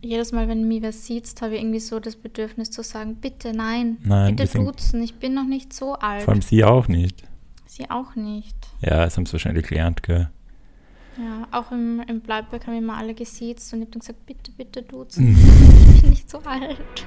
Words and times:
jedes 0.00 0.32
Mal, 0.32 0.48
wenn 0.48 0.68
mir 0.68 0.82
was 0.82 1.06
sieht, 1.06 1.30
habe 1.40 1.54
ich 1.54 1.60
irgendwie 1.60 1.80
so 1.80 2.00
das 2.00 2.16
Bedürfnis 2.16 2.70
zu 2.70 2.82
sagen, 2.82 3.16
bitte 3.16 3.52
nein, 3.52 3.98
Nein, 4.04 4.36
wir 4.36 4.46
bitte 4.46 4.58
duzen, 4.58 5.02
ich 5.02 5.14
bin 5.14 5.34
noch 5.34 5.46
nicht 5.46 5.72
so 5.72 5.94
alt. 5.94 6.22
Vor 6.22 6.32
allem 6.32 6.42
sie 6.42 6.64
auch 6.64 6.88
nicht. 6.88 7.24
Sie 7.66 7.90
auch 7.90 8.14
nicht. 8.14 8.56
Ja, 8.80 9.04
das 9.04 9.16
haben 9.16 9.26
sie 9.26 9.32
wahrscheinlich 9.32 9.66
gelernt, 9.66 10.02
gell? 10.02 10.30
Ja, 11.18 11.48
auch 11.50 11.72
im, 11.72 12.02
im 12.08 12.20
Bleibberg 12.20 12.66
haben 12.66 12.76
immer 12.76 12.96
alle 12.96 13.14
gesiezt 13.14 13.72
und 13.72 13.80
ich 13.80 13.86
habe 13.86 13.92
dann 13.92 14.00
gesagt, 14.00 14.26
bitte, 14.26 14.52
bitte 14.52 14.82
duzen. 14.82 15.36
ich 15.94 16.02
bin 16.02 16.10
nicht 16.10 16.28
so 16.30 16.38
alt. 16.40 17.06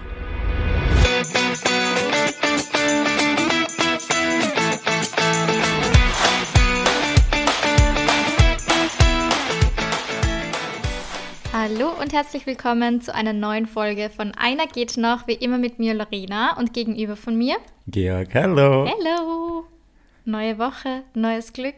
Hallo 11.62 11.90
und 12.02 12.14
herzlich 12.14 12.46
willkommen 12.46 13.02
zu 13.02 13.14
einer 13.14 13.34
neuen 13.34 13.66
Folge 13.66 14.10
von 14.10 14.32
Einer 14.32 14.66
geht 14.66 14.96
noch, 14.96 15.28
wie 15.28 15.34
immer 15.34 15.58
mit 15.58 15.78
mir 15.78 15.94
Lorena 15.94 16.58
und 16.58 16.74
gegenüber 16.74 17.18
von 17.18 17.38
mir. 17.38 17.58
Georg, 17.86 18.34
hallo. 18.34 18.88
Hello! 18.88 19.66
Neue 20.24 20.58
Woche, 20.58 21.04
neues 21.16 21.52
Glück. 21.52 21.76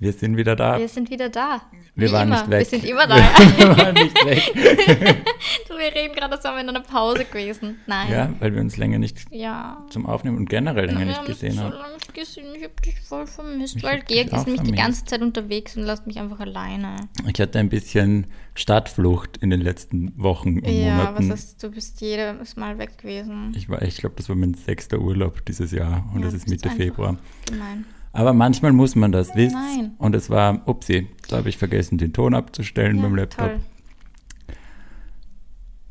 Wir 0.00 0.12
sind 0.14 0.36
wieder 0.38 0.56
da. 0.56 0.78
Wir 0.78 0.88
sind 0.88 1.10
wieder 1.10 1.28
da. 1.28 1.60
Wir 1.94 2.08
Wie 2.08 2.12
waren 2.12 2.28
immer. 2.28 2.38
nicht 2.40 2.50
weg. 2.50 2.58
Wir 2.60 2.64
sind 2.80 2.84
immer 2.88 3.06
da. 3.06 3.16
wir 3.16 3.76
waren 3.76 3.94
nicht 3.94 4.24
weg. 4.24 5.16
Du, 5.68 5.76
wir 5.76 5.94
reden 5.94 6.14
gerade, 6.14 6.34
als 6.34 6.44
wären 6.44 6.54
wir 6.56 6.60
in 6.62 6.68
einer 6.70 6.80
Pause 6.80 7.24
gewesen. 7.24 7.76
Nein. 7.86 8.10
Ja, 8.10 8.32
weil 8.40 8.54
wir 8.54 8.60
uns 8.60 8.76
länger 8.76 8.98
nicht 8.98 9.18
Ja. 9.30 9.84
zum 9.90 10.06
Aufnehmen 10.06 10.36
und 10.36 10.48
generell 10.50 10.86
länger 10.86 10.98
wir 11.00 11.06
nicht 11.06 11.18
haben 11.18 11.26
gesehen 11.26 11.52
so 11.54 11.60
haben. 11.62 11.72
lange 11.74 11.94
nicht 11.94 12.14
gesehen. 12.14 12.46
Ich 12.56 12.62
habe 12.64 12.72
dich 12.84 13.00
voll 13.00 13.26
vermisst, 13.26 13.76
Ich 13.76 13.82
weil 13.82 14.00
Georg 14.00 14.32
ist 14.32 14.46
nämlich 14.46 14.62
die 14.62 14.72
ganze 14.72 15.04
Zeit 15.04 15.22
unterwegs 15.22 15.76
und 15.76 15.84
lässt 15.84 16.06
mich 16.06 16.18
einfach 16.18 16.40
alleine. 16.40 16.96
Ich 17.32 17.40
hatte 17.40 17.58
ein 17.58 17.68
bisschen 17.68 18.26
Stadtflucht 18.54 19.36
in 19.38 19.50
den 19.50 19.60
letzten 19.60 20.12
Wochen 20.16 20.58
und 20.60 20.66
Ja, 20.68 20.98
was 20.98 21.04
Monaten. 21.22 21.30
heißt, 21.32 21.62
du 21.62 21.70
bist 21.70 22.00
jedes 22.00 22.56
Mal 22.56 22.78
weg 22.78 22.98
gewesen. 22.98 23.52
Ich, 23.56 23.68
war- 23.68 23.82
ich 23.82 23.96
glaube, 23.98 24.16
das 24.16 24.28
war 24.28 24.36
mein 24.36 24.54
sechster 24.54 24.98
Urlaub 24.98 25.44
dieses 25.46 25.72
Jahr 25.72 26.04
und 26.14 26.20
Ja, 26.20 26.26
das 26.26 26.34
ist 26.34 26.48
Mitte 26.48 26.68
Februar. 26.70 27.16
Gemein. 27.46 27.84
Aber 28.12 28.32
manchmal 28.32 28.72
muss 28.72 28.96
man 28.96 29.12
das, 29.12 29.34
wisst 29.36 29.54
Nein. 29.54 29.92
Und 29.98 30.14
es 30.14 30.30
war, 30.30 30.66
upsi, 30.66 31.06
da 31.28 31.38
habe 31.38 31.48
ich 31.48 31.56
vergessen, 31.56 31.96
den 31.98 32.12
Ton 32.12 32.34
abzustellen 32.34 32.96
Ja, 32.96 33.02
beim 33.02 33.14
Laptop. 33.14 33.48
toll. 33.48 33.60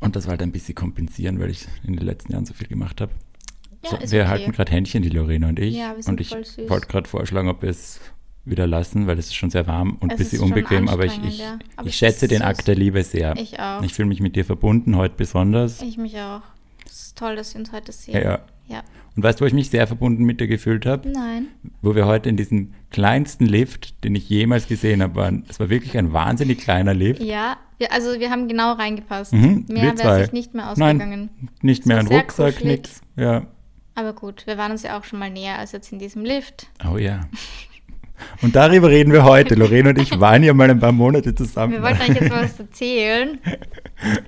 Und 0.00 0.16
das 0.16 0.24
war 0.24 0.32
halt 0.32 0.42
ein 0.42 0.52
bisschen 0.52 0.74
kompensieren, 0.74 1.40
weil 1.40 1.50
ich 1.50 1.66
in 1.86 1.96
den 1.96 2.04
letzten 2.04 2.32
Jahren 2.32 2.46
so 2.46 2.54
viel 2.54 2.68
gemacht 2.68 3.00
habe. 3.00 3.12
Ja, 3.84 3.90
so, 3.90 4.12
wir 4.12 4.22
okay. 4.22 4.28
halten 4.28 4.52
gerade 4.52 4.72
Händchen, 4.72 5.02
die 5.02 5.08
Lorena 5.08 5.48
und 5.48 5.58
ich. 5.58 5.76
Ja, 5.76 5.94
wir 5.94 6.02
sind 6.02 6.12
und 6.12 6.20
ich 6.20 6.32
wollte 6.68 6.86
gerade 6.86 7.08
vorschlagen, 7.08 7.48
ob 7.48 7.62
wir 7.62 7.70
es 7.70 8.00
wieder 8.44 8.66
lassen, 8.66 9.06
weil 9.06 9.18
es 9.18 9.26
ist 9.26 9.36
schon 9.36 9.50
sehr 9.50 9.66
warm 9.66 9.96
und 10.00 10.10
ein 10.10 10.18
bisschen 10.18 10.40
unbequem. 10.40 10.88
Aber 10.88 11.04
ich, 11.04 11.22
ich, 11.22 11.38
ja. 11.38 11.58
Aber 11.76 11.88
ich 11.88 11.96
schätze 11.96 12.28
den 12.28 12.38
süß. 12.38 12.46
Akt 12.46 12.68
der 12.68 12.74
Liebe 12.74 13.02
sehr. 13.02 13.36
Ich 13.36 13.58
auch. 13.60 13.82
Ich 13.82 13.92
fühle 13.92 14.08
mich 14.08 14.20
mit 14.20 14.36
dir 14.36 14.44
verbunden, 14.44 14.96
heute 14.96 15.14
besonders. 15.16 15.82
Ich 15.82 15.98
mich 15.98 16.18
auch. 16.18 16.42
Toll, 17.20 17.36
dass 17.36 17.54
wir 17.54 17.60
uns 17.60 17.70
heute 17.70 17.92
sehen. 17.92 18.14
Ja, 18.14 18.40
ja. 18.66 18.82
Und 19.14 19.22
weißt 19.22 19.38
du, 19.38 19.44
wo 19.44 19.46
ich 19.46 19.52
mich 19.52 19.68
sehr 19.68 19.86
verbunden 19.86 20.24
mit 20.24 20.40
dir 20.40 20.46
gefühlt 20.46 20.86
habe? 20.86 21.06
Nein. 21.10 21.48
Wo 21.82 21.94
wir 21.94 22.06
heute 22.06 22.30
in 22.30 22.38
diesem 22.38 22.72
kleinsten 22.90 23.44
Lift, 23.44 24.02
den 24.04 24.14
ich 24.14 24.26
jemals 24.30 24.68
gesehen 24.68 25.02
habe, 25.02 25.16
waren. 25.16 25.44
Es 25.48 25.60
war 25.60 25.68
wirklich 25.68 25.98
ein 25.98 26.14
wahnsinnig 26.14 26.58
kleiner 26.58 26.94
Lift. 26.94 27.22
Ja, 27.22 27.58
wir, 27.76 27.92
also 27.92 28.18
wir 28.18 28.30
haben 28.30 28.48
genau 28.48 28.72
reingepasst. 28.72 29.34
Mhm, 29.34 29.66
Mehr 29.68 29.98
wäre 29.98 30.22
sich 30.22 30.32
nicht 30.32 30.54
mehr 30.54 30.70
ausgegangen. 30.70 31.28
Nicht 31.60 31.80
Es 31.80 31.86
mehr 31.86 31.98
ein 31.98 32.06
Rucksack, 32.06 32.64
nix. 32.64 33.02
Ja. 33.16 33.46
Aber 33.94 34.14
gut, 34.14 34.46
wir 34.46 34.56
waren 34.56 34.72
uns 34.72 34.82
ja 34.82 34.98
auch 34.98 35.04
schon 35.04 35.18
mal 35.18 35.28
näher 35.28 35.58
als 35.58 35.72
jetzt 35.72 35.92
in 35.92 35.98
diesem 35.98 36.24
Lift. 36.24 36.68
Oh 36.90 36.96
ja. 36.96 37.20
Und 38.40 38.56
darüber 38.56 38.88
reden 38.88 39.12
wir 39.12 39.24
heute. 39.24 39.54
Lorena 39.56 39.90
und 39.90 39.98
ich 39.98 40.18
waren 40.20 40.42
ja 40.42 40.54
mal 40.54 40.70
ein 40.70 40.78
paar 40.78 40.92
Monate 40.92 41.34
zusammen. 41.34 41.74
Wir 41.74 41.82
wollten 41.82 42.00
eigentlich 42.00 42.20
jetzt 42.20 42.30
was 42.30 42.58
erzählen. 42.58 43.38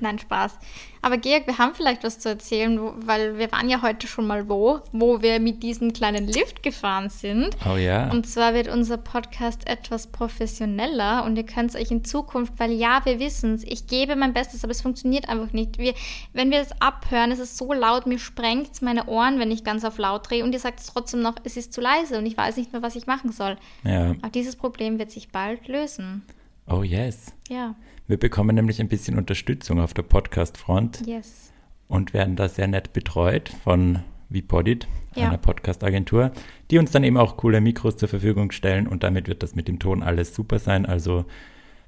Nein, 0.00 0.18
Spaß. 0.18 0.58
Aber 1.04 1.18
Georg, 1.18 1.48
wir 1.48 1.58
haben 1.58 1.74
vielleicht 1.74 2.04
was 2.04 2.20
zu 2.20 2.28
erzählen, 2.28 2.78
weil 3.06 3.36
wir 3.36 3.50
waren 3.50 3.68
ja 3.68 3.82
heute 3.82 4.06
schon 4.06 4.24
mal 4.24 4.48
wo, 4.48 4.78
wo 4.92 5.20
wir 5.20 5.40
mit 5.40 5.64
diesem 5.64 5.92
kleinen 5.92 6.28
Lift 6.28 6.62
gefahren 6.62 7.08
sind. 7.08 7.56
Oh 7.68 7.76
ja. 7.76 8.08
Und 8.12 8.24
zwar 8.28 8.54
wird 8.54 8.68
unser 8.68 8.98
Podcast 8.98 9.66
etwas 9.66 10.06
professioneller 10.06 11.24
und 11.24 11.36
ihr 11.36 11.44
könnt 11.44 11.70
es 11.70 11.76
euch 11.76 11.90
in 11.90 12.04
Zukunft, 12.04 12.52
weil 12.58 12.70
ja, 12.70 13.00
wir 13.04 13.18
wissen 13.18 13.54
es, 13.54 13.64
ich 13.64 13.88
gebe 13.88 14.14
mein 14.14 14.32
Bestes, 14.32 14.62
aber 14.62 14.70
es 14.70 14.80
funktioniert 14.80 15.28
einfach 15.28 15.52
nicht. 15.52 15.76
Wir, 15.78 15.94
wenn 16.32 16.52
wir 16.52 16.60
das 16.60 16.80
abhören, 16.80 17.32
ist 17.32 17.40
es 17.40 17.58
so 17.58 17.72
laut, 17.72 18.06
mir 18.06 18.20
sprengt 18.20 18.70
es 18.72 18.80
meine 18.80 19.06
Ohren, 19.08 19.40
wenn 19.40 19.50
ich 19.50 19.64
ganz 19.64 19.84
auf 19.84 19.98
laut 19.98 20.30
drehe 20.30 20.44
und 20.44 20.52
ihr 20.52 20.60
sagt 20.60 20.78
es 20.78 20.86
trotzdem 20.86 21.20
noch, 21.20 21.34
es 21.42 21.56
ist 21.56 21.72
zu 21.72 21.80
leise 21.80 22.16
und 22.16 22.26
ich 22.26 22.36
weiß 22.36 22.56
nicht 22.56 22.72
mehr, 22.72 22.82
was 22.82 22.94
ich 22.94 23.08
machen 23.08 23.32
soll. 23.32 23.56
ja. 23.82 24.12
Aber 24.22 24.30
dieses 24.30 24.54
Problem 24.54 25.00
wird 25.00 25.10
sich 25.10 25.30
bald 25.30 25.66
lösen. 25.66 26.22
Oh 26.68 26.84
yes. 26.84 27.34
Ja, 27.48 27.74
Wir 28.12 28.18
bekommen 28.18 28.54
nämlich 28.54 28.78
ein 28.78 28.88
bisschen 28.88 29.16
Unterstützung 29.16 29.80
auf 29.80 29.94
der 29.94 30.02
Podcast-Front 30.02 31.06
yes. 31.06 31.50
und 31.88 32.12
werden 32.12 32.36
da 32.36 32.46
sehr 32.46 32.66
nett 32.66 32.92
betreut 32.92 33.50
von 33.64 34.00
VPodit, 34.30 34.86
Ja. 35.14 35.28
einer 35.28 35.38
Podcast-Agentur, 35.38 36.30
die 36.70 36.76
uns 36.76 36.90
dann 36.90 37.04
eben 37.04 37.16
auch 37.16 37.38
coole 37.38 37.62
Mikros 37.62 37.96
zur 37.96 38.10
Verfügung 38.10 38.50
stellen 38.52 38.86
und 38.86 39.02
damit 39.02 39.28
wird 39.28 39.42
das 39.42 39.54
mit 39.54 39.66
dem 39.66 39.78
Ton 39.78 40.02
alles 40.02 40.34
super 40.34 40.58
sein. 40.58 40.84
Also 40.84 41.24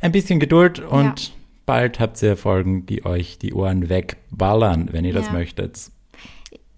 ein 0.00 0.12
bisschen 0.12 0.40
Geduld 0.40 0.78
und 0.80 1.28
Ja. 1.28 1.34
bald 1.66 2.00
habt 2.00 2.22
ihr 2.22 2.38
Folgen, 2.38 2.86
die 2.86 3.04
euch 3.04 3.36
die 3.36 3.52
Ohren 3.52 3.90
wegballern, 3.90 4.94
wenn 4.94 5.04
ihr 5.04 5.12
das 5.12 5.26
Ja. 5.26 5.32
möchtet. 5.32 5.90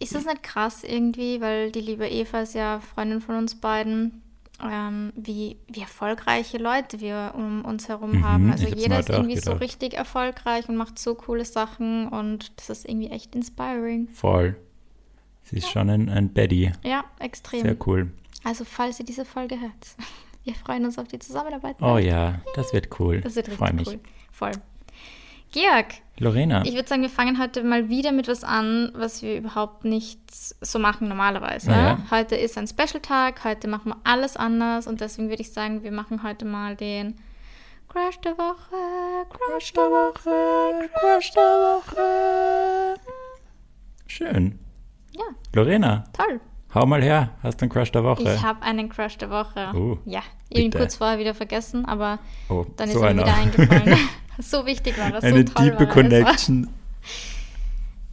Ist 0.00 0.12
das 0.16 0.24
nicht 0.24 0.42
krass 0.42 0.82
irgendwie, 0.82 1.40
weil 1.40 1.70
die 1.70 1.82
liebe 1.82 2.08
Eva 2.08 2.40
ist 2.40 2.56
ja 2.56 2.80
Freundin 2.80 3.20
von 3.20 3.36
uns 3.36 3.54
beiden, 3.54 4.22
ähm, 4.62 5.12
wie, 5.16 5.56
wie 5.68 5.80
erfolgreiche 5.80 6.58
Leute 6.58 7.00
wir 7.00 7.32
um 7.36 7.64
uns 7.64 7.88
herum 7.88 8.12
Mhm, 8.12 8.24
haben. 8.24 8.52
Also 8.52 8.66
jeder 8.68 8.98
ist 9.00 9.10
auch 9.10 9.18
irgendwie 9.18 9.36
so 9.36 9.52
gedacht. 9.52 9.60
richtig 9.62 9.94
erfolgreich 9.94 10.68
und 10.68 10.76
macht 10.76 10.98
so 10.98 11.14
coole 11.14 11.44
Sachen 11.44 12.08
und 12.08 12.52
das 12.58 12.70
ist 12.70 12.88
irgendwie 12.88 13.10
echt 13.10 13.34
inspiring. 13.34 14.08
Voll. 14.08 14.56
Sie 15.42 15.58
ist 15.58 15.70
schon 15.70 15.88
ein, 15.90 16.08
ein 16.08 16.32
Baddy. 16.32 16.72
Ja, 16.82 17.04
extrem. 17.20 17.62
Sehr 17.62 17.76
cool. 17.86 18.12
Also 18.44 18.64
falls 18.64 18.98
ihr 19.00 19.06
diese 19.06 19.24
Folge 19.24 19.60
hört, 19.60 19.96
wir 20.44 20.54
freuen 20.54 20.84
uns 20.84 20.98
auf 20.98 21.08
die 21.08 21.18
Zusammenarbeit. 21.18 21.76
Oh 21.80 21.98
ja, 21.98 22.40
das 22.54 22.72
wird 22.72 22.98
cool. 23.00 23.20
Das 23.20 23.36
wird 23.36 23.48
Freu 23.48 23.66
richtig 23.66 23.86
mich. 23.86 23.88
cool. 23.88 24.00
Voll. 24.32 24.52
Georg, 25.52 25.86
Lorena, 26.18 26.64
ich 26.64 26.74
würde 26.74 26.88
sagen, 26.88 27.02
wir 27.02 27.10
fangen 27.10 27.38
heute 27.38 27.62
mal 27.62 27.88
wieder 27.88 28.12
mit 28.12 28.28
was 28.28 28.42
an, 28.42 28.90
was 28.94 29.22
wir 29.22 29.36
überhaupt 29.36 29.84
nicht 29.84 30.18
so 30.30 30.78
machen 30.78 31.08
normalerweise. 31.08 31.70
Ja. 31.70 31.98
Heute 32.10 32.36
ist 32.36 32.56
ein 32.58 32.66
Special-Tag, 32.66 33.44
heute 33.44 33.68
machen 33.68 33.92
wir 33.92 33.96
alles 34.04 34.36
anders 34.36 34.86
und 34.86 35.00
deswegen 35.00 35.28
würde 35.28 35.42
ich 35.42 35.52
sagen, 35.52 35.82
wir 35.82 35.92
machen 35.92 36.22
heute 36.22 36.44
mal 36.44 36.74
den 36.74 37.16
Crash 37.88 38.18
der 38.20 38.36
Woche, 38.36 39.26
Crash 39.30 39.72
der 39.72 39.84
Woche, 39.84 40.88
Crash 40.94 41.30
der 41.32 41.42
Woche. 41.42 43.00
schön. 44.06 44.58
Ja, 45.12 45.24
Lorena, 45.54 46.04
toll. 46.12 46.40
hau 46.74 46.84
mal 46.86 47.02
her. 47.02 47.30
Hast 47.42 47.60
du 47.60 47.64
einen 47.64 47.70
Crush 47.70 47.92
der 47.92 48.04
Woche? 48.04 48.22
Ich 48.22 48.42
habe 48.42 48.62
einen 48.62 48.88
Crash 48.88 49.16
der 49.18 49.30
Woche. 49.30 49.72
Oh, 49.74 49.98
ja, 50.04 50.22
ich 50.50 50.64
ihn 50.64 50.72
kurz 50.72 50.96
vorher 50.96 51.18
wieder 51.18 51.34
vergessen, 51.34 51.86
aber 51.86 52.18
oh, 52.48 52.66
dann 52.76 52.88
so 52.90 52.98
ist 52.98 53.04
er 53.04 53.14
mir 53.14 53.22
wieder 53.22 53.34
eingefallen. 53.34 53.98
so 54.40 54.66
wichtig 54.66 54.98
war 54.98 55.10
das, 55.10 55.24
Eine 55.24 55.46
so 55.46 55.52
toll 55.54 55.70
tiefe 55.70 55.86
Connection. 55.86 56.68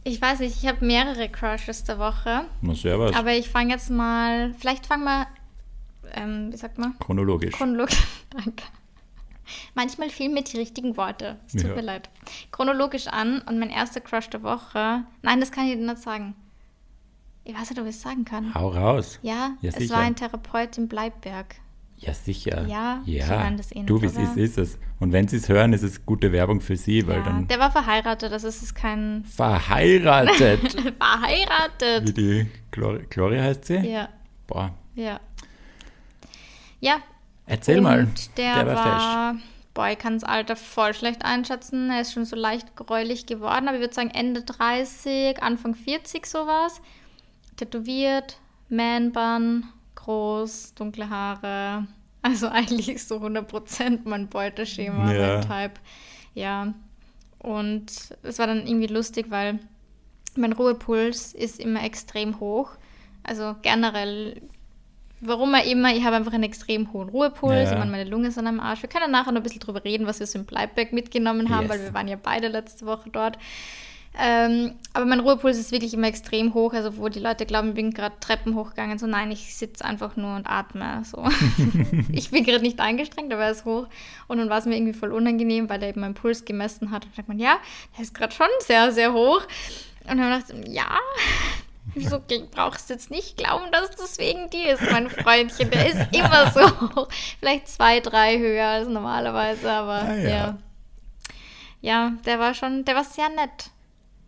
Ich 0.06 0.20
weiß 0.20 0.40
nicht, 0.40 0.62
ich 0.62 0.68
habe 0.68 0.84
mehrere 0.84 1.30
Crushes 1.30 1.82
der 1.84 1.98
Woche. 1.98 2.44
Na, 2.60 2.74
servus. 2.74 3.16
Aber 3.16 3.32
ich 3.32 3.48
fange 3.48 3.70
jetzt 3.72 3.88
mal, 3.88 4.52
vielleicht 4.58 4.84
fangen 4.86 5.04
wir, 5.04 5.26
ähm, 6.12 6.52
wie 6.52 6.56
sagt 6.58 6.76
man? 6.76 6.98
Chronologisch. 6.98 7.54
Chronologisch. 7.54 8.02
Danke. 8.30 8.64
Manchmal 9.74 10.10
fehlen 10.10 10.34
mir 10.34 10.44
die 10.44 10.58
richtigen 10.58 10.98
Worte. 10.98 11.38
Es 11.46 11.52
tut 11.54 11.62
Ja. 11.70 11.74
mir 11.74 11.80
leid. 11.80 12.10
Chronologisch 12.52 13.06
an 13.08 13.40
und 13.46 13.58
mein 13.58 13.70
erster 13.70 14.02
Crush 14.02 14.28
der 14.28 14.42
Woche. 14.42 15.04
Nein, 15.22 15.40
das 15.40 15.50
kann 15.50 15.64
ich 15.68 15.74
dir 15.76 15.80
nicht 15.86 16.02
sagen. 16.02 16.34
Ich 17.44 17.54
weiß 17.58 17.70
nicht, 17.70 17.80
ob 17.80 17.86
ich 17.86 17.94
es 17.96 18.02
sagen 18.02 18.26
kann. 18.26 18.54
hau 18.54 18.68
raus. 18.68 19.18
Ja, 19.22 19.52
Ja, 19.62 19.70
es 19.70 19.76
sicher. 19.76 19.94
war 19.94 20.00
ein 20.02 20.16
Therapeut 20.16 20.76
in 20.76 20.86
Bleibberg. 20.86 21.56
Ja, 22.06 22.12
sicher. 22.12 22.66
Ja, 22.66 23.00
ja. 23.06 23.26
hören 23.26 23.56
das 23.56 23.72
eh 23.72 23.78
nicht, 23.78 23.88
du, 23.90 24.02
wie 24.02 24.06
es 24.06 24.16
ist, 24.16 24.36
ist 24.36 24.58
es. 24.58 24.78
Und 25.00 25.12
wenn 25.12 25.26
sie 25.26 25.36
es 25.38 25.48
hören, 25.48 25.72
ist 25.72 25.82
es 25.82 26.04
gute 26.04 26.32
Werbung 26.32 26.60
für 26.60 26.76
sie, 26.76 27.06
weil 27.06 27.18
Ja, 27.18 27.22
dann 27.24 27.48
der 27.48 27.58
war 27.58 27.70
verheiratet, 27.70 28.30
also 28.32 28.46
es 28.48 28.62
ist 28.62 28.74
kein 28.74 29.24
verheiratet. 29.24 30.72
verheiratet. 30.98 32.08
wie 32.08 32.12
die 32.12 32.46
Glori 32.70 33.06
Gloria 33.08 33.42
heißt 33.42 33.64
sie? 33.64 33.76
Ja, 33.76 34.08
Boah. 34.46 34.74
ja. 34.94 35.18
Ja, 36.80 36.96
Erzähl 37.46 37.78
und 37.78 37.84
mal. 37.84 38.08
Der, 38.36 38.66
war, 38.66 38.74
war, 38.74 39.36
boah, 39.74 39.88
ich 39.88 39.98
kann 39.98 40.14
das 40.14 40.24
Alter 40.24 40.56
voll 40.56 40.92
schlecht 40.94 41.24
einschätzen. 41.24 41.90
Er 41.90 42.00
ist 42.02 42.12
schon 42.12 42.24
so 42.26 42.36
leicht 42.36 42.74
gräulich 42.76 43.26
geworden, 43.26 43.68
aber 43.68 43.76
ich 43.76 43.80
würde 43.82 43.94
sagen 43.94 44.10
Ende 44.10 44.42
30, 44.42 45.42
Anfang 45.42 45.74
40 45.74 46.26
sowas. 46.26 46.80
Tätowiert, 47.56 48.38
Man-Bun, 48.68 49.64
groß, 50.04 50.74
dunkle 50.74 51.08
Haare. 51.10 51.86
Also 52.22 52.48
eigentlich 52.52 53.02
so 53.04 53.16
100% 53.18 54.00
mein 54.04 54.28
Beuteschema, 54.28 55.12
Ja. 55.12 55.36
mein 55.38 55.42
Type. 55.42 55.80
Ja. 56.34 56.74
Und 57.38 57.86
es 58.22 58.38
war 58.38 58.46
dann 58.46 58.66
irgendwie 58.66 58.86
lustig, 58.86 59.26
weil 59.30 59.58
mein 60.36 60.52
Ruhepuls 60.52 61.34
ist 61.34 61.60
immer 61.60 61.84
extrem 61.84 62.40
hoch. 62.40 62.70
Also 63.22 63.54
generell 63.62 64.40
warum 65.26 65.54
er 65.54 65.64
immer, 65.64 65.94
ich 65.94 66.04
habe 66.04 66.16
einfach 66.16 66.34
einen 66.34 66.42
extrem 66.42 66.92
hohen 66.92 67.08
Ruhepuls, 67.08 67.70
Ja. 67.70 67.78
meine, 67.82 68.04
Lunge 68.04 68.30
sind 68.30 68.46
am 68.46 68.60
Arsch. 68.60 68.82
Wir 68.82 68.90
können 68.90 69.10
nachher 69.10 69.32
noch 69.32 69.40
ein 69.40 69.42
bisschen 69.42 69.60
drüber 69.60 69.82
reden, 69.82 70.06
was 70.06 70.20
wir 70.20 70.26
so 70.26 70.38
im 70.38 70.44
Bleiberg 70.44 70.92
mitgenommen 70.92 71.48
haben, 71.48 71.62
Yes. 71.62 71.70
weil 71.70 71.82
wir 71.82 71.94
waren 71.94 72.08
ja 72.08 72.16
beide 72.22 72.48
letzte 72.48 72.84
Woche 72.84 73.08
dort. 73.10 73.38
Ähm, 74.16 74.76
aber 74.92 75.06
mein 75.06 75.18
Ruhepuls 75.18 75.58
ist 75.58 75.72
wirklich 75.72 75.92
immer 75.92 76.06
extrem 76.06 76.54
hoch, 76.54 76.72
also 76.72 76.98
wo 76.98 77.08
die 77.08 77.18
Leute 77.18 77.46
glauben, 77.46 77.70
ich 77.70 77.74
bin 77.74 77.92
gerade 77.92 78.14
Treppen 78.20 78.54
hochgegangen, 78.54 78.96
so 78.98 79.08
nein, 79.08 79.32
ich 79.32 79.56
sitze 79.56 79.84
einfach 79.84 80.16
nur 80.16 80.36
und 80.36 80.46
atme. 80.46 81.02
So. 81.04 81.26
ich 82.12 82.30
bin 82.30 82.44
gerade 82.44 82.62
nicht 82.62 82.78
angestrengt, 82.78 83.32
aber 83.32 83.44
er 83.44 83.50
ist 83.50 83.64
hoch. 83.64 83.88
Und 84.28 84.38
dann 84.38 84.48
war 84.48 84.58
es 84.58 84.66
mir 84.66 84.76
irgendwie 84.76 84.92
voll 84.92 85.12
unangenehm, 85.12 85.68
weil 85.68 85.82
er 85.82 85.88
eben 85.88 86.00
meinen 86.00 86.14
Puls 86.14 86.44
gemessen 86.44 86.92
hat. 86.92 87.06
Und 87.06 87.16
sagt 87.16 87.26
man, 87.26 87.40
ja, 87.40 87.56
der 87.96 88.04
ist 88.04 88.14
gerade 88.14 88.32
schon 88.32 88.46
sehr, 88.60 88.92
sehr 88.92 89.12
hoch. 89.12 89.42
Und 90.08 90.18
dann 90.18 90.30
habe 90.30 90.40
ich 90.40 90.46
gedacht, 90.46 90.68
ja, 90.68 90.98
wieso 91.94 92.20
brauchst 92.52 92.88
du 92.88 92.94
jetzt 92.94 93.10
nicht 93.10 93.36
glauben, 93.36 93.64
dass 93.72 93.90
das 93.96 94.18
wegen 94.18 94.48
dir 94.50 94.74
ist, 94.74 94.90
mein 94.92 95.10
Freundchen. 95.10 95.70
Der 95.72 95.88
ist 95.88 96.16
immer 96.16 96.52
so 96.52 96.60
hoch. 96.80 97.08
Vielleicht 97.40 97.68
zwei, 97.68 97.98
drei 97.98 98.38
höher 98.38 98.66
als 98.66 98.88
normalerweise, 98.88 99.72
aber 99.72 100.02
Ah, 100.02 100.14
ja. 100.14 100.28
ja. 100.28 100.58
Ja, 101.80 102.12
der 102.24 102.38
war 102.38 102.54
schon, 102.54 102.84
der 102.86 102.94
war 102.94 103.04
sehr 103.04 103.28
nett. 103.28 103.70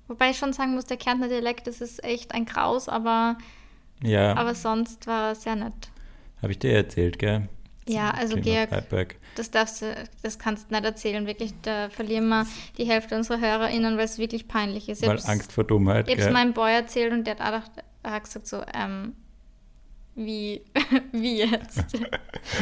Wobei 0.09 0.31
ich 0.31 0.39
schon 0.39 0.53
sagen 0.53 0.75
muss, 0.75 0.85
der 0.85 0.97
Kärntner 0.97 1.29
Dialekt, 1.29 1.67
das 1.67 1.81
ist 1.81 2.03
echt 2.05 2.33
ein 2.33 2.45
Graus, 2.47 2.89
aber, 2.89 3.37
Ja, 4.03 4.37
aber 4.37 4.55
sonst 4.55 5.07
war 5.07 5.31
er 5.31 5.35
sehr 5.35 5.57
nett. 5.57 5.91
habe 6.43 6.53
ich 6.53 6.59
dir 6.59 6.73
erzählt, 6.75 7.19
gell? 7.19 7.49
Ja, 7.89 8.11
also 8.11 8.37
Georg, 8.37 8.69
das 9.37 9.51
darfst 9.53 9.83
du, 9.83 9.95
das 10.23 10.39
kannst 10.41 10.71
du 10.71 10.75
nicht 10.75 10.85
erzählen, 10.85 11.27
wirklich, 11.27 11.53
da 11.63 11.89
verlieren 11.89 12.29
wir 12.29 12.45
die 12.79 12.85
Hälfte 12.85 13.15
unserer 13.17 13.39
HörerInnen, 13.41 13.97
weil 13.97 14.05
es 14.07 14.19
wirklich 14.19 14.49
peinlich 14.49 14.89
ist. 14.89 15.03
Ich 15.03 15.09
Weil 15.09 15.21
Angst 15.25 15.53
vor 15.53 15.63
Dummheit, 15.65 16.09
Ich 16.09 16.15
habe 16.15 16.27
es 16.29 16.33
meinem 16.33 16.53
Boy 16.53 16.73
erzählt 16.73 17.13
und 17.13 17.25
der 17.27 17.39
hat, 17.39 17.41
auch, 17.43 17.69
gedacht- 17.69 17.85
hat 18.05 18.25
gesagt 18.25 18.47
so, 18.49 18.63
ähm, 18.75 19.15
wie, 20.17 20.63
wie 21.13 21.39
jetzt? 21.39 21.85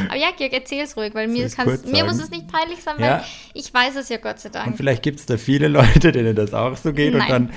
Aber 0.09 0.17
ja, 0.17 0.29
Georg, 0.37 0.53
erzähl's 0.53 0.97
ruhig, 0.97 1.15
weil 1.15 1.29
mir, 1.29 1.47
es 1.47 1.57
kann's, 1.57 1.83
kurz 1.83 1.91
mir 1.91 2.05
muss 2.05 2.21
es 2.23 2.31
nicht 2.31 2.49
peinlich 2.49 2.83
sein, 2.83 2.97
Ja. 2.99 3.19
weil 3.19 3.25
ich 3.55 3.73
weiß 3.73 3.97
es 3.97 4.09
ja 4.09 4.19
Gott 4.19 4.41
sei 4.41 4.49
Und 4.49 4.55
Dank. 4.57 4.77
vielleicht 4.77 5.03
gibt 5.03 5.21
es 5.21 5.27
da 5.27 5.37
viele 5.37 5.69
Leute, 5.69 6.13
denen 6.13 6.35
das 6.37 6.53
auch 6.53 6.77
so 6.77 6.93
geht. 6.93 7.13
Und 7.15 7.19
Nein. 7.21 7.29
dann, 7.31 7.51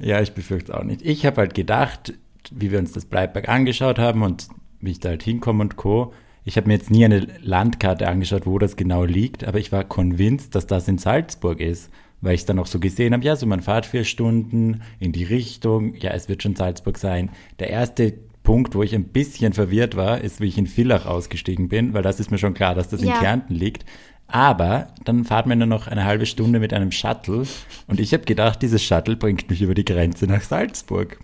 ja, 0.00 0.20
ich 0.20 0.32
befürchte 0.32 0.72
es 0.72 0.78
auch 0.78 0.84
nicht. 0.84 1.02
Ich 1.02 1.24
habe 1.26 1.36
halt 1.36 1.54
gedacht, 1.54 2.14
wie 2.50 2.72
wir 2.72 2.78
uns 2.78 2.92
das 2.92 3.04
Bleibberg 3.04 3.48
angeschaut 3.48 3.98
haben 3.98 4.22
und 4.22 4.48
wie 4.80 4.90
ich 4.92 5.00
da 5.00 5.10
halt 5.10 5.22
hinkomme 5.22 5.60
und 5.62 5.76
Co. 5.76 6.12
Ich 6.44 6.56
habe 6.56 6.66
mir 6.66 6.74
jetzt 6.74 6.90
nie 6.90 7.04
eine 7.04 7.28
Landkarte 7.40 8.08
angeschaut, 8.08 8.46
wo 8.46 8.58
das 8.58 8.74
genau 8.74 9.04
liegt, 9.04 9.44
aber 9.44 9.60
ich 9.60 9.70
war 9.70 9.84
convinced, 9.84 10.54
dass 10.56 10.66
das 10.66 10.88
in 10.88 10.98
Salzburg 10.98 11.60
ist, 11.60 11.88
weil 12.20 12.34
ich 12.34 12.40
es 12.40 12.46
dann 12.46 12.58
auch 12.58 12.66
so 12.66 12.80
gesehen 12.80 13.12
habe, 13.12 13.24
ja, 13.24 13.36
so 13.36 13.46
man 13.46 13.60
fährt 13.62 13.86
vier 13.86 14.02
Stunden 14.02 14.82
in 14.98 15.12
die 15.12 15.22
Richtung, 15.22 15.94
ja, 15.94 16.10
es 16.10 16.28
wird 16.28 16.42
schon 16.42 16.56
Salzburg 16.56 16.98
sein. 16.98 17.30
Der 17.60 17.70
erste 17.70 18.14
Punkt, 18.42 18.74
wo 18.74 18.82
ich 18.82 18.94
ein 18.94 19.04
bisschen 19.04 19.52
verwirrt 19.52 19.96
war, 19.96 20.20
ist, 20.20 20.40
wie 20.40 20.46
ich 20.48 20.58
in 20.58 20.66
Villach 20.66 21.06
ausgestiegen 21.06 21.68
bin, 21.68 21.94
weil 21.94 22.02
das 22.02 22.20
ist 22.20 22.30
mir 22.30 22.38
schon 22.38 22.54
klar, 22.54 22.74
dass 22.74 22.88
das 22.88 23.02
in 23.02 23.08
Ja. 23.08 23.18
Kärnten 23.20 23.54
liegt. 23.54 23.84
Aber 24.26 24.88
dann 25.04 25.24
fahrt 25.24 25.46
man 25.46 25.58
nur 25.58 25.66
noch 25.66 25.86
eine 25.88 26.04
halbe 26.04 26.26
Stunde 26.26 26.58
mit 26.58 26.72
einem 26.72 26.90
Shuttle 26.90 27.44
und 27.86 28.00
ich 28.00 28.12
habe 28.14 28.24
gedacht, 28.24 28.62
dieses 28.62 28.82
Shuttle 28.82 29.16
bringt 29.16 29.48
mich 29.50 29.60
über 29.60 29.74
die 29.74 29.84
Grenze 29.84 30.26
nach 30.26 30.42
Salzburg. 30.42 31.18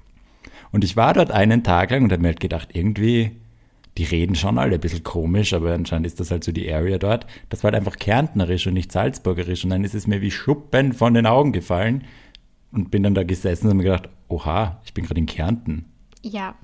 Und 0.71 0.85
ich 0.85 0.97
war 0.97 1.15
dort 1.15 1.31
einen 1.31 1.65
Tag 1.65 1.91
lang 1.91 2.05
und 2.05 2.13
habe 2.13 2.21
mir 2.21 2.29
halt 2.29 2.41
gedacht, 2.41 2.69
irgendwie, 2.75 3.31
die 3.97 4.05
reden 4.05 4.35
schon 4.35 4.59
alle 4.59 4.75
ein 4.75 4.81
bisschen 4.81 5.03
komisch, 5.03 5.55
aber 5.55 5.73
anscheinend 5.73 6.07
ist 6.07 6.21
das 6.21 6.31
halt 6.31 6.45
so 6.45 6.53
die 6.53 6.73
Area 6.73 6.99
dort. 6.99 7.27
Das 7.49 7.65
war 7.65 7.73
halt 7.73 7.81
einfach 7.81 7.97
kärntnerisch 7.97 8.67
und 8.67 8.75
nicht 8.75 8.93
salzburgerisch. 8.93 9.65
Und 9.65 9.71
dann 9.71 9.85
ist 9.85 9.95
es 9.95 10.07
mir 10.07 10.21
wie 10.21 10.31
Schuppen 10.31 10.93
von 10.93 11.15
den 11.15 11.25
Augen 11.27 11.53
gefallen 11.53 12.05
und 12.71 12.91
bin 12.91 13.03
dann 13.03 13.15
da 13.15 13.25
gesessen 13.25 13.65
und 13.65 13.71
habe 13.71 13.79
mir 13.79 13.85
gedacht, 13.85 14.11
oha, 14.29 14.81
ich 14.85 14.93
bin 14.93 15.07
gerade 15.07 15.21
in 15.21 15.27
Kärnten. 15.27 15.87
Ja. 16.23 16.55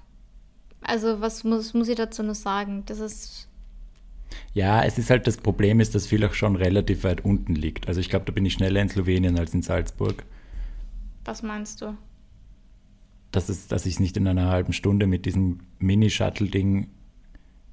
Also, 0.84 1.20
was 1.20 1.44
muss, 1.44 1.74
muss 1.74 1.88
ich 1.88 1.96
dazu 1.96 2.22
noch 2.22 2.34
sagen? 2.34 2.84
Das 2.86 3.00
ist, 3.00 3.48
Ja, 4.52 4.84
es 4.84 4.98
ist 4.98 5.10
halt 5.10 5.26
das 5.26 5.36
Problem 5.36 5.80
ist, 5.80 5.94
dass 5.94 6.06
Villach 6.06 6.34
schon 6.34 6.56
relativ 6.56 7.04
weit 7.04 7.24
unten 7.24 7.54
liegt. 7.54 7.88
Also 7.88 8.00
ich 8.00 8.10
glaube, 8.10 8.26
da 8.26 8.32
bin 8.32 8.46
ich 8.46 8.52
schneller 8.52 8.80
in 8.80 8.88
Slowenien 8.88 9.38
als 9.38 9.54
in 9.54 9.62
Salzburg. 9.62 10.24
was 11.24 11.42
meinst 11.42 11.80
du? 11.80 11.96
dass, 13.34 13.48
es, 13.48 13.66
dass 13.68 13.86
ich 13.86 13.94
es 13.94 14.00
nicht 14.00 14.16
in 14.16 14.28
einer 14.28 14.48
halben 14.48 14.72
Stunde 14.72 15.06
mit 15.06 15.26
diesem 15.26 15.60
Mini-Shuttle-Ding 15.78 16.88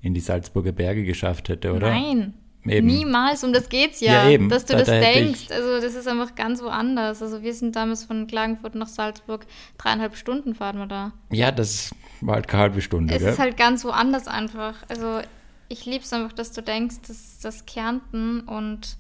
in 0.02 0.14
die 0.14 0.20
Salzburger 0.20 0.72
Berge 0.72 1.04
geschafft 1.04 1.50
hätte, 1.50 1.74
oder? 1.74 1.90
Nein. 1.90 2.34
Eben. 2.66 2.86
Niemals, 2.88 3.44
um 3.44 3.54
das 3.54 3.70
geht's 3.70 4.02
ja, 4.02 4.30
Ja, 4.30 4.38
dass 4.48 4.66
du 4.66 4.74
Da- 4.74 4.80
das 4.80 4.88
da 4.88 5.00
denkst. 5.00 5.50
Also 5.50 5.82
das 5.82 5.96
ist 5.96 6.08
einfach 6.08 6.36
ganz 6.36 6.62
woanders. 6.62 7.22
Also 7.22 7.42
wir 7.42 7.54
sind 7.56 7.76
damals 7.76 8.04
von 8.04 8.28
Klagenfurt 8.28 8.76
nach 8.76 8.88
Salzburg 8.88 9.46
dreieinhalb 9.80 10.16
Stunden 10.16 10.54
fahren 10.54 10.78
wir 10.78 10.86
da. 10.86 11.12
Ja, 11.32 11.52
das 11.52 11.90
war 12.22 12.36
halt 12.36 12.48
keine 12.48 12.62
halbe 12.64 12.82
Stunde, 12.82 13.14
Es 13.16 13.22
gell? 13.22 13.32
ist 13.34 13.40
halt 13.40 13.58
ganz 13.58 13.84
woanders 13.84 14.28
einfach. 14.28 14.76
Also 14.90 15.22
ich 15.70 15.86
liebe 15.88 16.04
es 16.04 16.14
einfach, 16.14 16.34
dass 16.34 16.52
du 16.52 16.62
denkst, 16.62 16.98
dass, 17.08 17.40
dass 17.40 17.66
Kärnten 17.66 18.42
und, 18.42 18.98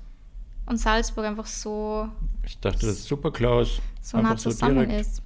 und 0.65 0.77
Salzburg 0.77 1.25
einfach 1.25 1.45
so, 1.45 2.09
ich 2.43 2.59
dachte, 2.59 2.79
das 2.87 2.95
ist 2.97 3.05
super 3.05 3.29
close. 3.31 3.79
so 4.01 4.17
nah 4.17 4.37
zusammen 4.37 4.89
ist. 4.89 5.21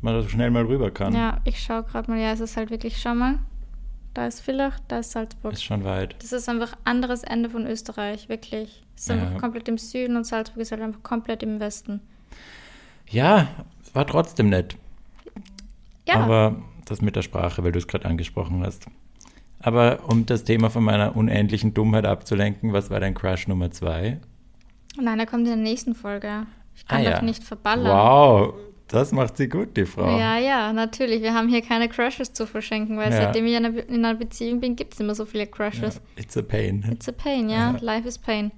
man 0.00 0.14
da 0.14 0.22
so 0.22 0.28
schnell 0.28 0.50
mal 0.50 0.64
rüber 0.64 0.90
kann. 0.90 1.12
Ja, 1.14 1.42
ich 1.44 1.62
schaue 1.62 1.82
gerade 1.82 2.10
mal, 2.10 2.18
ja, 2.18 2.32
es 2.32 2.40
ist 2.40 2.56
halt 2.56 2.70
wirklich, 2.70 2.96
schau 3.02 3.14
mal, 3.14 3.38
da 4.14 4.26
ist 4.26 4.40
Villach, 4.40 4.78
da 4.88 4.98
ist 5.00 5.12
Salzburg. 5.12 5.52
Ist 5.52 5.62
schon 5.64 5.84
weit. 5.84 6.16
Das 6.22 6.32
ist 6.32 6.48
einfach 6.48 6.76
anderes 6.84 7.22
Ende 7.24 7.50
von 7.50 7.66
Österreich, 7.66 8.28
wirklich. 8.28 8.82
Es 8.96 9.02
ist 9.02 9.08
Ja. 9.08 9.14
einfach 9.16 9.38
komplett 9.40 9.68
im 9.68 9.78
Süden 9.78 10.16
und 10.16 10.24
Salzburg 10.24 10.60
ist 10.62 10.72
halt 10.72 10.82
einfach 10.82 11.02
komplett 11.02 11.42
im 11.42 11.60
Westen. 11.60 12.00
Ja, 13.08 13.48
war 13.92 14.06
trotzdem 14.06 14.48
nett. 14.50 14.76
Ja, 16.06 16.14
Aber 16.16 16.62
das 16.86 17.00
mit 17.00 17.16
der 17.16 17.22
Sprache, 17.22 17.62
weil 17.62 17.72
du 17.72 17.78
es 17.78 17.86
gerade 17.88 18.06
angesprochen 18.06 18.64
hast. 18.64 18.86
Aber 19.60 20.00
um 20.08 20.26
das 20.26 20.44
Thema 20.44 20.70
von 20.70 20.82
meiner 20.82 21.14
unendlichen 21.16 21.74
Dummheit 21.74 22.06
abzulenken, 22.06 22.72
was 22.72 22.90
war 22.90 22.98
dein 23.00 23.14
Crush 23.14 23.46
Nummer 23.48 23.70
zwei? 23.70 24.18
nein, 25.00 25.20
er 25.20 25.26
kommt 25.26 25.42
in 25.42 25.54
der 25.54 25.56
nächsten 25.56 25.94
Folge. 25.94 26.46
Ich 26.74 26.86
kann 26.86 27.00
Ah, 27.02 27.04
doch 27.04 27.10
ja. 27.18 27.22
nicht 27.22 27.44
verballern. 27.44 27.86
Wow, 27.86 28.54
das 28.90 29.12
macht 29.12 29.36
sie 29.36 29.48
gut, 29.48 29.76
die 29.76 29.86
Frau. 29.86 30.18
Ja, 30.18 30.38
ja, 30.38 30.72
natürlich. 30.72 31.22
Wir 31.22 31.32
haben 31.34 31.48
hier 31.48 31.62
keine 31.62 31.88
Crushes 31.88 32.32
zu 32.32 32.46
verschenken, 32.46 32.96
weil 32.98 33.10
Ja. 33.12 33.22
seitdem 33.22 33.46
ich 33.46 33.52
in 33.52 33.64
einer, 33.64 33.70
Be- 33.74 33.80
in 33.80 34.04
einer 34.04 34.14
Beziehung 34.18 34.60
bin, 34.60 34.76
gibt 34.76 34.94
es 34.94 35.00
immer 35.00 35.14
so 35.14 35.24
viele 35.24 35.44
Ja, 35.44 35.50
Crushes. 35.50 36.00
It's 36.16 36.36
a 36.36 36.42
pain. 36.42 36.84
It's 36.92 37.08
a 37.08 37.12
pain, 37.12 37.48
ja. 37.48 37.72
Ja. 37.72 37.76
Life 37.80 38.06
is 38.08 38.18
pain. 38.18 38.50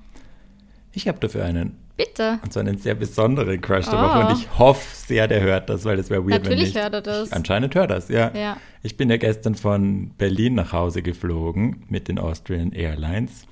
Ich 0.92 1.08
habe 1.08 1.18
dafür 1.20 1.44
einen. 1.44 1.76
Bitte. 1.96 2.38
Und 2.42 2.52
zwar 2.52 2.62
einen 2.62 2.78
sehr 2.78 2.94
besonderen 2.94 3.60
Crush 3.60 3.84
der 3.86 3.98
Oh. 3.98 4.02
Woche. 4.02 4.26
Und 4.26 4.38
ich 4.38 4.58
hoffe 4.58 4.82
sehr, 4.94 5.28
der 5.28 5.40
hört 5.42 5.68
das, 5.68 5.84
weil 5.84 5.96
das 5.98 6.08
wäre 6.10 6.22
weird, 6.26 6.42
Natürlich 6.42 6.74
hört 6.74 6.94
er 6.94 7.02
das. 7.02 7.28
Ich, 7.28 7.34
anscheinend 7.34 7.74
hört 7.74 7.90
er 7.90 7.96
das, 7.96 8.08
ja. 8.08 8.30
Ja. 8.34 8.56
Ich 8.82 8.96
bin 8.96 9.10
ja 9.10 9.18
gestern 9.18 9.54
von 9.54 10.10
Berlin 10.16 10.54
nach 10.54 10.72
Hause 10.72 11.02
geflogen 11.02 11.84
mit 11.88 12.08
den 12.08 12.18
Austrian 12.18 12.72
Airlines. 12.72 13.46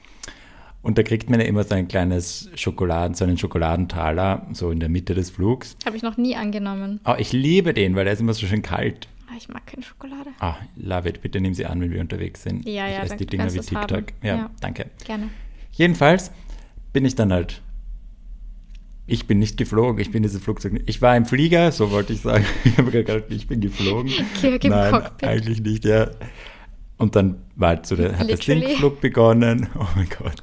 Und 0.83 0.97
da 0.97 1.03
kriegt 1.03 1.29
man 1.29 1.41
ja 1.41 1.47
immer 1.47 1.63
so 1.65 1.75
ein 1.75 1.89
kleines 1.89 2.49
Schokoladen, 2.55 3.15
so 3.15 3.25
einen 3.25 3.37
Schokoladentaler, 3.37 4.47
so 4.53 4.71
in 4.71 4.81
der 4.81 4.89
Mitte 4.89 5.15
des 5.15 5.29
Flugs. 5.31 5.77
Habe 5.85 5.97
ich 5.97 6.03
noch 6.03 6.17
nie 6.17 6.37
angenommen. 6.37 7.01
Oh, 7.05 7.15
ich 7.19 7.33
liebe 7.33 7.75
den, 7.75 7.95
weil 7.97 8.05
der 8.05 8.15
ist 8.15 8.21
immer 8.21 8.33
so 8.33 8.47
schön 8.47 8.63
kalt. 8.63 9.07
Ah, 9.29 9.35
ich 9.37 9.49
mag 9.49 9.67
keine 9.67 9.83
Schokolade. 9.83 10.31
Ah, 10.41 10.57
love 10.77 11.09
it. 11.09 11.21
Bitte 11.21 11.41
nimm 11.41 11.53
sie 11.55 11.67
an, 11.67 11.81
wenn 11.83 11.91
wir 11.91 12.01
unterwegs 12.01 12.43
sind. 12.43 12.67
Ja, 12.67 12.87
ich 12.89 12.95
ja, 12.95 13.03
esse 13.03 13.17
die 13.17 13.27
Dinger 13.27 13.53
wie 13.53 13.59
TikTok. 13.61 14.05
Ja, 14.23 14.37
Ja. 14.37 14.51
danke. 14.61 14.87
Gerne. 15.05 15.29
Jedenfalls 15.73 16.31
bin 16.95 17.05
ich 17.05 17.15
dann 17.15 17.33
halt. 17.33 17.61
Ich 19.07 19.27
bin 19.27 19.39
nicht 19.41 19.57
geflogen, 19.57 20.01
ich 20.01 20.13
bin 20.13 20.23
dieses 20.23 20.41
Flugzeug. 20.43 20.83
Ich 20.87 21.03
war 21.03 21.17
im 21.17 21.27
Flieger, 21.27 21.73
so 21.73 21.91
wollte 21.91 22.13
ich 22.13 22.21
sagen. 22.21 22.45
Ich 22.65 22.79
habe 22.79 22.91
gerade 22.91 23.25
ich 23.29 23.47
bin 23.47 23.61
geflogen. 23.61 24.11
Georg 24.41 24.65
im 24.65 24.71
Nein, 24.71 24.91
Cockpit. 24.93 25.29
eigentlich 25.29 25.61
nicht, 25.61 25.85
ja. 25.85 26.11
Und 27.01 27.17
dann 27.17 27.37
war 27.57 27.71
halt 27.71 27.87
so 27.87 27.97
der, 27.97 28.19
hat 28.19 28.29
der. 28.29 28.37
Sinkflug 28.37 29.01
begonnen. 29.01 29.69
Oh 29.75 29.87
mein 29.97 30.07
Gott. 30.11 30.43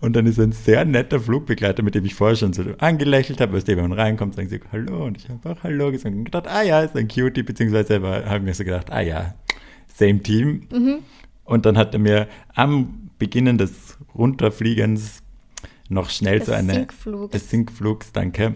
Und 0.00 0.16
dann 0.16 0.26
ist 0.26 0.40
ein 0.40 0.50
sehr 0.50 0.84
netter 0.84 1.20
Flugbegleiter, 1.20 1.84
mit 1.84 1.94
dem 1.94 2.04
ich 2.04 2.14
vorher 2.14 2.34
schon 2.34 2.52
so 2.52 2.64
angelächelt 2.78 3.40
habe, 3.40 3.60
du, 3.60 3.76
wenn 3.76 3.88
man 3.88 3.92
reinkommt, 3.92 4.34
sagen 4.34 4.48
sie 4.48 4.58
Hallo 4.72 5.04
und 5.04 5.16
ich 5.16 5.28
habe 5.28 5.48
auch 5.48 5.62
Hallo 5.62 5.92
gesagt 5.92 6.14
und 6.14 6.24
gedacht, 6.24 6.48
ah 6.48 6.62
ja, 6.62 6.80
ist 6.80 6.96
ein 6.96 7.06
Cutie, 7.06 7.44
beziehungsweise 7.44 8.02
habe 8.02 8.40
mir 8.40 8.52
so 8.52 8.64
gedacht, 8.64 8.90
ah 8.90 9.00
ja, 9.00 9.34
same 9.86 10.20
Team. 10.20 10.66
Mhm. 10.72 10.98
Und 11.44 11.66
dann 11.66 11.78
hat 11.78 11.94
er 11.94 12.00
mir 12.00 12.26
am 12.54 13.10
Beginn 13.18 13.56
des 13.56 13.96
Runterfliegens 14.14 15.22
noch 15.88 16.10
schnell 16.10 16.38
Des 16.38 16.48
so 16.48 16.52
eine 16.52 16.72
Sinkflugs. 16.72 17.30
des 17.30 17.50
Sinkflugs, 17.50 18.12
danke, 18.12 18.54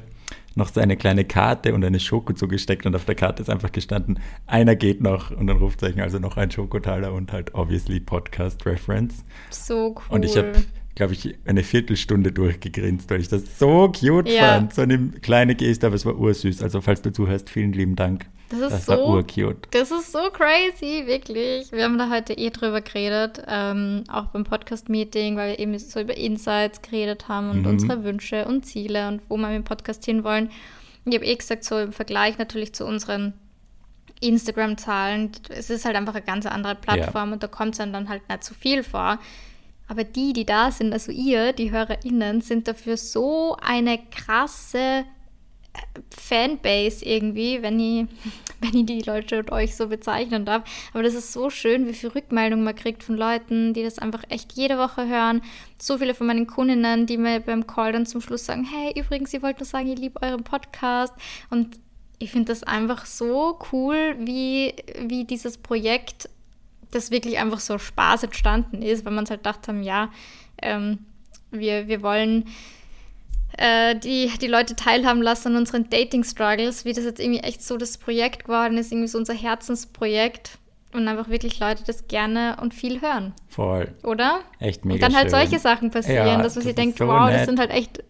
noch 0.59 0.69
so 0.69 0.81
eine 0.81 0.97
kleine 0.97 1.25
Karte 1.25 1.73
und 1.73 1.85
eine 1.85 2.01
Schoko 2.01 2.35
zugesteckt 2.35 2.85
und 2.85 2.95
auf 2.95 3.05
der 3.07 3.15
Karte 3.15 3.43
ist 3.43 3.49
einfach 3.49 3.73
gestanden, 3.73 4.21
einer 4.47 4.77
geht 4.77 5.01
noch 5.01 5.31
und 5.31 5.47
dann 5.47 5.57
Rufzeichen, 5.57 6.01
also 6.01 6.19
noch 6.19 6.37
ein 6.37 6.51
Schokotaler 6.51 7.13
und 7.15 7.33
halt 7.33 7.55
obviously 7.55 8.01
Podcast 8.01 8.67
Reference. 8.67 9.25
So 9.51 9.95
cool. 9.97 10.03
Und 10.09 10.25
ich 10.25 10.37
habe, 10.37 10.53
glaube 10.99 11.15
ich, 11.15 11.35
eine 11.47 11.63
Viertelstunde 11.63 12.33
durchgegrinst, 12.33 13.09
weil 13.09 13.21
ich 13.21 13.29
das 13.29 13.59
so 13.59 13.91
cute 13.93 14.29
Ja. 14.29 14.55
fand. 14.55 14.75
So 14.75 14.83
eine 14.83 14.99
kleine 15.23 15.55
Geste, 15.55 15.87
aber 15.87 15.95
es 15.97 16.05
war 16.05 16.17
ursüß. 16.17 16.61
Also 16.63 16.81
falls 16.81 17.01
du 17.03 17.13
zuhörst, 17.13 17.49
vielen 17.49 17.73
lieben 17.73 17.95
Dank. 17.97 18.27
Das 18.51 18.61
ist 18.61 18.71
das 18.71 18.87
so- 18.87 19.07
urcute. 19.15 19.69
Das 19.71 19.91
ist 19.93 20.11
so 20.11 20.19
crazy, 20.33 21.07
wirklich. 21.07 21.71
Wir 21.71 21.85
haben 21.85 21.99
da 21.99 22.11
heute 22.11 22.33
eh 22.33 22.51
drüber 22.51 22.81
geredet, 22.81 23.43
ähm, 23.47 24.03
auch 24.11 24.27
beim 24.27 24.43
Podcast-Meeting, 24.45 25.37
weil 25.37 25.51
wir 25.53 25.59
eben 25.61 25.79
so 25.79 26.01
über 26.01 26.17
Insights 26.17 26.83
geredet 26.83 27.29
haben 27.29 27.51
und 27.51 27.61
Mhm. 27.61 27.67
unsere 27.67 28.03
Wünsche 28.05 28.45
und 28.47 28.67
Ziele 28.67 29.07
und 29.09 29.21
wo 29.29 29.37
wir 29.37 29.47
mit 29.49 29.57
dem 29.57 29.65
Podcast 29.65 30.05
hinwollen. 30.05 30.51
Ich 31.05 31.15
habe 31.15 31.25
eh 31.27 31.37
gesagt, 31.37 31.63
so 31.65 31.79
im 31.79 31.93
Vergleich 31.93 32.39
natürlich 32.39 32.73
zu 32.75 32.85
unseren 32.85 33.35
Instagram-Zahlen. 34.21 35.31
Es 35.49 35.71
ist 35.71 35.85
halt 35.85 35.97
einfach 35.97 36.15
eine 36.15 36.25
ganz 36.25 36.45
andere 36.47 36.75
Plattform 36.75 37.33
und 37.33 37.43
da 37.43 37.47
kommt 37.47 37.73
es 37.73 37.79
dann 37.79 38.09
halt 38.09 38.29
nicht 38.29 38.45
so 38.45 38.55
viel 38.55 38.83
vor. 38.83 39.19
Aber 39.89 40.05
die, 40.05 40.33
die 40.33 40.45
da 40.45 40.71
sind, 40.71 40.93
also 40.93 41.11
ihr, 41.11 41.53
die 41.53 41.71
HörerInnen, 41.71 42.43
sind 42.43 42.69
dafür 42.69 42.97
so 42.97 43.57
eine 43.61 43.99
krasse 44.11 45.05
Fanbase 46.11 47.05
irgendwie, 47.05 47.63
wenn 47.63 47.79
ich, 47.81 48.07
wenn 48.61 48.81
ich 48.81 48.87
die 48.87 49.01
Leute 49.01 49.39
und 49.39 49.51
euch 49.51 49.77
so 49.77 49.89
bezeichnen 49.89 50.45
darf. 50.45 50.63
Aber 50.93 51.03
das 51.03 51.15
ist 51.15 51.33
so 51.33 51.51
schön, 51.51 51.87
wie 51.87 51.95
viel 51.95 52.11
Rückmeldung 52.11 52.63
man 52.63 52.75
kriegt 52.75 53.03
von 53.03 53.17
Leuten, 53.17 53.73
die 53.73 53.83
das 53.83 53.99
einfach 53.99 54.25
echt 54.29 54.53
jede 54.53 54.79
Woche 54.79 55.09
hören. 55.09 55.43
So 55.81 55.99
viele 55.99 56.15
von 56.15 56.27
meinen 56.27 56.47
Kundinnen, 56.47 57.07
die 57.07 57.17
mir 57.17 57.41
beim 57.41 57.67
Call 57.67 57.93
dann 57.93 58.07
zum 58.07 58.21
Schluss 58.21 58.47
sagen, 58.47 58.65
hey, 58.65 58.99
übrigens, 58.99 59.33
ich 59.33 59.43
wollte 59.43 59.61
nur 59.61 59.67
sagen, 59.67 59.91
ich 59.91 59.99
liebe 59.99 60.21
euren 60.23 60.45
Podcast. 60.45 61.15
Und 61.51 61.79
ich 62.19 62.31
finde 62.31 62.53
das 62.53 62.63
einfach 62.65 63.07
so 63.07 63.59
cool, 63.73 64.17
wie, 64.19 64.75
wie 65.01 65.25
dieses 65.25 65.57
Projekt, 65.57 66.29
das 66.91 67.11
wirklich 67.11 67.39
einfach 67.39 67.61
so 67.61 67.79
Spaß 67.79 68.25
entstanden 68.25 68.83
ist, 68.83 69.05
weil 69.05 69.13
man 69.13 69.25
es 69.25 69.31
halt 69.31 69.41
gedacht 69.41 69.69
haben, 69.69 69.83
ja, 69.83 70.11
ähm, 70.63 71.01
wir, 71.51 71.89
wir 71.89 72.03
wollen 72.03 72.47
äh, 73.57 73.97
die, 73.99 74.31
die 74.41 74.47
Leute 74.47 74.77
teilhaben 74.77 75.23
lassen 75.23 75.49
an 75.49 75.57
unseren 75.57 75.89
Dating-Struggles, 75.91 76.85
wie 76.85 76.93
das 76.93 77.05
jetzt 77.05 77.21
irgendwie 77.21 77.41
echt 77.41 77.63
so 77.63 77.77
das 77.77 77.99
Projekt 77.99 78.45
geworden 78.45 78.77
ist, 78.79 78.93
irgendwie 78.93 79.09
so 79.09 79.19
unser 79.19 79.35
Herzensprojekt. 79.35 80.59
Und 80.95 81.07
einfach 81.07 81.29
wirklich 81.29 81.61
Leute 81.61 81.85
das 81.87 82.09
gerne 82.09 82.57
und 82.63 82.73
viel 82.73 83.03
hören. 83.03 83.35
Voll. 83.49 83.93
Oder? 84.05 84.41
Echt 84.59 84.87
mega 84.87 84.95
Und 84.95 85.03
dann 85.03 85.15
halt 85.21 85.31
schön. 85.31 85.39
solche 85.41 85.59
Sachen 85.59 85.91
passieren, 85.91 86.27
Ja, 86.27 86.37
dass 86.43 86.55
man 86.55 86.61
das 86.61 86.65
sich 86.65 86.75
denkt, 86.75 86.97
so 86.97 87.07
wow, 87.07 87.27
nett. 87.29 87.41
das 87.41 87.47
sind 87.47 87.59
halt 87.59 87.71
echt 87.71 88.03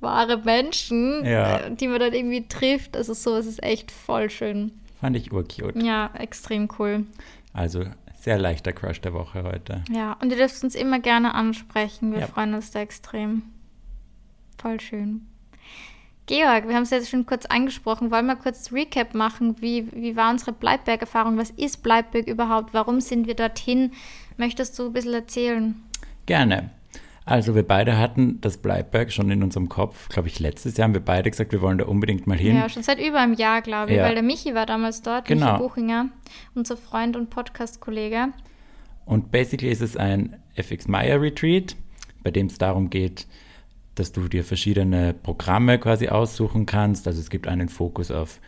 wahre 0.00 0.36
Menschen, 0.36 1.24
Ja. 1.24 1.60
äh, 1.60 1.74
die 1.74 1.88
man 1.88 2.00
dann 2.00 2.12
irgendwie 2.12 2.46
trifft. 2.46 2.94
Also 2.94 3.14
so, 3.14 3.36
es 3.36 3.46
ist 3.46 3.62
echt 3.62 3.90
voll 3.90 4.28
schön. 4.28 4.72
Fand 5.00 5.16
ich 5.16 5.32
urcute. 5.32 5.78
Ja, 5.82 6.10
extrem 6.18 6.68
cool. 6.78 7.06
Also 7.54 7.84
sehr 8.20 8.36
leichter 8.38 8.72
Crush 8.74 9.00
der 9.00 9.14
Woche 9.14 9.42
heute. 9.44 9.82
Ja, 9.90 10.14
und 10.20 10.30
ihr 10.30 10.36
dürft 10.36 10.62
uns 10.62 10.74
immer 10.74 10.98
gerne 10.98 11.34
ansprechen. 11.34 12.12
Wir 12.12 12.20
Ja. 12.20 12.26
freuen 12.26 12.52
uns 12.52 12.70
da 12.72 12.80
extrem. 12.80 13.42
Voll 14.58 14.80
schön. 14.80 15.26
Georg, 16.26 16.66
wir 16.68 16.74
haben 16.74 16.84
es 16.84 16.90
jetzt 16.90 17.10
schon 17.10 17.26
kurz 17.26 17.44
angesprochen. 17.46 18.10
Wollen 18.10 18.26
wir 18.26 18.36
kurz 18.36 18.72
Recap 18.72 19.14
machen? 19.14 19.60
Wie, 19.60 19.92
wie 19.92 20.16
war 20.16 20.30
unsere 20.30 20.52
Bleibberg-Erfahrung? 20.52 21.36
Was 21.36 21.50
ist 21.50 21.82
Bleibberg 21.82 22.26
überhaupt? 22.26 22.72
Warum 22.72 23.00
sind 23.02 23.26
wir 23.26 23.34
dorthin? 23.34 23.92
Möchtest 24.38 24.78
du 24.78 24.86
ein 24.86 24.92
bisschen 24.94 25.12
erzählen? 25.12 25.74
Gerne. 26.24 26.70
Also 27.26 27.54
wir 27.54 27.62
beide 27.62 27.96
hatten 27.96 28.38
das 28.42 28.58
Bleibberg 28.58 29.10
schon 29.10 29.30
in 29.30 29.42
unserem 29.42 29.70
Kopf, 29.70 30.10
glaube 30.10 30.28
ich, 30.28 30.40
letztes 30.40 30.76
Jahr 30.76 30.84
haben 30.88 30.94
wir 30.94 31.00
beide 31.00 31.30
gesagt, 31.30 31.52
wir 31.52 31.62
wollen 31.62 31.78
da 31.78 31.86
unbedingt 31.86 32.26
mal 32.26 32.36
hin. 32.36 32.54
Ja, 32.56 32.68
schon 32.68 32.82
seit 32.82 33.00
über 33.00 33.18
einem 33.20 33.32
Jahr, 33.32 33.62
glaube 33.62 33.92
ich, 33.92 33.96
Ja. 33.96 34.04
weil 34.04 34.14
der 34.14 34.22
Michi 34.22 34.54
war 34.54 34.66
damals 34.66 35.00
dort, 35.00 35.24
Genau. 35.26 35.52
Michi 35.52 35.58
Buchinger, 35.62 36.08
unser 36.54 36.76
Freund 36.76 37.16
und 37.16 37.30
Podcast-Kollege. 37.30 38.28
Und 39.06 39.30
basically 39.30 39.70
ist 39.70 39.80
es 39.80 39.96
ein 39.96 40.36
FX 40.54 40.86
Meyer 40.86 41.20
Retreat, 41.20 41.76
bei 42.22 42.30
dem 42.30 42.46
es 42.46 42.58
darum 42.58 42.90
geht, 42.90 43.26
dass 43.94 44.12
du 44.12 44.28
dir 44.28 44.44
verschiedene 44.44 45.14
Programme 45.14 45.78
quasi 45.78 46.08
aussuchen 46.08 46.66
kannst. 46.66 47.06
Also 47.06 47.20
es 47.20 47.30
gibt 47.30 47.46
einen 47.46 47.68
Fokus 47.70 48.10
auf 48.10 48.38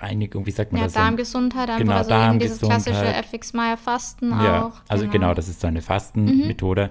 Darmreinigung, 0.00 0.46
wie 0.46 0.50
sagt 0.50 0.72
man 0.72 0.80
Ja, 0.80 0.86
das? 0.86 0.94
Darmgesundheit, 0.94 1.68
einfach 1.68 1.78
Genau, 1.78 1.94
also 1.96 2.10
eben 2.14 2.38
dieses 2.38 2.58
klassische 2.60 2.90
Darmgesundheit. 2.92 3.24
FX 3.34 3.52
Meyer 3.54 3.76
Fasten 3.76 4.30
Ja, 4.30 4.66
auch. 4.66 4.72
also 4.88 5.08
genau. 5.08 5.34
das 5.34 5.48
ist 5.48 5.60
so 5.60 5.66
eine 5.66 5.82
Fastenmethode. 5.82 6.90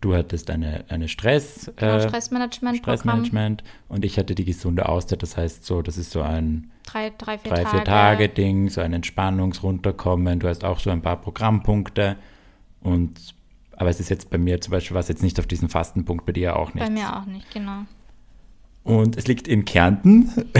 Du 0.00 0.14
hattest 0.14 0.48
eine, 0.50 0.84
eine 0.88 1.08
Stress, 1.08 1.70
Genau, 1.76 1.96
äh, 1.96 2.00
Stressmanagement-Programm. 2.08 2.76
Stressmanagement 3.00 3.62
und 3.88 4.04
ich 4.04 4.18
hatte 4.18 4.34
die 4.34 4.46
gesunde 4.46 4.88
Auszeit. 4.88 5.22
Das 5.22 5.36
heißt 5.36 5.64
so, 5.66 5.82
das 5.82 5.98
ist 5.98 6.10
so 6.10 6.22
ein 6.22 6.70
Drei, 6.84 7.12
drei, 7.18 7.36
vier 7.38 7.52
drei, 7.52 7.62
Tage. 7.64 7.76
vier 7.76 7.84
Tage 7.84 8.28
Ding, 8.30 8.70
so 8.70 8.80
ein 8.80 8.94
Entspannungsrunterkommen. 8.94 10.40
Du 10.40 10.48
hast 10.48 10.64
auch 10.64 10.78
so 10.80 10.90
ein 10.90 11.02
paar 11.02 11.16
Programmpunkte 11.20 12.16
und 12.80 13.34
aber 13.76 13.88
es 13.90 14.00
ist 14.00 14.08
jetzt 14.10 14.28
bei 14.30 14.36
mir 14.38 14.60
zum 14.60 14.72
Beispiel 14.72 14.94
was 14.94 15.08
jetzt 15.08 15.22
nicht 15.22 15.38
auf 15.38 15.46
diesen 15.46 15.68
Fastenpunkt, 15.68 16.26
bei 16.26 16.32
dir 16.32 16.56
auch 16.56 16.74
nicht. 16.74 16.84
Bei 16.84 16.90
mir 16.90 17.16
auch 17.16 17.24
nicht, 17.26 17.50
genau. 17.50 17.82
Und 18.82 19.16
es 19.16 19.26
liegt 19.26 19.46
in 19.48 19.64
Kärnten. 19.64 20.30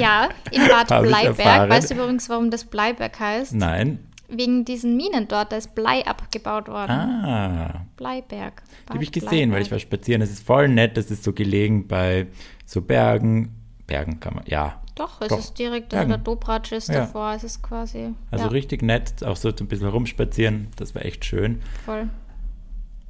Ja, 0.00 0.28
in 0.50 0.66
Bad 0.66 0.88
Bleiberg. 1.02 1.70
Weißt 1.70 1.90
du 1.90 1.94
übrigens, 1.94 2.28
warum 2.28 2.50
das 2.50 2.64
Bleiberg 2.64 3.20
heißt? 3.20 3.54
Nein. 3.54 4.00
Wegen 4.28 4.64
diesen 4.64 4.96
Minen 4.96 5.28
dort, 5.28 5.52
da 5.52 5.56
ist 5.56 5.76
Blei 5.76 6.04
abgebaut 6.04 6.66
worden. 6.66 6.90
Ah, 6.90 7.86
Bleiberg. 7.96 8.62
die 8.88 8.92
habe 8.94 9.04
ich 9.04 9.12
Bad 9.12 9.22
gesehen, 9.22 9.52
weil 9.52 9.62
ich 9.62 9.70
war 9.70 9.78
Bleiberg. 9.78 9.80
spazieren. 10.00 10.22
Es 10.22 10.30
ist 10.32 10.44
voll 10.44 10.68
nett, 10.68 10.96
das 10.96 11.10
ist 11.12 11.22
so 11.22 11.32
gelegen 11.32 11.86
bei 11.86 12.26
so 12.66 12.80
Bergen. 12.82 13.54
Bergen 13.86 14.18
kann 14.18 14.34
man, 14.34 14.44
ja. 14.46 14.80
Doch, 14.96 15.20
es 15.20 15.28
Doch. 15.28 15.38
ist 15.38 15.56
direkt, 15.58 15.90
Bergen. 15.90 16.10
also 16.12 16.16
der 16.16 16.24
Dobratsch 16.24 16.72
ist 16.72 16.88
Ja. 16.88 17.00
davor, 17.00 17.32
es 17.34 17.44
ist 17.44 17.62
quasi. 17.62 18.12
Also 18.32 18.46
ja, 18.46 18.50
richtig 18.50 18.82
nett, 18.82 19.22
auch 19.22 19.36
so 19.36 19.50
ein 19.50 19.66
bisschen 19.68 19.88
rumspazieren. 19.88 20.68
Das 20.76 20.94
war 20.96 21.04
echt 21.04 21.24
schön. 21.24 21.60
voll. 21.84 22.08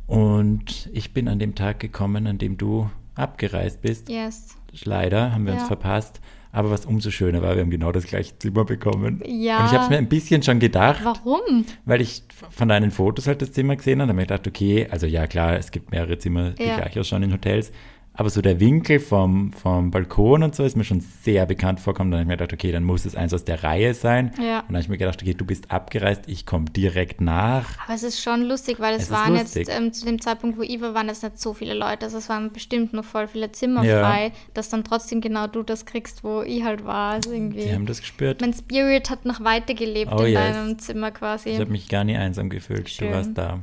Und 0.06 0.90
ich 0.92 1.14
bin 1.14 1.28
an 1.28 1.38
dem 1.38 1.54
Tag 1.54 1.80
gekommen, 1.80 2.26
an 2.26 2.36
dem 2.38 2.58
du 2.58 2.90
abgereist 3.14 3.80
bist. 3.83 4.09
Yes. 4.09 4.56
Leider 4.85 5.33
haben 5.33 5.47
wir 5.47 5.52
uns 5.52 5.62
Ja. 5.62 5.68
verpasst. 5.68 6.21
Aber 6.52 6.71
was 6.71 6.87
umso 6.87 7.11
schöner 7.11 7.42
war, 7.42 7.56
wir 7.56 7.62
haben 7.62 7.71
genau 7.71 7.90
das 7.90 8.04
gleiche 8.06 8.38
Zimmer 8.38 8.64
bekommen. 8.64 9.21
Ja. 9.26 9.59
Und 9.61 9.66
ich 9.66 9.73
habe 9.73 9.85
es 9.85 9.90
mir 9.90 9.99
ein 9.99 10.09
bisschen 10.09 10.40
schon 10.40 10.61
gedacht, 10.61 11.00
Warum? 11.04 11.64
weil 11.85 12.00
ich 12.00 12.23
von 12.50 12.68
deinen 12.68 12.92
Fotos 12.92 13.26
halt 13.26 13.42
das 13.42 13.50
Zimmer 13.50 13.75
gesehen 13.75 14.00
habe. 14.00 14.06
Da 14.06 14.12
habe 14.12 14.23
ich 14.23 14.28
gedacht, 14.28 14.47
okay, 14.47 14.87
also 14.88 15.06
ja 15.06 15.26
klar, 15.26 15.56
es 15.59 15.73
gibt 15.73 15.90
mehrere 15.90 16.16
Zimmer, 16.16 16.50
die 16.52 16.62
Ja. 16.62 16.76
gleich 16.76 16.97
ausschauen 16.97 17.25
in 17.25 17.33
Hotels. 17.33 17.73
Aber 18.16 18.30
so 18.30 18.40
der 18.40 18.61
Winkel 18.61 19.00
vom, 19.00 19.52
vom 19.52 19.90
Balkon 19.90 20.44
und 20.44 20.54
so 20.54 20.62
ist 20.62 20.76
mir 20.76 20.85
schon 20.85 21.00
sehr 21.00 21.47
bekannt 21.47 21.80
vorkommen. 21.80 22.12
Dann 22.12 22.21
habe 22.21 22.23
ich 22.25 22.28
mir 22.28 22.37
gedacht, 22.37 22.52
okay, 22.52 22.71
dann 22.71 22.85
muss 22.85 23.04
es 23.04 23.16
eins 23.16 23.35
aus 23.35 23.42
der 23.44 23.64
Reihe 23.64 23.92
sein. 23.92 24.33
Ja. 24.40 24.61
Und 24.61 24.68
dann 24.68 24.76
habe 24.76 24.80
ich 24.83 24.88
mir 24.88 24.99
gedacht, 24.99 25.21
okay, 25.21 25.35
du 25.35 25.44
bist 25.44 25.73
abgereist, 25.73 26.23
ich 26.28 26.47
komme 26.47 26.66
direkt 26.66 27.21
nach. 27.21 27.66
Aber 27.85 27.94
es 27.94 28.04
ist 28.04 28.23
schon 28.23 28.42
lustig, 28.42 28.78
weil 28.78 28.94
es, 28.94 29.04
Es 29.04 29.11
waren 29.11 29.35
jetzt 29.35 29.56
ähm, 29.68 29.92
zu 29.92 30.04
dem 30.06 30.21
Zeitpunkt, 30.21 30.56
wo 30.59 30.62
ich 30.62 30.80
war, 30.80 30.94
waren 30.94 31.09
es 31.09 31.23
nicht 31.25 31.40
so 31.40 31.54
viele 31.54 31.75
Leute. 31.75 32.04
Also 32.06 32.18
es 32.18 32.28
waren 32.28 32.52
bestimmt 32.52 32.92
noch 32.92 33.04
voll 33.04 33.26
viele 33.26 33.50
Zimmer 33.50 33.83
Ja. 33.85 33.99
frei, 34.09 34.30
dass 34.54 34.68
dann 34.68 34.85
trotzdem 34.85 35.21
genau 35.21 35.49
du 35.49 35.64
das 35.64 35.85
kriegst, 35.85 36.23
wo 36.23 36.42
ich 36.42 36.62
halt 36.62 36.85
war. 36.85 37.14
Also 37.14 37.33
irgendwie. 37.33 37.62
Die 37.64 37.73
haben 37.75 37.87
das 37.87 37.99
gespürt. 38.00 38.40
mein 38.42 38.52
Spirit 38.52 39.11
hat 39.11 39.25
noch 39.25 39.42
weitergelebt 39.42 40.12
Oh, 40.12 40.23
in 40.23 40.35
yes. 40.35 40.40
deinem 40.40 40.78
Zimmer 40.78 41.11
quasi. 41.11 41.49
Ich 41.49 41.59
habe 41.59 41.73
mich 41.73 41.88
gar 41.88 42.04
nie 42.04 42.16
einsam 42.16 42.49
gefühlt. 42.49 42.88
Schön. 42.88 43.09
Du 43.09 43.14
warst 43.14 43.30
da. 43.35 43.59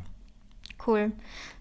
Cool. 0.85 1.13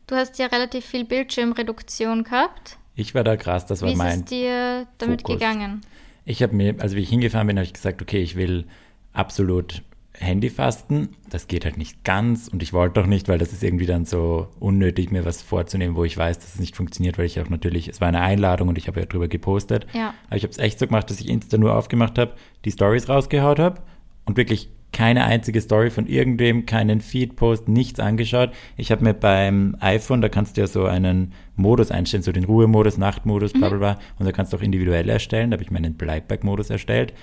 Du 0.08 0.16
hast 0.16 0.40
ja 0.40 0.46
relativ 0.46 0.84
viel 0.86 1.04
Bildschirmreduktion 1.04 2.24
gehabt. 2.24 2.78
Ich 3.00 3.14
war 3.14 3.24
da 3.24 3.36
krass, 3.36 3.66
das 3.66 3.80
war 3.82 3.88
Wie 3.88 3.92
ist 3.92 3.98
mein 3.98 4.20
es 4.20 4.24
dir 4.26 4.86
damit 4.98 5.22
Fokus. 5.22 5.38
gegangen? 5.38 5.80
Ich 6.24 6.42
habe 6.42 6.54
mir, 6.54 6.74
also 6.78 6.96
wie 6.96 7.00
ich 7.00 7.08
hingefahren 7.08 7.46
bin, 7.46 7.56
habe 7.56 7.64
ich 7.64 7.72
gesagt, 7.72 8.02
okay, 8.02 8.22
ich 8.22 8.36
will 8.36 8.66
absolut 9.12 9.82
Handyfasten. 10.14 11.16
Das 11.30 11.48
geht 11.48 11.64
halt 11.64 11.78
nicht 11.78 12.04
ganz 12.04 12.48
und 12.48 12.62
ich 12.62 12.72
wollte 12.72 13.00
doch 13.00 13.06
nicht, 13.06 13.26
weil 13.28 13.38
das 13.38 13.52
ist 13.52 13.62
irgendwie 13.62 13.86
dann 13.86 14.04
so 14.04 14.48
unnötig, 14.60 15.10
mir 15.10 15.24
was 15.24 15.40
vorzunehmen, 15.40 15.96
wo 15.96 16.04
ich 16.04 16.16
weiß, 16.16 16.38
dass 16.38 16.54
es 16.54 16.60
nicht 16.60 16.76
funktioniert, 16.76 17.16
weil 17.16 17.24
ich 17.24 17.40
auch 17.40 17.48
natürlich, 17.48 17.88
es 17.88 18.00
war 18.00 18.08
eine 18.08 18.20
Einladung 18.20 18.68
und 18.68 18.76
ich 18.76 18.86
habe 18.86 19.00
ja 19.00 19.06
drüber 19.06 19.28
gepostet. 19.28 19.86
Ja. 19.94 20.12
Aber 20.26 20.36
ich 20.36 20.42
habe 20.42 20.50
es 20.50 20.58
echt 20.58 20.78
so 20.78 20.86
gemacht, 20.86 21.08
dass 21.08 21.20
ich 21.20 21.28
Insta 21.28 21.56
nur 21.56 21.74
aufgemacht 21.74 22.18
habe, 22.18 22.34
die 22.64 22.70
Stories 22.70 23.08
rausgehaut 23.08 23.58
habe 23.58 23.80
und 24.26 24.36
wirklich 24.36 24.68
keine 24.92 25.24
einzige 25.24 25.60
Story 25.60 25.90
von 25.90 26.06
irgendwem, 26.06 26.66
keinen 26.66 27.00
Feed-Post, 27.00 27.68
nichts 27.68 28.00
angeschaut. 28.00 28.50
Ich 28.76 28.90
habe 28.90 29.04
mir 29.04 29.14
beim 29.14 29.76
iPhone, 29.80 30.20
da 30.20 30.28
kannst 30.28 30.56
du 30.56 30.62
ja 30.62 30.66
so 30.66 30.86
einen 30.86 31.32
Modus 31.56 31.90
einstellen, 31.90 32.22
so 32.22 32.32
den 32.32 32.44
Ruhemodus, 32.44 32.98
Nachtmodus, 32.98 33.52
bla 33.52 33.68
bla 33.68 33.78
bla. 33.78 33.98
Und 34.18 34.26
da 34.26 34.32
kannst 34.32 34.52
du 34.52 34.56
auch 34.56 34.62
individuell 34.62 35.08
erstellen. 35.08 35.50
Da 35.50 35.54
habe 35.54 35.62
ich 35.62 35.70
meinen 35.70 35.94
Bleibberg-Modus 35.94 36.70
erstellt. 36.70 37.14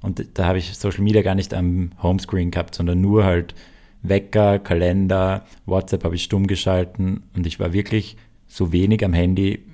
Und 0.00 0.26
da 0.34 0.46
habe 0.46 0.58
ich 0.58 0.74
Social 0.74 1.02
Media 1.02 1.22
gar 1.22 1.36
nicht 1.36 1.54
am 1.54 1.92
Homescreen 2.02 2.50
gehabt, 2.50 2.74
sondern 2.74 3.00
nur 3.00 3.24
halt 3.24 3.54
Wecker, 4.02 4.58
Kalender, 4.58 5.44
WhatsApp 5.64 6.04
habe 6.04 6.16
ich 6.16 6.24
stumm 6.24 6.48
geschalten. 6.48 7.22
Und 7.36 7.46
ich 7.46 7.60
war 7.60 7.72
wirklich 7.72 8.16
so 8.48 8.72
wenig 8.72 9.04
am 9.04 9.12
Handy, 9.12 9.64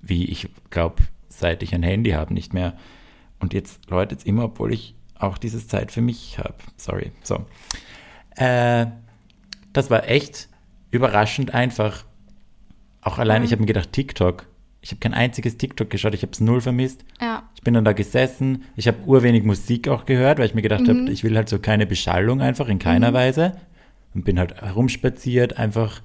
wie 0.00 0.24
ich 0.26 0.48
glaube, 0.70 1.02
seit 1.28 1.62
ich 1.62 1.74
ein 1.74 1.82
Handy 1.82 2.10
habe, 2.10 2.32
nicht 2.32 2.54
mehr. 2.54 2.76
Und 3.40 3.54
jetzt 3.54 3.90
läutet 3.90 4.20
es 4.20 4.24
immer, 4.24 4.44
obwohl 4.44 4.72
ich 4.72 4.94
auch 5.22 5.38
dieses 5.38 5.68
Zeit 5.68 5.92
für 5.92 6.00
mich 6.00 6.38
habe. 6.38 6.54
Sorry. 6.76 7.12
So. 7.22 7.44
Äh, 8.36 8.86
das 9.72 9.90
war 9.90 10.08
echt 10.08 10.48
überraschend 10.90 11.54
einfach. 11.54 12.04
Auch 13.00 13.18
allein, 13.18 13.42
ich 13.42 13.52
habe 13.52 13.62
mir 13.62 13.66
gedacht, 13.66 13.92
TikTok. 13.92 14.46
Ich 14.80 14.90
habe 14.90 14.98
kein 14.98 15.14
einziges 15.14 15.56
TikTok 15.58 15.90
geschaut, 15.90 16.12
ich 16.14 16.22
habe 16.22 16.32
es 16.32 16.40
null 16.40 16.60
vermisst. 16.60 17.04
Ja. 17.20 17.48
Ich 17.54 17.62
bin 17.62 17.74
dann 17.74 17.84
da 17.84 17.92
gesessen, 17.92 18.64
ich 18.74 18.88
habe 18.88 18.98
urwenig 19.06 19.44
Musik 19.44 19.86
auch 19.86 20.06
gehört, 20.06 20.38
weil 20.38 20.46
ich 20.46 20.54
mir 20.54 20.62
gedacht 20.62 20.88
habe, 20.88 21.08
ich 21.08 21.22
will 21.22 21.36
halt 21.36 21.48
so 21.48 21.60
keine 21.60 21.86
Beschallung 21.86 22.40
einfach 22.40 22.68
in 22.68 22.80
keiner 22.80 23.12
Weise. 23.12 23.52
Und 24.12 24.24
bin 24.24 24.38
halt 24.38 24.60
herumspaziert, 24.60 25.56
einfach 25.56 26.02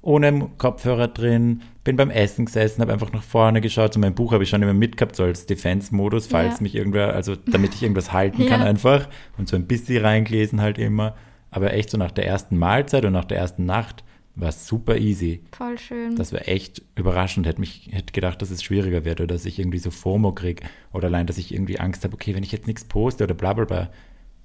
ohne 0.00 0.48
Kopfhörer 0.58 1.08
drin, 1.08 1.62
bin 1.84 1.96
beim 1.96 2.10
Essen 2.10 2.44
gesessen, 2.46 2.80
habe 2.82 2.92
einfach 2.92 3.12
nach 3.12 3.22
vorne 3.22 3.60
geschaut. 3.60 3.92
So 3.94 4.00
mein 4.00 4.14
Buch 4.14 4.32
habe 4.32 4.42
ich 4.44 4.48
schon 4.50 4.62
immer 4.62 4.74
mitgehabt, 4.74 5.16
so 5.16 5.24
als 5.24 5.46
Defense-Modus, 5.46 6.26
falls 6.28 6.56
Ja. 6.56 6.62
mich 6.62 6.74
irgendwer, 6.74 7.14
also 7.14 7.34
damit 7.36 7.74
ich 7.74 7.82
irgendwas 7.82 8.12
halten 8.12 8.46
kann 8.46 8.60
Ja. 8.60 8.66
einfach. 8.66 9.08
Und 9.36 9.48
so 9.48 9.56
ein 9.56 9.66
bisschen 9.66 10.04
reingelesen 10.04 10.60
halt 10.60 10.78
immer. 10.78 11.14
Aber 11.50 11.72
echt 11.72 11.90
so 11.90 11.96
nach 11.98 12.10
der 12.12 12.26
ersten 12.26 12.58
Mahlzeit 12.58 13.04
und 13.04 13.12
nach 13.12 13.24
der 13.24 13.38
ersten 13.38 13.64
Nacht 13.64 14.04
war 14.34 14.52
super 14.52 14.98
easy. 14.98 15.42
Voll 15.50 15.78
schön. 15.78 16.14
Das 16.14 16.32
war 16.32 16.46
echt 16.46 16.82
überraschend. 16.94 17.46
Hätte 17.46 17.58
mich 17.60 17.88
hätte 17.90 18.12
gedacht, 18.12 18.40
dass 18.40 18.50
es 18.50 18.62
schwieriger 18.62 19.04
wird 19.04 19.20
oder 19.20 19.34
dass 19.34 19.46
ich 19.46 19.58
irgendwie 19.58 19.78
so 19.78 19.90
FOMO 19.90 20.32
kriege 20.32 20.62
oder 20.92 21.08
allein, 21.08 21.26
dass 21.26 21.38
ich 21.38 21.52
irgendwie 21.52 21.80
Angst 21.80 22.04
habe, 22.04 22.14
okay, 22.14 22.36
wenn 22.36 22.44
ich 22.44 22.52
jetzt 22.52 22.66
nichts 22.68 22.84
poste 22.84 23.24
oder 23.24 23.34
bla 23.34 23.52
bla 23.54 23.64
bla. 23.64 23.90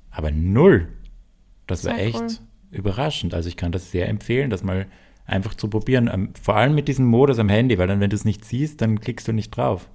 Aber 0.10 0.32
null. 0.32 0.88
Das 1.68 1.86
war 1.86 1.96
Sehr 1.96 2.06
echt 2.08 2.20
cool. 2.22 2.30
überraschend. 2.72 3.34
Also 3.36 3.50
ich 3.50 3.58
kann 3.58 3.72
das 3.72 3.92
sehr 3.92 4.08
empfehlen, 4.10 4.50
das 4.50 4.64
mal 4.64 4.88
einfach 5.26 5.54
zu 5.54 5.68
probieren. 5.70 6.10
Ähm, 6.12 6.34
Vor 6.42 6.56
allem 6.56 6.76
mit 6.76 6.88
diesem 6.88 7.06
Modus 7.06 7.40
am 7.40 7.50
Handy, 7.50 7.78
weil 7.78 7.88
dann, 7.88 8.00
wenn 8.00 8.10
du 8.10 8.16
es 8.16 8.26
nicht 8.26 8.44
siehst, 8.46 8.82
dann 8.82 9.00
klickst 9.00 9.28
du 9.28 9.32
nicht 9.34 9.52
drauf. 9.52 9.88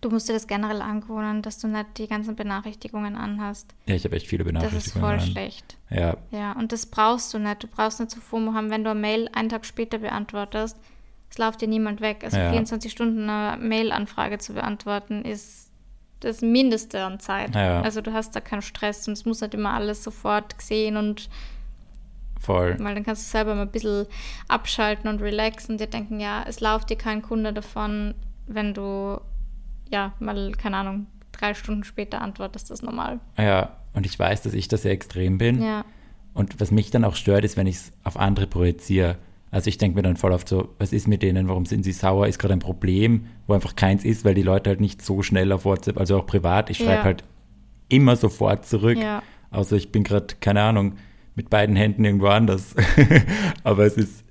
Du 0.00 0.08
musst 0.08 0.28
dir 0.28 0.32
das 0.32 0.46
generell 0.46 0.80
angewöhnen, 0.80 1.42
dass 1.42 1.58
du 1.58 1.68
nicht 1.68 1.98
die 1.98 2.06
ganzen 2.06 2.34
Benachrichtigungen 2.34 3.16
anhast. 3.16 3.74
Ja, 3.86 3.94
ich 3.94 4.04
habe 4.04 4.16
echt 4.16 4.26
viele 4.26 4.44
Das 4.44 4.52
Benachrichtigungen. 4.52 4.86
ist 4.86 4.98
voll 4.98 5.14
an. 5.14 5.20
schlecht. 5.20 5.76
Ja, 5.90 6.16
Ja, 6.30 6.52
und 6.52 6.72
das 6.72 6.86
brauchst 6.86 7.34
du 7.34 7.38
nicht. 7.38 7.62
Du 7.62 7.66
brauchst 7.66 8.00
nicht 8.00 8.10
so 8.12 8.20
FOMO 8.20 8.54
haben, 8.54 8.70
wenn 8.70 8.82
du 8.84 8.90
eine 8.90 8.98
Mail 9.00 9.28
einen 9.34 9.50
Tag 9.50 9.66
später 9.66 9.98
beantwortest. 9.98 10.78
Es 11.28 11.36
läuft 11.38 11.60
dir 11.60 11.68
niemand 11.68 12.00
weg. 12.00 12.22
Also 12.24 12.38
Ja. 12.38 12.50
24 12.50 12.90
Stunden 12.90 13.28
eine 13.28 13.62
Mail-Anfrage 13.62 14.38
zu 14.38 14.54
beantworten 14.54 15.24
ist 15.24 15.70
das 16.20 16.40
Mindeste 16.40 17.02
an 17.04 17.20
Zeit. 17.20 17.54
Ja. 17.54 17.82
Also 17.82 18.00
du 18.00 18.12
hast 18.12 18.34
da 18.34 18.40
keinen 18.40 18.62
Stress 18.62 19.06
und 19.06 19.12
es 19.14 19.24
muss 19.26 19.40
nicht 19.40 19.54
immer 19.54 19.72
alles 19.74 20.02
sofort 20.04 20.56
gesehen 20.58 20.96
und 20.96 21.28
voll. 22.40 22.76
weil 22.80 22.94
dann 22.94 23.04
kannst 23.04 23.26
du 23.26 23.30
selber 23.30 23.54
mal 23.54 23.62
ein 23.62 23.70
bisschen 23.70 24.06
abschalten 24.48 25.08
und 25.08 25.20
relaxen 25.22 25.72
und 25.72 25.80
dir 25.80 25.86
denken, 25.86 26.18
ja, 26.20 26.44
es 26.48 26.60
läuft 26.60 26.90
dir 26.90 26.96
kein 26.96 27.22
Kunde 27.22 27.52
davon, 27.52 28.14
wenn 28.46 28.74
du 28.74 29.20
ja 29.90 30.12
mal, 30.18 30.52
keine 30.52 30.78
Ahnung, 30.78 31.06
drei 31.32 31.54
Stunden 31.54 31.84
später 31.84 32.20
antwortest, 32.20 32.70
das 32.70 32.80
ist 32.80 32.84
normal. 32.84 33.20
Ja, 33.38 33.76
und 33.92 34.06
ich 34.06 34.18
weiß, 34.18 34.42
dass 34.42 34.54
ich 34.54 34.68
da 34.68 34.76
sehr 34.76 34.92
extrem 34.92 35.38
bin. 35.38 35.62
Ja. 35.62 35.84
Und 36.34 36.60
was 36.60 36.70
mich 36.70 36.90
dann 36.90 37.04
auch 37.04 37.16
stört, 37.16 37.44
ist, 37.44 37.56
wenn 37.56 37.66
ich 37.66 37.76
es 37.76 37.92
auf 38.04 38.16
andere 38.18 38.46
projiziere. 38.46 39.16
Also 39.50 39.68
ich 39.68 39.78
denke 39.78 39.96
mir 39.96 40.02
dann 40.02 40.16
voll 40.16 40.30
oft 40.32 40.48
so, 40.48 40.68
was 40.78 40.92
ist 40.92 41.08
mit 41.08 41.22
denen, 41.22 41.48
warum 41.48 41.66
sind 41.66 41.82
sie 41.82 41.90
sauer, 41.92 42.28
ist 42.28 42.38
gerade 42.38 42.52
ein 42.54 42.60
Problem, 42.60 43.26
wo 43.48 43.54
einfach 43.54 43.74
keins 43.74 44.04
ist, 44.04 44.24
weil 44.24 44.34
die 44.34 44.42
Leute 44.44 44.70
halt 44.70 44.80
nicht 44.80 45.02
so 45.02 45.22
schnell 45.22 45.50
auf 45.50 45.64
WhatsApp, 45.64 45.98
also 45.98 46.18
auch 46.18 46.26
privat, 46.26 46.70
ich 46.70 46.78
schreibe 46.78 46.92
Ja. 46.92 47.04
halt 47.04 47.24
immer 47.88 48.14
sofort 48.14 48.64
zurück. 48.64 48.96
Ja. 48.96 49.22
Außer 49.50 49.74
ich 49.76 49.90
bin 49.90 50.04
gerade, 50.04 50.36
keine 50.40 50.62
Ahnung, 50.62 50.94
mit 51.34 51.50
beiden 51.50 51.76
Händen 51.76 52.04
irgendwo 52.04 52.26
anders. 52.26 52.74
Aber 53.64 53.84
es 53.84 53.96
ist, 53.96 54.24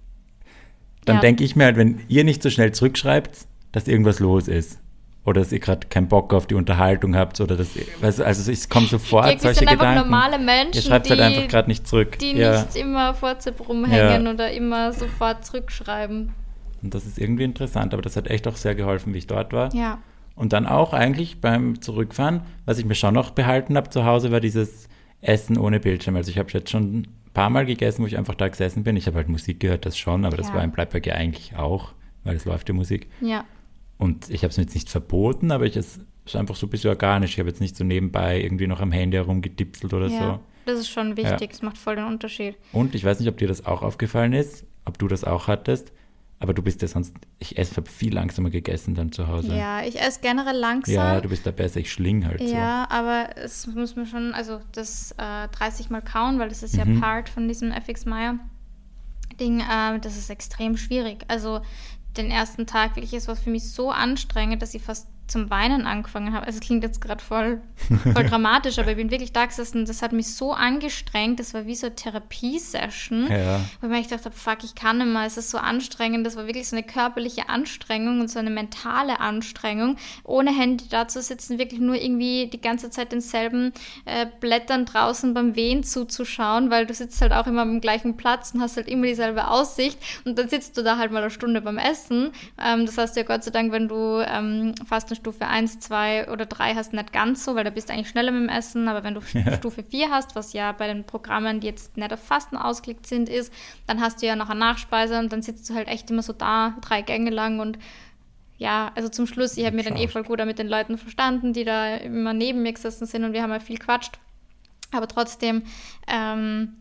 dann 1.06 1.18
Ja. 1.18 1.22
denke 1.22 1.44
ich 1.44 1.56
mir 1.56 1.65
halt, 1.65 1.77
wenn 1.77 2.00
ihr 2.08 2.24
nicht 2.24 2.44
so 2.44 2.50
schnell 2.50 2.72
zurückschreibt, 2.72 3.48
dass 3.72 3.88
irgendwas 3.88 4.20
los 4.20 4.48
ist. 4.48 4.79
Oder 5.25 5.41
dass 5.41 5.51
ihr 5.51 5.60
gerade 5.60 5.88
keinen 5.88 6.08
Bock 6.08 6.34
auf 6.34 6.48
die 6.48 6.56
Unterhaltung 6.56 7.15
habt 7.15 7.39
oder 7.41 7.56
dass, 7.58 7.75
ihr- 7.75 7.84
also 8.01 8.24
also 8.24 8.51
es 8.51 8.68
kommen 8.70 8.88
sofort 8.88 9.25
Irgendwie 9.27 9.44
solche 9.44 9.60
sind 9.60 9.68
einfach 9.68 9.86
Gedanken. 9.89 10.10
normale 10.10 10.39
Menschen, 10.39 10.75
Ihr 10.75 10.82
schreibt 10.82 11.10
halt 11.10 11.20
die- 11.20 11.24
einfach 11.24 11.48
gerade 11.50 11.68
nicht 11.68 11.88
zurück. 11.88 12.18
die 12.20 12.32
ja. 12.38 12.63
nicht 12.63 12.75
immer 12.77 13.22
WhatsApp 13.22 13.68
rumhängen 13.68 14.25
Ja. 14.25 14.32
oder 14.32 14.51
immer 14.51 14.91
sofort 14.94 15.46
zurückschreiben. 15.46 16.32
Und 16.82 16.94
das 16.96 17.06
ist 17.06 17.20
irgendwie 17.20 17.44
interessant, 17.44 17.94
aber 17.94 18.01
das 18.01 18.15
hat 18.15 18.27
echt 18.27 18.48
auch 18.48 18.56
sehr 18.56 18.74
geholfen, 18.75 19.13
wie 19.13 19.18
ich 19.20 19.27
dort 19.27 19.51
war. 19.53 19.74
Ja. 19.75 20.00
Und 20.36 20.53
dann 20.53 20.65
auch 20.65 20.94
eigentlich 20.94 21.41
beim 21.41 21.82
Zurückfahren, 21.82 22.41
was 22.65 22.79
ich 22.79 22.86
mir 22.86 22.96
schon 22.96 23.13
noch 23.13 23.32
behalten 23.32 23.75
habe 23.75 23.89
zu 23.89 24.06
Hause, 24.06 24.32
war 24.32 24.39
dieses 24.39 24.88
Essen 25.22 25.58
ohne 25.58 25.80
Bildschirm. 25.80 26.16
Also 26.16 26.32
ich 26.32 26.38
habe 26.38 26.50
jetzt 26.52 26.70
schon 26.70 27.00
ein 27.00 27.08
paar 27.34 27.50
Mal 27.50 27.66
gegessen, 27.66 28.04
wo 28.04 28.08
ich 28.08 28.18
einfach 28.18 28.36
da 28.36 28.48
gesessen 28.48 28.84
bin. 28.84 28.96
Ich 28.98 29.08
habe 29.08 29.18
halt 29.18 29.30
Musik 29.30 29.60
gehört, 29.60 29.86
das 29.86 29.98
schon, 29.98 30.26
aber 30.26 30.38
das 30.38 30.50
Ja. 30.50 30.56
war 30.56 30.64
im 30.64 30.72
Bleibberg 30.72 31.06
ja 31.06 31.16
eigentlich 31.16 31.56
auch, 31.56 31.94
weil 32.24 32.36
es 32.36 32.46
läuft 32.46 32.68
die 32.68 32.74
Musik. 32.74 33.08
Ja. 33.22 33.46
Und 33.98 34.30
ich 34.30 34.44
habe 34.44 34.50
es 34.52 34.58
mir 34.58 34.64
jetzt 34.64 34.76
nicht 34.76 34.90
verboten, 34.90 35.52
aber 35.52 35.66
ich, 35.66 35.76
es 35.76 36.00
ist 36.26 36.36
einfach 36.36 36.56
so 36.56 36.68
ein 36.68 36.70
bisschen 36.70 36.90
organisch. 36.90 37.34
Ich 37.34 37.40
habe 37.40 37.50
jetzt 37.50 37.60
nicht 37.60 37.76
so 37.76 37.84
nebenbei 37.84 38.42
irgendwie 38.42 38.68
noch 38.68 38.80
am 38.80 38.92
Handy 38.92 39.18
herumgetipselt 39.18 39.94
oder 39.94 40.08
ja. 40.08 40.20
so. 40.20 40.40
Das 40.66 40.80
ist 40.80 40.90
schon 40.90 41.18
wichtig, 41.18 41.52
es 41.52 41.62
macht 41.62 41.78
voll 41.78 41.96
den 41.96 42.06
Unterschied. 42.06 42.56
Und 42.72 42.94
ich 42.96 43.04
weiß 43.04 43.20
nicht, 43.20 43.28
ob 43.30 43.38
dir 43.38 43.48
das 43.48 43.66
auch 43.66 43.82
aufgefallen 43.82 44.34
ist, 44.34 44.66
ob 44.86 44.98
du 45.00 45.08
das 45.08 45.24
auch 45.24 45.48
hattest, 45.48 45.92
aber 46.39 46.53
du 46.53 46.62
bist 46.62 46.81
ja 46.81 46.88
sonst, 46.88 47.13
ich 47.38 47.58
esse, 47.58 47.75
habe 47.77 47.89
viel 47.89 48.13
langsamer 48.13 48.50
gegessen 48.50 48.96
dann 48.96 49.12
zu 49.12 49.27
Hause. 49.27 49.55
Ja, 49.55 49.84
ich 49.84 50.00
esse 50.00 50.22
generell 50.22 50.58
langsam. 50.58 50.93
Ja, 50.96 51.19
du 51.22 51.29
bist 51.29 51.46
da 51.46 51.51
besser, 51.51 51.79
ich 51.81 51.91
schling 51.91 52.25
halt 52.25 52.39
so. 52.39 52.53
Ja, 52.55 52.88
aber 52.89 53.29
es 53.38 53.67
muss 53.67 53.96
man 53.96 54.05
schon, 54.05 54.34
also 54.34 54.62
das 54.72 55.12
äh, 55.17 55.48
30 55.50 55.89
Mal 55.89 56.01
kauen, 56.01 56.39
weil 56.39 56.50
das 56.50 56.63
ist 56.63 56.77
Mhm. 56.77 56.96
ja 56.96 57.00
Part 57.01 57.29
von 57.29 57.48
diesem 57.48 57.72
FX 57.72 58.05
Meyer 58.05 58.39
Ding, 59.39 59.60
äh, 59.62 60.00
das 60.00 60.17
ist 60.17 60.29
extrem 60.29 60.77
schwierig. 60.77 61.24
Also 61.27 61.62
den 62.17 62.31
ersten 62.31 62.65
Tag 62.65 62.96
wirklich, 62.96 63.13
es 63.13 63.27
war 63.27 63.36
für 63.36 63.50
mich 63.50 63.69
so 63.72 63.91
anstrengend, 63.91 64.62
dass 64.62 64.74
ich 64.74 64.81
fast 64.81 65.08
zum 65.29 65.50
Weinen 65.50 65.86
angefangen 65.86 66.33
habe. 66.33 66.45
Also 66.45 66.59
es 66.59 66.65
klingt 66.65 66.83
jetzt 66.83 67.01
gerade 67.01 67.24
voll, 67.24 67.62
voll 68.13 68.25
dramatisch, 68.25 68.79
aber 68.79 68.92
ich 68.92 68.98
bin 68.98 69.11
wirklich 69.11 69.31
da 69.33 69.46
gesessen, 69.46 69.85
das 69.85 70.01
hat 70.01 70.11
mich 70.11 70.33
so 70.35 70.53
angestrengt, 70.53 71.39
das 71.39 71.53
war 71.53 71.65
wie 71.65 71.75
so 71.75 71.87
eine 71.87 71.96
Therapiesession, 71.96 73.29
Ja. 73.31 73.59
wo 73.81 73.87
ich 73.87 74.09
mir 74.09 74.18
dachte, 74.18 74.31
fuck, 74.31 74.63
ich 74.63 74.75
kann 74.75 74.98
nicht 74.98 75.07
mehr, 75.07 75.25
es 75.25 75.37
ist 75.37 75.50
so 75.51 75.57
anstrengend, 75.57 76.25
das 76.25 76.35
war 76.35 76.46
wirklich 76.48 76.68
so 76.68 76.75
eine 76.75 76.83
körperliche 76.85 77.50
Anstrengung 77.50 78.20
und 78.22 78.29
so 78.29 78.39
eine 78.39 78.50
mentale 78.50 79.20
Anstrengung, 79.20 79.98
ohne 80.24 80.51
Handy 80.51 80.85
da 80.89 81.07
zu 81.07 81.22
sitzen, 81.22 81.59
wirklich 81.59 81.79
nur 81.79 81.96
irgendwie 81.96 82.48
die 82.48 82.61
ganze 82.61 82.89
Zeit 82.89 83.11
denselben 83.11 83.72
äh, 84.05 84.25
Blättern 84.39 84.85
draußen 84.85 85.33
beim 85.33 85.55
Wehen 85.55 85.83
zuzuschauen, 85.83 86.70
weil 86.70 86.85
du 86.85 86.94
sitzt 86.94 87.22
halt 87.22 87.33
auch 87.33 87.48
immer 87.48 87.61
am 87.61 87.81
gleichen 87.81 88.18
Platz 88.18 88.53
und 88.53 88.61
hast 88.61 88.77
halt 88.77 88.87
immer 88.87 89.05
dieselbe 89.07 89.48
Aussicht 89.50 89.98
und 90.25 90.37
dann 90.37 90.50
sitzt 90.50 90.77
du 90.77 90.83
da 90.83 90.98
halt 90.98 91.11
mal 91.11 91.22
eine 91.22 91.31
Stunde 91.31 91.61
beim 91.61 91.77
Essen. 91.77 92.31
Ähm, 92.63 92.85
das 92.85 92.98
heißt 92.98 93.15
ja 93.15 93.24
Gott 93.24 93.44
sei 93.44 93.51
Dank, 93.51 93.72
wenn 93.72 93.87
du 93.87 94.24
ähm, 94.25 94.74
fast 94.87 95.07
eine 95.09 95.15
Stufe 95.20 95.46
1, 95.48 95.79
2 95.79 96.29
oder 96.32 96.46
3 96.46 96.75
hast, 96.75 96.94
nicht 96.94 97.14
ganz 97.14 97.46
so, 97.46 97.55
weil 97.55 97.64
da 97.64 97.70
bist 97.70 97.90
du 97.90 97.94
eigentlich 97.94 98.10
schneller 98.10 98.32
mit 98.32 98.42
dem 98.42 98.50
Essen, 98.50 98.88
aber 98.88 99.03
wenn 99.03 99.14
du 99.14 99.22
Stufe 99.58 99.84
4 99.84 100.10
hast, 100.10 100.36
was 100.36 100.53
ja 100.53 100.72
bei 100.72 100.88
den 100.88 101.03
Programmen, 101.05 101.60
die 101.60 101.68
jetzt 101.68 101.98
nicht 101.98 102.12
auf 102.12 102.24
Fasten 102.24 102.58
ausgelegt 102.58 103.05
sind, 103.08 103.29
ist, 103.29 103.53
dann 103.88 104.01
hast 104.01 104.22
du 104.22 104.25
ja 104.27 104.36
noch 104.36 104.50
eine 104.50 104.60
Nachspeise 104.60 105.20
und 105.20 105.32
dann 105.32 105.42
sitzt 105.42 105.70
du 105.70 105.75
halt 105.75 105.88
echt 105.88 106.10
immer 106.12 106.24
so 106.24 106.34
da, 106.34 106.75
drei 106.82 107.01
Gänge 107.01 107.29
lang 107.29 107.60
und 107.60 107.77
ja, 108.58 108.92
also 108.96 109.08
zum 109.08 109.25
Schluss, 109.25 109.55
ich 109.55 109.66
habe 109.66 109.75
mir 109.77 109.84
dann 109.84 109.96
eh 109.96 110.10
voll 110.10 110.24
gut 110.24 110.44
mit 110.46 110.60
den 110.60 110.68
Leuten 110.68 110.98
verstanden, 110.98 111.53
die 111.53 111.64
da 111.64 111.96
immer 111.96 112.34
neben 112.34 112.62
mir 112.62 112.74
gesessen 112.74 113.05
sind 113.08 113.24
und 113.24 113.32
wir 113.32 113.42
haben 113.42 113.51
ja 113.51 113.60
viel 113.62 113.77
quatscht. 113.77 114.20
Aber 114.92 115.08
trotzdem, 115.08 115.64
ähm, 116.08 116.74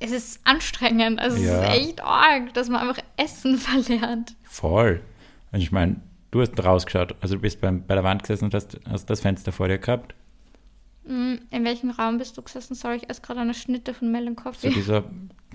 es 0.00 0.10
ist 0.10 0.40
anstrengend. 0.44 1.18
Also 1.20 1.38
Ja. 1.38 1.62
es 1.62 1.78
ist 1.78 1.80
echt 1.88 2.04
arg, 2.04 2.52
dass 2.52 2.68
man 2.68 2.86
einfach 2.86 3.02
Essen 3.16 3.56
verlernt. 3.58 4.34
Voll. 4.42 5.00
Und 5.50 5.60
ich 5.60 5.72
meine, 5.72 5.96
du 6.34 6.40
hast 6.40 6.62
rausgeschaut, 6.64 7.14
also 7.20 7.36
du 7.36 7.40
bist 7.40 7.60
beim, 7.60 7.86
bei 7.86 7.94
der 7.94 8.02
Wand 8.04 8.22
gesessen 8.22 8.46
und 8.46 8.54
hast, 8.54 8.78
hast 8.88 9.08
das 9.08 9.20
Fenster 9.20 9.52
vor 9.52 9.68
dir 9.68 9.78
gehabt. 9.78 10.14
Mm, 11.06 11.34
In 11.50 11.64
welchem 11.64 11.90
Raum 11.90 12.18
bist 12.18 12.36
du 12.36 12.42
gesessen? 12.42 12.74
Sorry, 12.74 12.96
ich 12.96 13.08
esse 13.10 13.22
gerade 13.22 13.40
eine 13.40 13.54
Schnitte 13.54 13.94
von 13.94 14.10
Melon 14.10 14.34
So 14.36 14.42
Coffee. 14.42 14.70
dieser 14.70 15.04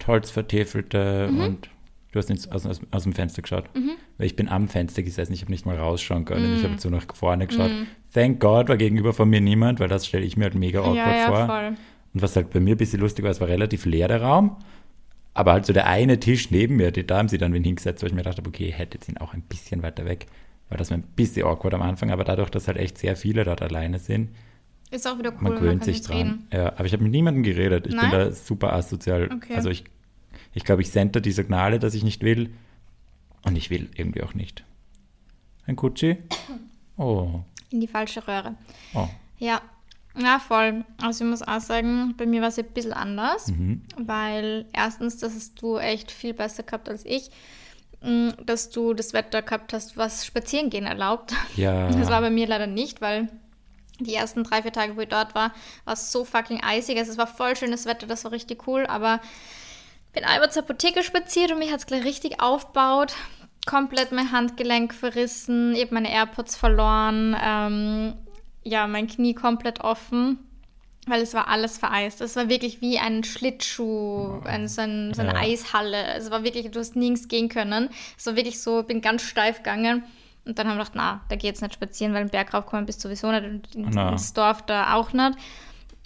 holzvertäfelte 0.08 1.30
Mhm. 1.32 1.40
und 1.42 1.70
du 2.12 2.20
hast 2.20 2.30
ins, 2.30 2.48
aus, 2.52 2.66
aus, 2.66 2.82
aus 2.92 3.04
dem 3.04 3.14
Fenster 3.14 3.42
geschaut. 3.42 3.66
Weil 3.74 4.26
ich 4.28 4.36
bin 4.36 4.48
am 4.50 4.68
Fenster 4.68 5.04
gesessen, 5.04 5.34
ich 5.34 5.42
habe 5.42 5.52
nicht 5.52 5.66
mal 5.66 5.78
rausschauen 5.78 6.26
können. 6.26 6.52
Mhm. 6.52 6.58
Ich 6.58 6.64
habe 6.64 6.78
so 6.80 6.90
nach 6.90 7.06
vorne 7.14 7.48
geschaut. 7.48 7.72
Thank 8.14 8.40
God 8.40 8.70
war 8.70 8.78
gegenüber 8.78 9.14
von 9.14 9.30
mir 9.30 9.42
niemand, 9.42 9.80
weil 9.80 9.88
das 9.88 10.08
stelle 10.08 10.26
ich 10.26 10.38
mir 10.38 10.46
halt 10.46 10.56
mega 10.56 10.80
awkward 10.80 10.96
ja, 10.96 11.16
ja, 11.16 11.28
vor. 11.28 11.46
voll. 11.46 11.76
Und 12.14 12.22
was 12.22 12.36
halt 12.36 12.50
bei 12.52 12.60
mir 12.60 12.76
ein 12.76 12.78
bisschen 12.78 13.00
lustig 13.00 13.24
war, 13.24 13.32
es 13.32 13.40
war 13.42 13.48
relativ 13.48 13.86
leer 13.86 14.08
der 14.08 14.22
Raum. 14.22 14.56
Aber 15.36 15.52
halt 15.54 15.66
so 15.66 15.74
der 15.74 15.86
eine 15.88 16.20
Tisch 16.20 16.50
neben 16.52 16.76
mir, 16.78 16.92
da 16.92 17.18
haben 17.18 17.28
sie 17.28 17.38
dann 17.38 17.54
wen 17.54 17.64
hingesetzt, 17.64 18.02
wo 18.02 18.08
ich 18.08 18.14
mir 18.14 18.20
gedacht 18.24 18.38
habe, 18.40 18.50
okay, 18.50 18.72
hättet 18.72 19.08
ihn 19.08 19.18
auch 19.20 19.34
ein 19.34 19.42
bisschen 19.44 19.84
weiter 19.84 20.06
weg. 20.06 20.26
Weil 20.70 20.78
das 20.78 20.90
war 20.92 20.98
ein 20.98 21.04
bisschen 21.04 21.46
awkward 21.48 21.74
am 21.74 21.82
Anfang, 21.82 22.12
aber 22.12 22.24
dadurch, 22.24 22.50
dass 22.50 22.68
halt 22.68 22.78
echt 22.78 22.98
sehr 22.98 23.16
viele 23.16 23.44
dort 23.44 23.62
alleine 23.62 23.98
sind, 24.00 24.30
Ist 24.92 25.08
auch 25.08 25.18
wieder 25.18 25.32
cool, 25.34 25.42
man 25.42 25.56
gewöhnt 25.56 25.82
kann 25.82 25.94
sich 25.94 26.02
dran. 26.02 26.18
reden. 26.18 26.48
Ja, 26.54 26.68
aber 26.74 26.86
ich 26.86 26.94
habe 26.94 27.04
mit 27.04 27.12
niemandem 27.12 27.44
geredet. 27.44 27.88
Ich 27.88 27.96
Nein? 27.96 28.10
bin 28.12 28.20
da 28.20 28.32
super 28.32 28.74
asozial. 28.74 29.30
Okay. 29.34 29.56
Also 29.56 29.70
ich, 29.70 29.84
ich 30.54 30.64
glaube, 30.64 30.82
ich 30.82 30.92
sende 30.92 31.22
die 31.22 31.32
Signale, 31.32 31.80
dass 31.80 31.94
ich 31.96 32.04
nicht 32.04 32.24
will. 32.24 32.52
Und 33.46 33.56
ich 33.56 33.70
will 33.70 33.90
irgendwie 33.96 34.22
auch 34.24 34.34
nicht. 34.34 34.64
Ein 35.66 35.76
Kutschi? 35.76 36.18
Oh. 36.98 37.42
In 37.70 37.80
die 37.82 37.88
falsche 37.88 38.28
Röhre. 38.28 38.56
oh. 38.94 39.08
Ja, 39.38 39.62
ja, 40.20 40.40
voll. 40.40 40.84
Also 41.02 41.24
ich 41.24 41.30
muss 41.30 41.42
auch 41.48 41.62
sagen, 41.62 42.14
bei 42.18 42.26
mir 42.26 42.42
war 42.42 42.50
es 42.50 42.60
ein 42.60 42.66
bisschen 42.66 42.92
anders, 42.94 43.48
Mhm. 43.48 43.82
weil 43.98 44.66
erstens, 44.74 45.18
das 45.18 45.34
hast 45.34 45.62
du 45.62 45.78
echt 45.78 46.12
viel 46.12 46.34
besser 46.34 46.64
gehabt 46.64 46.90
als 46.90 47.06
ich, 47.06 47.30
dass 48.02 48.70
du 48.70 48.94
das 48.94 49.14
Wetter 49.14 49.42
gehabt 49.42 49.74
hast, 49.74 49.98
was 49.98 50.26
Spazierengehen 50.26 50.86
erlaubt. 50.86 51.34
Ja. 51.56 51.90
Das 52.00 52.10
war 52.10 52.22
bei 52.22 52.30
mir 52.30 52.48
leider 52.48 52.68
nicht, 52.68 53.02
weil 53.02 53.28
die 54.00 54.16
ersten 54.16 54.44
drei, 54.44 54.62
vier 54.62 54.72
Tage, 54.72 54.96
wo 54.96 55.02
ich 55.02 55.10
dort 55.10 55.36
war, 55.36 55.54
war 55.86 55.94
es 55.94 56.12
so 56.12 56.24
fucking 56.24 56.64
eisig. 56.64 56.98
Also 56.98 57.12
es 57.12 57.18
war 57.18 57.28
voll 57.28 57.56
schönes 57.56 57.86
Wetter, 57.86 58.08
das 58.08 58.24
war 58.24 58.32
richtig 58.32 58.68
cool, 58.68 58.86
aber 58.88 59.20
bin 60.14 60.24
einmal 60.24 60.52
zur 60.52 60.64
Apotheke 60.64 61.04
spaziert 61.04 61.52
und 61.52 61.60
mich 61.60 61.72
hat 61.72 61.80
es 61.80 61.86
gleich 61.86 62.04
richtig 62.04 62.42
aufgebaut. 62.42 63.14
Komplett 63.66 64.12
mein 64.12 64.32
Handgelenk 64.32 64.94
verrissen, 64.94 65.76
ich 65.76 65.82
habe 65.82 65.94
meine 65.94 66.12
AirPods 66.12 66.56
verloren, 66.56 67.36
ähm, 67.42 68.14
ja, 68.64 68.88
mein 68.88 69.08
Knie 69.08 69.34
komplett 69.34 69.82
offen, 69.82 70.40
weil 71.10 71.22
es 71.22 71.34
war 71.34 71.48
alles 71.48 71.78
vereist. 71.78 72.22
Es 72.22 72.36
war 72.36 72.50
wirklich 72.50 72.82
wie 72.82 73.00
ein 73.00 73.24
Schlittschuh, 73.24 74.42
ein, 74.44 74.68
so, 74.68 74.82
ein, 74.82 75.14
so 75.14 75.22
eine 75.22 75.34
Ja. 75.34 75.40
Eishalle. 75.40 76.14
Es 76.16 76.32
war 76.32 76.44
wirklich, 76.44 76.70
du 76.72 76.80
hast 76.80 76.96
nirgends 76.96 77.28
gehen 77.28 77.50
können. 77.50 77.90
Es 78.18 78.26
war 78.26 78.36
wirklich 78.36 78.60
so, 78.60 78.82
ich 78.82 78.88
bin 78.88 79.02
ganz 79.02 79.22
steif 79.24 79.58
gegangen. 79.58 80.04
Und 80.46 80.58
dann 80.58 80.68
haben 80.68 80.78
wir 80.78 80.84
gedacht, 80.86 80.96
na, 80.96 81.22
da 81.30 81.36
geht 81.36 81.44
jetzt 81.46 81.62
nicht 81.62 81.74
spazieren, 81.74 82.14
weil 82.14 82.24
den 82.24 82.32
Berg 82.32 82.54
raufkommen 82.54 82.86
bist 82.86 83.04
du 83.04 83.08
sowieso 83.08 83.32
nicht 83.32 83.44
und 83.44 83.76
in- 83.76 83.98
ins 83.98 84.34
Dorf 84.34 84.62
da 84.66 84.94
auch 84.96 85.14
nicht. 85.14 85.34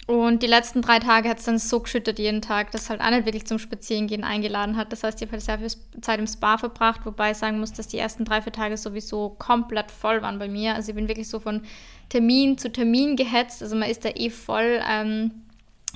Und 0.06 0.42
die 0.42 0.46
letzten 0.46 0.82
drei 0.82 0.98
Tage 0.98 1.30
hat 1.30 1.38
es 1.38 1.46
dann 1.46 1.58
so 1.58 1.80
geschüttet 1.80 2.18
jeden 2.18 2.42
Tag, 2.42 2.70
dass 2.72 2.90
halt 2.90 3.00
auch 3.00 3.08
nicht 3.08 3.24
wirklich 3.24 3.46
zum 3.46 3.58
Spazierengehen 3.58 4.22
eingeladen 4.22 4.76
hat. 4.76 4.92
Das 4.92 5.02
heißt, 5.02 5.18
ich 5.22 5.26
habe 5.28 5.32
halt 5.32 5.42
sehr 5.42 5.58
viel 5.58 6.02
Zeit 6.02 6.18
im 6.18 6.26
Spa 6.26 6.58
verbracht, 6.58 7.00
wobei 7.06 7.30
ich 7.30 7.38
sagen 7.38 7.58
muss, 7.58 7.72
dass 7.72 7.88
die 7.88 7.96
ersten 7.96 8.26
drei, 8.26 8.42
vier 8.42 8.52
Tage 8.52 8.76
sowieso 8.76 9.30
komplett 9.38 9.90
voll 9.90 10.20
waren 10.20 10.38
bei 10.38 10.48
mir. 10.48 10.74
Also 10.74 10.90
ich 10.90 10.94
bin 10.94 11.08
wirklich 11.08 11.28
so 11.30 11.40
von 11.40 11.62
Termin 12.08 12.58
zu 12.58 12.70
Termin 12.70 13.16
gehetzt. 13.16 13.62
Also 13.62 13.76
man 13.76 13.90
ist 13.90 14.04
da 14.04 14.10
eh 14.10 14.30
voll 14.30 14.80
ähm, 14.88 15.30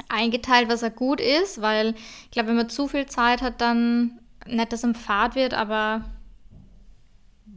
eingeteilt, 0.08 0.68
was 0.68 0.82
ja 0.82 0.88
gut 0.88 1.20
ist, 1.20 1.60
weil 1.60 1.94
ich 2.24 2.30
glaube, 2.30 2.50
wenn 2.50 2.56
man 2.56 2.68
zu 2.68 2.88
viel 2.88 3.06
Zeit 3.06 3.42
hat, 3.42 3.60
dann 3.60 4.18
nicht, 4.46 4.72
dass 4.72 4.84
es 4.84 4.98
Fahrt 4.98 5.34
wird, 5.34 5.54
aber. 5.54 6.04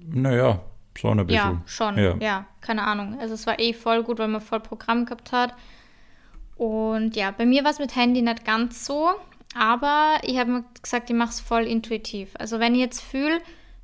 Naja, 0.08 0.62
schon 0.98 1.20
ein 1.20 1.28
bisschen. 1.28 1.52
Ja, 1.52 1.62
schon. 1.66 1.98
Ja. 1.98 2.16
ja, 2.20 2.46
keine 2.60 2.84
Ahnung. 2.84 3.18
Also 3.20 3.34
es 3.34 3.48
war 3.48 3.60
eh 3.60 3.74
voll 3.74 4.04
gut, 4.04 4.20
weil 4.20 4.28
man 4.28 4.42
voll 4.42 4.60
Programm 4.60 5.06
gehabt 5.06 5.32
hat. 5.32 5.54
Und 6.56 7.16
ja, 7.16 7.32
bei 7.32 7.46
mir 7.46 7.64
war 7.64 7.72
es 7.72 7.80
mit 7.80 7.96
Handy 7.96 8.22
nicht 8.22 8.46
ganz 8.46 8.86
so, 8.86 9.10
aber 9.56 10.18
ich 10.24 10.38
habe 10.38 10.52
mir 10.52 10.64
gesagt, 10.82 11.10
ich 11.10 11.16
mache 11.16 11.32
es 11.32 11.40
voll 11.40 11.64
intuitiv. 11.64 12.34
Also 12.38 12.60
wenn 12.60 12.76
ich 12.76 12.82
jetzt 12.82 13.02
fühle, 13.02 13.42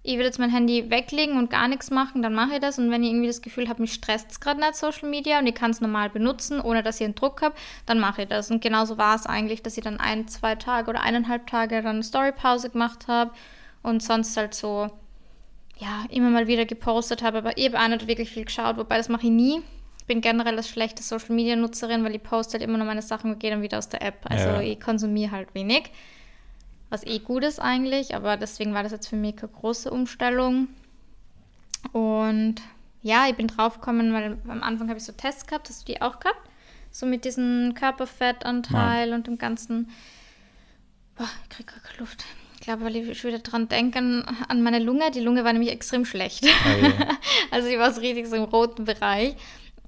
ich 0.07 0.17
will 0.17 0.25
jetzt 0.25 0.39
mein 0.39 0.49
Handy 0.49 0.89
weglegen 0.89 1.37
und 1.37 1.49
gar 1.49 1.67
nichts 1.67 1.91
machen, 1.91 2.21
dann 2.21 2.33
mache 2.33 2.53
ich 2.53 2.59
das. 2.59 2.79
Und 2.79 2.89
wenn 2.91 3.03
ich 3.03 3.09
irgendwie 3.09 3.27
das 3.27 3.41
Gefühl 3.41 3.67
habe, 3.67 3.81
mich 3.81 3.93
stresst 3.93 4.31
es 4.31 4.39
gerade 4.39 4.61
nicht 4.61 4.75
Social 4.75 5.09
Media 5.09 5.39
und 5.39 5.47
ich 5.47 5.53
kann 5.53 5.71
es 5.71 5.81
normal 5.81 6.09
benutzen, 6.09 6.61
ohne 6.61 6.81
dass 6.81 7.01
ich 7.01 7.03
einen 7.03 7.15
Druck 7.15 7.41
habe, 7.41 7.55
dann 7.85 7.99
mache 7.99 8.21
ich 8.21 8.29
das. 8.29 8.49
Und 8.49 8.61
genauso 8.61 8.97
war 8.97 9.15
es 9.15 9.25
eigentlich, 9.25 9.63
dass 9.63 9.77
ich 9.77 9.83
dann 9.83 9.99
ein, 9.99 10.29
zwei 10.29 10.55
Tage 10.55 10.89
oder 10.89 11.01
eineinhalb 11.01 11.45
Tage 11.45 11.81
dann 11.81 11.95
eine 11.95 12.03
Storypause 12.03 12.69
gemacht 12.69 13.09
habe 13.09 13.31
und 13.83 14.01
sonst 14.01 14.37
halt 14.37 14.53
so, 14.53 14.89
ja, 15.77 16.05
immer 16.09 16.29
mal 16.29 16.47
wieder 16.47 16.65
gepostet 16.65 17.21
habe. 17.21 17.39
Aber 17.39 17.57
ich 17.57 17.65
habe 17.65 17.77
auch 17.77 17.87
nicht 17.89 18.07
wirklich 18.07 18.29
viel 18.29 18.45
geschaut, 18.45 18.77
wobei 18.77 18.95
das 18.95 19.09
mache 19.09 19.27
ich 19.27 19.33
nie 19.33 19.61
bin 20.07 20.21
generell 20.21 20.53
eine 20.53 20.63
schlechte 20.63 21.03
Social 21.03 21.35
Media 21.35 21.57
Nutzerin, 21.57 22.05
weil 22.05 22.15
ich 22.15 22.23
poste 22.23 22.53
halt 22.53 22.63
immer 22.63 22.77
nur 22.77 22.87
meine 22.87 23.01
Sachen 23.01 23.33
und 23.33 23.39
gehe 23.39 23.51
dann 23.51 23.61
wieder 23.61 23.77
aus 23.77 23.89
der 23.89 24.01
App. 24.01 24.19
Also 24.23 24.47
ja. 24.47 24.61
ich 24.61 24.79
konsumiere 24.79 25.31
halt 25.31 25.53
wenig. 25.53 25.91
Was 26.89 27.05
eh 27.05 27.19
gut 27.19 27.43
ist 27.43 27.59
eigentlich, 27.59 28.15
aber 28.15 28.37
deswegen 28.37 28.73
war 28.73 28.83
das 28.83 28.91
jetzt 28.91 29.07
für 29.07 29.17
mich 29.17 29.35
keine 29.35 29.51
große 29.51 29.91
Umstellung. 29.91 30.69
Und 31.91 32.55
ja, 33.01 33.27
ich 33.27 33.35
bin 33.35 33.47
draufgekommen, 33.47 34.13
weil 34.13 34.37
am 34.47 34.63
Anfang 34.63 34.89
habe 34.89 34.97
ich 34.97 35.05
so 35.05 35.11
Tests 35.11 35.45
gehabt, 35.45 35.69
hast 35.69 35.87
du 35.87 35.93
die 35.93 36.01
auch 36.01 36.19
gehabt? 36.19 36.39
So 36.91 37.05
mit 37.05 37.25
diesem 37.25 37.73
Körperfettanteil 37.75 39.09
Nein. 39.09 39.13
und 39.13 39.27
dem 39.27 39.37
ganzen. 39.37 39.89
Boah, 41.15 41.29
ich 41.43 41.49
kriege 41.49 41.71
keine 41.71 41.99
Luft. 41.99 42.25
Ich 42.55 42.61
glaube, 42.61 42.85
weil 42.85 42.95
ich 42.95 43.23
wieder 43.23 43.39
dran 43.39 43.67
denke 43.67 43.99
an 43.99 44.61
meine 44.61 44.79
Lunge. 44.79 45.11
Die 45.11 45.19
Lunge 45.19 45.43
war 45.43 45.53
nämlich 45.53 45.71
extrem 45.71 46.05
schlecht. 46.05 46.45
Oh, 46.45 46.81
yeah. 46.81 47.17
also 47.51 47.67
ich 47.67 47.77
war 47.77 47.93
so 47.93 48.01
richtig 48.01 48.27
so 48.27 48.35
im 48.35 48.43
roten 48.43 48.85
Bereich. 48.85 49.35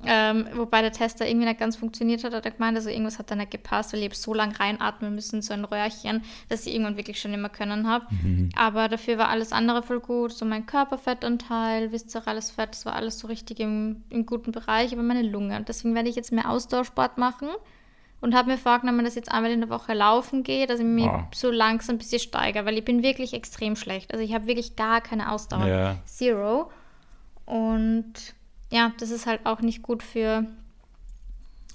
Ähm, 0.05 0.47
wobei 0.53 0.81
der 0.81 0.93
Tester 0.93 1.27
irgendwie 1.27 1.45
nicht 1.45 1.59
ganz 1.59 1.75
funktioniert 1.75 2.23
hat, 2.23 2.33
hat 2.33 2.45
er 2.45 2.51
gemeint, 2.51 2.77
also 2.77 2.89
irgendwas 2.89 3.19
hat 3.19 3.29
da 3.31 3.35
nicht 3.35 3.51
gepasst, 3.51 3.91
weil 3.91 4.01
ich 4.01 4.13
so 4.13 4.33
lange 4.33 4.57
reinatmen 4.57 5.13
müssen, 5.13 5.41
so 5.41 5.53
ein 5.53 5.65
Röhrchen, 5.65 6.23
dass 6.47 6.65
ich 6.65 6.73
irgendwann 6.73 6.95
wirklich 6.95 7.19
schon 7.19 7.33
immer 7.33 7.49
können 7.49 7.87
habe. 7.87 8.05
Mhm. 8.09 8.49
Aber 8.55 8.87
dafür 8.87 9.17
war 9.17 9.27
alles 9.27 9.51
andere 9.51 9.83
voll 9.83 9.99
gut, 9.99 10.31
so 10.31 10.45
mein 10.45 10.65
Körperfettanteil, 10.65 11.91
viszerales 11.91 12.51
Fett, 12.51 12.69
das 12.71 12.85
war 12.85 12.93
alles 12.93 13.19
so 13.19 13.27
richtig 13.27 13.59
im, 13.59 14.03
im 14.09 14.25
guten 14.25 14.53
Bereich, 14.53 14.93
aber 14.93 15.03
meine 15.03 15.23
Lunge. 15.23 15.57
Und 15.57 15.67
deswegen 15.67 15.95
werde 15.95 16.07
ich 16.07 16.15
jetzt 16.15 16.31
mehr 16.31 16.49
Ausdauersport 16.49 17.17
machen 17.17 17.49
und 18.21 18.35
habe 18.35 18.51
mir 18.51 18.57
vorgenommen, 18.57 19.03
dass 19.03 19.13
ich 19.13 19.21
jetzt 19.21 19.31
einmal 19.31 19.51
in 19.51 19.61
der 19.61 19.69
Woche 19.69 19.93
laufen 19.93 20.43
gehe, 20.43 20.65
dass 20.65 20.79
ich 20.79 20.85
mich 20.85 21.07
oh. 21.07 21.23
so 21.33 21.51
langsam 21.51 21.95
ein 21.95 21.97
bisschen 21.99 22.19
steigere, 22.19 22.65
weil 22.65 22.77
ich 22.77 22.85
bin 22.85 23.03
wirklich 23.03 23.33
extrem 23.33 23.75
schlecht. 23.75 24.13
Also 24.13 24.23
ich 24.23 24.33
habe 24.33 24.47
wirklich 24.47 24.75
gar 24.75 25.01
keine 25.01 25.31
Ausdauer. 25.31 25.67
Ja. 25.67 25.97
Zero. 26.05 26.71
Und 27.45 28.13
ja, 28.69 28.93
das 28.99 29.11
ist 29.11 29.25
halt 29.25 29.45
auch 29.45 29.61
nicht 29.61 29.81
gut 29.81 30.03
für 30.03 30.45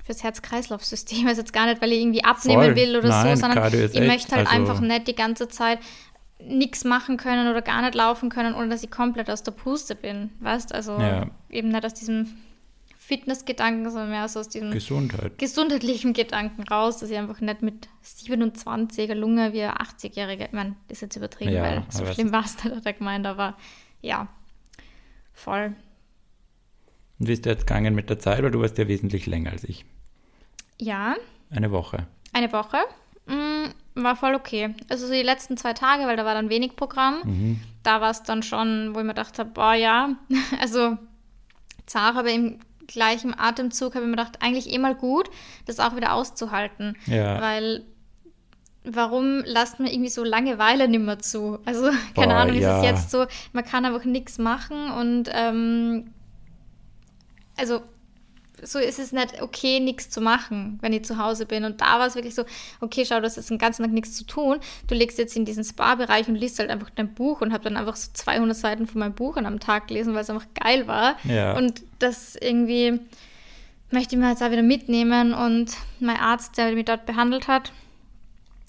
fürs 0.05 0.23
Herz-Kreislauf-System. 0.23 1.27
Also 1.29 1.41
jetzt 1.41 1.53
gar 1.53 1.67
nicht, 1.67 1.81
weil 1.81 1.93
ich 1.93 2.01
irgendwie 2.01 2.25
abnehmen 2.25 2.63
Voll. 2.63 2.77
will 2.77 2.97
oder 2.97 3.09
Nein, 3.09 3.37
so, 3.37 3.41
sondern 3.41 3.73
ich 3.73 4.01
möchte 4.01 4.37
halt 4.37 4.47
also 4.47 4.61
einfach 4.61 4.81
nicht 4.81 5.09
die 5.09 5.15
ganze 5.15 5.49
Zeit 5.49 5.81
nichts 6.39 6.85
machen 6.85 7.17
können 7.17 7.49
oder 7.49 7.63
gar 7.63 7.81
nicht 7.81 7.95
laufen 7.95 8.29
können, 8.29 8.55
ohne 8.55 8.69
dass 8.69 8.83
ich 8.83 8.91
komplett 8.91 9.31
aus 9.31 9.43
der 9.43 9.53
Puste 9.53 9.95
bin. 9.95 10.31
Weißt 10.41 10.75
also 10.75 10.99
ja. 10.99 11.27
eben 11.49 11.69
nicht 11.69 11.87
aus 11.87 11.95
diesem 11.95 12.29
Fitnessgedanken, 12.99 13.91
sondern 13.91 14.11
mehr 14.11 14.29
so 14.29 14.41
aus 14.41 14.49
diesem 14.49 14.71
Gesundheit. 14.71 15.39
gesundheitlichen 15.39 16.13
Gedanken 16.13 16.63
raus, 16.63 16.99
dass 16.99 17.11
ich 17.11 17.19
einfach 17.19 17.41
nicht 17.41 17.63
mit 17.63 17.89
27er 18.03 19.15
Lunge 19.15 19.53
wie 19.53 19.63
80-Jährige, 19.63 20.47
ich 20.47 20.53
meine, 20.53 20.75
das 20.89 20.99
ist 20.99 21.03
jetzt 21.03 21.17
übertrieben, 21.17 21.53
ja, 21.53 21.63
weil 21.63 21.83
so 21.91 22.07
schlimm 22.07 22.33
war 22.33 22.45
es 22.45 22.57
nicht, 22.65 22.75
hat 22.75 22.87
er 22.87 22.93
gemeint, 22.95 23.27
aber 23.27 23.57
ja, 24.01 24.29
voll. 25.33 25.75
Und 27.19 27.29
wie 27.29 27.33
ist 27.33 27.45
der 27.45 27.53
jetzt 27.53 27.67
gegangen 27.67 27.95
mit 27.95 28.11
der 28.11 28.19
Zeit? 28.19 28.43
Weil 28.43 28.51
du 28.51 28.61
warst 28.61 28.79
ja 28.79 28.89
wesentlich 28.89 29.27
länger 29.27 29.53
als 29.53 29.65
ich. 29.65 29.85
Ja. 30.81 31.15
Eine 31.51 31.71
Woche. 31.71 32.07
Eine 32.33 32.53
Woche. 32.53 32.79
Mhm, 33.27 33.71
war 33.95 34.17
voll 34.17 34.35
okay. 34.35 34.75
Also 34.89 35.07
so 35.07 35.13
die 35.13 35.23
letzten 35.23 35.57
zwei 35.57 35.73
Tage, 35.73 36.07
weil 36.07 36.17
da 36.17 36.25
war 36.25 36.35
dann 36.35 36.51
wenig 36.51 36.77
Programm. 36.77 37.21
Mhm. 37.25 37.61
Da 37.83 38.01
war 38.01 38.11
es 38.11 38.23
dann 38.23 38.43
schon, 38.43 38.95
wo 38.95 38.99
ich 38.99 39.05
mir 39.05 39.15
gedacht 39.15 39.55
boah 39.55 39.75
ja, 39.75 40.11
also 40.61 40.99
zart, 41.87 42.17
aber 42.17 42.31
im 42.31 42.59
gleichen 42.87 43.39
Atemzug 43.39 43.95
habe 43.95 44.05
ich 44.05 44.11
mir 44.11 44.17
gedacht, 44.17 44.39
eigentlich 44.41 44.71
eh 44.71 44.79
mal 44.79 44.95
gut, 44.95 45.31
das 45.67 45.81
auch 45.81 45.97
wieder 45.97 46.13
auszuhalten. 46.13 46.97
Ja. 47.07 47.41
Weil 47.41 47.85
warum 48.85 49.43
lasst 49.45 49.81
man 49.81 49.89
irgendwie 49.89 50.11
so 50.11 50.25
Langeweile 50.25 50.89
nicht 50.89 51.01
mehr 51.01 51.19
zu? 51.19 51.59
Also, 51.65 51.91
keine 52.15 52.35
Boah, 52.35 52.41
Ahnung, 52.41 52.57
ja. 52.57 52.79
ist 52.79 52.85
es 52.85 52.91
jetzt 52.91 53.11
so, 53.11 53.27
man 53.53 53.65
kann 53.65 53.85
einfach 53.85 54.05
nichts 54.05 54.39
machen 54.39 54.91
und 54.91 55.31
ähm, 55.33 56.11
also 57.57 57.83
so 58.63 58.79
ist 58.79 58.99
es 58.99 59.13
nicht 59.13 59.43
okay, 59.43 59.81
nichts 59.81 60.11
zu 60.11 60.21
machen, 60.21 60.79
wenn 60.81 60.93
ich 60.93 61.05
zu 61.05 61.19
Hause 61.19 61.47
bin. 61.47 61.65
Und 61.65 61.81
da 61.81 61.99
war 61.99 62.07
es 62.07 62.15
wirklich 62.15 62.35
so, 62.35 62.45
okay, 62.81 63.05
schau, 63.05 63.19
du 63.19 63.27
hast 63.27 63.37
jetzt 63.37 63.51
den 63.51 63.59
ganzen 63.59 63.83
Tag 63.83 63.93
nichts 63.93 64.15
zu 64.15 64.25
tun. 64.25 64.59
Du 64.87 64.95
legst 64.95 65.19
jetzt 65.19 65.37
in 65.37 65.45
diesen 65.45 65.65
Spa-Bereich 65.65 66.29
und 66.29 66.37
liest 66.37 66.59
halt 66.59 66.71
einfach 66.71 66.91
dein 66.91 67.15
Buch 67.15 67.41
und 67.41 67.53
habe 67.53 67.65
dann 67.65 67.77
einfach 67.77 67.97
so 67.97 68.11
200 68.13 68.57
Seiten 68.57 68.87
von 68.87 69.01
meinem 69.01 69.15
Buch 69.15 69.37
an 69.37 69.47
am 69.47 69.61
Tag 69.61 69.89
gelesen, 69.89 70.15
weil 70.15 70.23
es 70.23 70.31
einfach 70.31 70.47
geil 70.55 70.87
war. 70.87 71.17
Ja. 71.25 71.57
Und 71.57 71.83
das 71.99 72.37
irgendwie 72.37 73.01
möchte 73.91 74.15
ich 74.15 74.21
mir 74.21 74.31
jetzt 74.31 74.43
auch 74.43 74.51
wieder 74.51 74.63
mitnehmen. 74.63 75.35
Und 75.35 75.73
mein 76.01 76.17
Arzt, 76.17 76.57
der 76.57 76.73
mich 76.73 76.85
dort 76.85 77.07
behandelt 77.07 77.49
hat, 77.49 77.73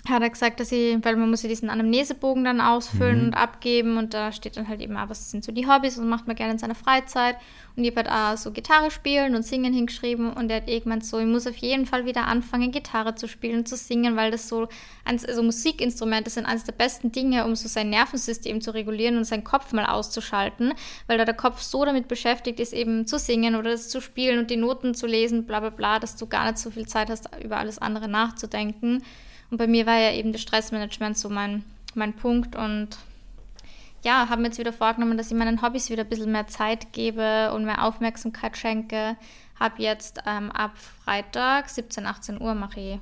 hat 0.08 0.22
er 0.22 0.30
gesagt, 0.30 0.60
dass 0.60 0.72
ich, 0.72 1.04
weil 1.04 1.16
man 1.16 1.30
muss 1.30 1.44
ja 1.44 1.50
diesen 1.50 1.70
Anamnesebogen 1.70 2.44
dann 2.44 2.62
ausfüllen 2.62 3.20
mhm. 3.20 3.26
und 3.28 3.34
abgeben 3.34 3.98
und 3.98 4.14
da 4.14 4.32
steht 4.32 4.58
dann 4.58 4.68
halt 4.68 4.82
eben 4.82 4.96
auch, 4.98 5.10
was 5.10 5.32
sind 5.32 5.44
so 5.44 5.52
die 5.52 5.68
Hobbys 5.68 5.98
und 5.98 6.08
macht 6.08 6.28
man 6.28 6.36
gerne 6.36 6.54
in 6.54 6.60
seiner 6.60 6.76
Freizeit. 6.76 7.38
Und 7.76 7.84
ich 7.84 7.96
habe 7.96 8.10
halt 8.10 8.38
auch 8.38 8.38
so 8.42 8.52
Gitarre 8.52 8.90
spielen 8.90 9.36
und 9.36 9.44
singen 9.44 9.74
hingeschrieben 9.74 10.32
und 10.32 10.50
er 10.50 10.58
hat 10.58 10.70
eh 10.70 10.80
gemeint 10.80 11.06
so, 11.06 11.20
ich 11.20 11.26
muss 11.26 11.46
auf 11.46 11.58
jeden 11.58 11.86
Fall 11.86 12.06
wieder 12.06 12.26
anfangen, 12.26 12.72
Gitarre 12.72 13.16
zu 13.16 13.28
spielen 13.28 13.60
und 13.60 13.68
zu 13.68 13.76
singen, 13.76 14.16
weil 14.16 14.32
das 14.32 14.48
so, 14.48 14.70
also 15.04 15.44
Musikinstrumente 15.44 16.30
sind 16.30 16.46
eines 16.46 16.64
der 16.64 16.72
besten 16.72 17.12
Dinge, 17.12 17.44
um 17.44 17.56
so 17.56 17.68
sein 17.68 17.90
Nervensystem 17.90 18.62
zu 18.62 18.72
regulieren 18.72 19.18
und 19.18 19.26
seinen 19.26 19.44
Kopf 19.44 19.74
mal 19.74 19.86
auszuschalten, 19.86 20.74
weil 21.08 21.18
da 21.18 21.26
der 21.26 21.34
Kopf 21.34 21.62
so 21.62 21.84
damit 21.84 22.08
beschäftigt 22.08 22.60
ist, 22.62 22.74
eben 22.74 23.08
zu 23.08 23.20
singen 23.20 23.56
oder 23.56 23.72
das 23.72 23.90
zu 23.90 24.00
spielen 24.00 24.40
und 24.40 24.50
die 24.50 24.58
Noten 24.58 24.94
zu 24.94 25.06
lesen, 25.06 25.46
bla 25.46 25.60
bla 25.60 25.70
bla, 25.70 26.00
dass 26.00 26.16
du 26.16 26.28
gar 26.28 26.46
nicht 26.46 26.60
so 26.60 26.72
viel 26.72 26.88
Zeit 26.88 27.10
hast, 27.10 27.30
über 27.44 27.58
alles 27.58 27.80
andere 27.80 28.08
nachzudenken. 28.08 29.04
Und 29.50 29.58
bei 29.58 29.68
mir 29.68 29.86
war 29.86 29.98
ja 29.98 30.12
eben 30.12 30.32
das 30.32 30.42
Stressmanagement 30.42 31.18
so 31.18 31.30
mein, 31.30 31.64
mein 31.94 32.14
Punkt 32.14 32.56
und 32.56 32.98
ja, 34.04 34.30
habe 34.30 34.42
mir 34.42 34.48
jetzt 34.48 34.60
wieder 34.60 34.72
vorgenommen, 34.72 35.18
dass 35.18 35.32
ich 35.32 35.38
meinen 35.38 35.62
Hobbys 35.64 35.90
wieder 35.90 36.04
ein 36.04 36.10
bisschen 36.10 36.32
mehr 36.32 36.48
Zeit 36.48 36.94
gebe 36.94 37.52
und 37.54 37.66
mehr 37.66 37.84
Aufmerksamkeit 37.84 38.56
schenke. 38.56 39.18
Habe 39.60 39.82
jetzt 39.82 40.22
ähm, 40.28 40.52
ab 40.52 40.78
Freitag 41.04 41.70
17, 41.70 42.06
18 42.06 42.42
Uhr 42.42 42.54
mache 42.54 42.80
ich 42.80 43.00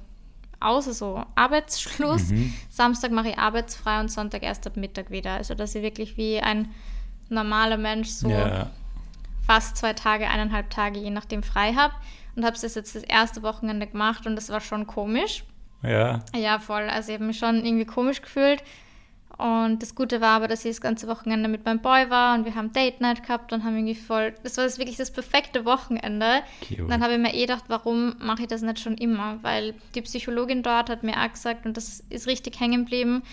aus, 0.62 0.88
also 0.88 1.24
Arbeitsschluss. 1.36 2.30
Mhm. 2.30 2.54
Samstag 2.70 3.12
mache 3.12 3.30
ich 3.30 3.38
arbeitsfrei 3.38 4.00
und 4.00 4.10
Sonntag 4.10 4.44
erst 4.44 4.66
ab 4.66 4.78
Mittag 4.78 5.12
wieder. 5.12 5.32
Also 5.34 5.56
dass 5.56 5.76
ich 5.76 5.84
wirklich 5.84 6.16
wie 6.16 6.40
ein 6.40 6.70
normaler 7.30 7.78
Mensch 7.78 8.10
so 8.10 8.30
ja. 8.30 8.70
fast 9.46 9.76
zwei 9.76 9.94
Tage, 9.94 10.30
eineinhalb 10.30 10.70
Tage, 10.70 11.00
je 11.00 11.10
nachdem 11.10 11.44
frei 11.44 11.74
habe. 11.74 11.94
Und 12.36 12.46
habe 12.46 12.56
es 12.56 12.62
jetzt 12.62 12.96
das 12.96 13.04
erste 13.04 13.44
Wochenende 13.44 13.88
gemacht 13.88 14.26
und 14.26 14.36
das 14.36 14.50
war 14.50 14.62
schon 14.62 14.88
komisch. 14.88 15.44
Ja. 15.84 16.20
Ja, 16.36 16.60
voll. 16.60 16.90
Also 16.90 17.10
ich 17.10 17.16
habe 17.16 17.26
mich 17.26 17.38
schon 17.38 17.66
irgendwie 17.66 17.86
komisch 17.86 18.22
gefühlt. 18.22 18.64
Und 19.38 19.82
das 19.82 19.96
Gute 19.96 20.22
war 20.22 20.30
aber, 20.30 20.48
dass 20.48 20.64
ich 20.64 20.72
das 20.72 20.82
ganze 20.82 21.08
Wochenende 21.08 21.50
mit 21.50 21.66
meinem 21.66 21.82
Boy 21.82 22.10
war 22.10 22.36
und 22.36 22.46
wir 22.46 22.54
haben 22.54 22.72
Date 22.72 23.02
Night 23.02 23.24
gehabt 23.24 23.52
und 23.52 23.64
haben 23.64 23.76
irgendwie 23.76 23.96
voll. 23.96 24.34
Das 24.44 24.58
war 24.58 24.64
das 24.64 24.78
wirklich 24.78 24.98
das 24.98 25.12
perfekte 25.12 25.66
Wochenende. 25.66 26.44
Cute. 26.68 26.88
Dann 26.88 27.02
habe 27.02 27.14
ich 27.14 27.20
mir 27.20 27.34
eh 27.34 27.42
gedacht, 27.42 27.66
warum 27.68 28.16
mache 28.20 28.44
ich 28.44 28.48
das 28.48 28.62
nicht 28.62 28.80
schon 28.80 28.96
immer? 28.96 29.40
Weil 29.42 29.74
die 29.96 30.02
Psychologin 30.04 30.62
dort 30.62 30.90
hat 30.90 31.04
mir 31.04 31.18
auch 31.18 31.32
gesagt, 31.32 31.66
und 31.66 31.76
das 31.76 32.04
ist 32.10 32.28
richtig 32.28 32.60
hängen 32.60 32.86
geblieben, 32.86 33.24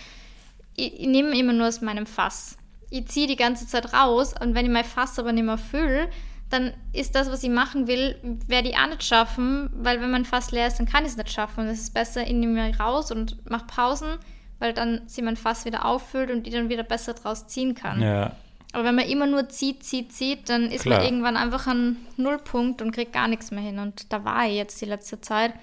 ich, 0.75 1.01
ich 1.01 1.07
nehme 1.07 1.37
immer 1.37 1.53
nur 1.53 1.67
aus 1.67 1.81
meinem 1.81 2.07
Fass. 2.07 2.57
Ich 2.89 3.05
ziehe 3.07 3.27
die 3.27 3.35
ganze 3.35 3.67
Zeit 3.67 3.93
raus 3.93 4.33
und 4.37 4.55
wenn 4.55 4.65
ich 4.65 4.71
mein 4.71 4.83
Fass 4.83 5.19
aber 5.19 5.31
nicht 5.31 5.45
mehr 5.45 5.57
fülle, 5.57 6.09
dann 6.51 6.73
ist 6.91 7.15
das, 7.15 7.31
was 7.31 7.43
ich 7.43 7.49
machen 7.49 7.87
will, 7.87 8.15
werde 8.45 8.69
ich 8.69 8.77
auch 8.77 8.87
nicht 8.87 9.03
schaffen, 9.03 9.69
weil 9.73 10.01
wenn 10.01 10.11
mein 10.11 10.25
Fass 10.25 10.51
leer 10.51 10.67
ist, 10.67 10.77
dann 10.77 10.85
kann 10.85 11.05
ich 11.05 11.11
es 11.11 11.17
nicht 11.17 11.31
schaffen. 11.31 11.67
Es 11.67 11.79
ist 11.79 11.93
besser, 11.93 12.23
ich 12.27 12.33
nehme 12.33 12.77
raus 12.77 13.11
und 13.11 13.49
mache 13.49 13.65
Pausen, 13.67 14.17
weil 14.59 14.73
dann 14.73 15.01
sie 15.07 15.21
mein 15.21 15.37
Fass 15.37 15.65
wieder 15.65 15.85
auffüllt 15.85 16.29
und 16.29 16.45
die 16.45 16.51
dann 16.51 16.69
wieder 16.69 16.83
besser 16.83 17.13
draus 17.13 17.47
ziehen 17.47 17.73
kann. 17.73 18.01
Ja. 18.01 18.35
Aber 18.73 18.83
wenn 18.83 18.95
man 18.95 19.05
immer 19.05 19.27
nur 19.27 19.49
zieht, 19.49 19.83
zieht, 19.83 20.13
zieht, 20.13 20.49
dann 20.49 20.69
ist 20.69 20.83
Klar. 20.83 20.97
man 20.97 21.05
irgendwann 21.05 21.37
einfach 21.37 21.67
an 21.67 21.97
Nullpunkt 22.17 22.81
und 22.81 22.91
kriegt 22.91 23.13
gar 23.13 23.27
nichts 23.27 23.51
mehr 23.51 23.63
hin. 23.63 23.79
Und 23.79 24.11
da 24.13 24.23
war 24.23 24.45
ich 24.45 24.55
jetzt 24.55 24.79
die 24.81 24.85
letzte 24.85 25.19
Zeit. 25.19 25.53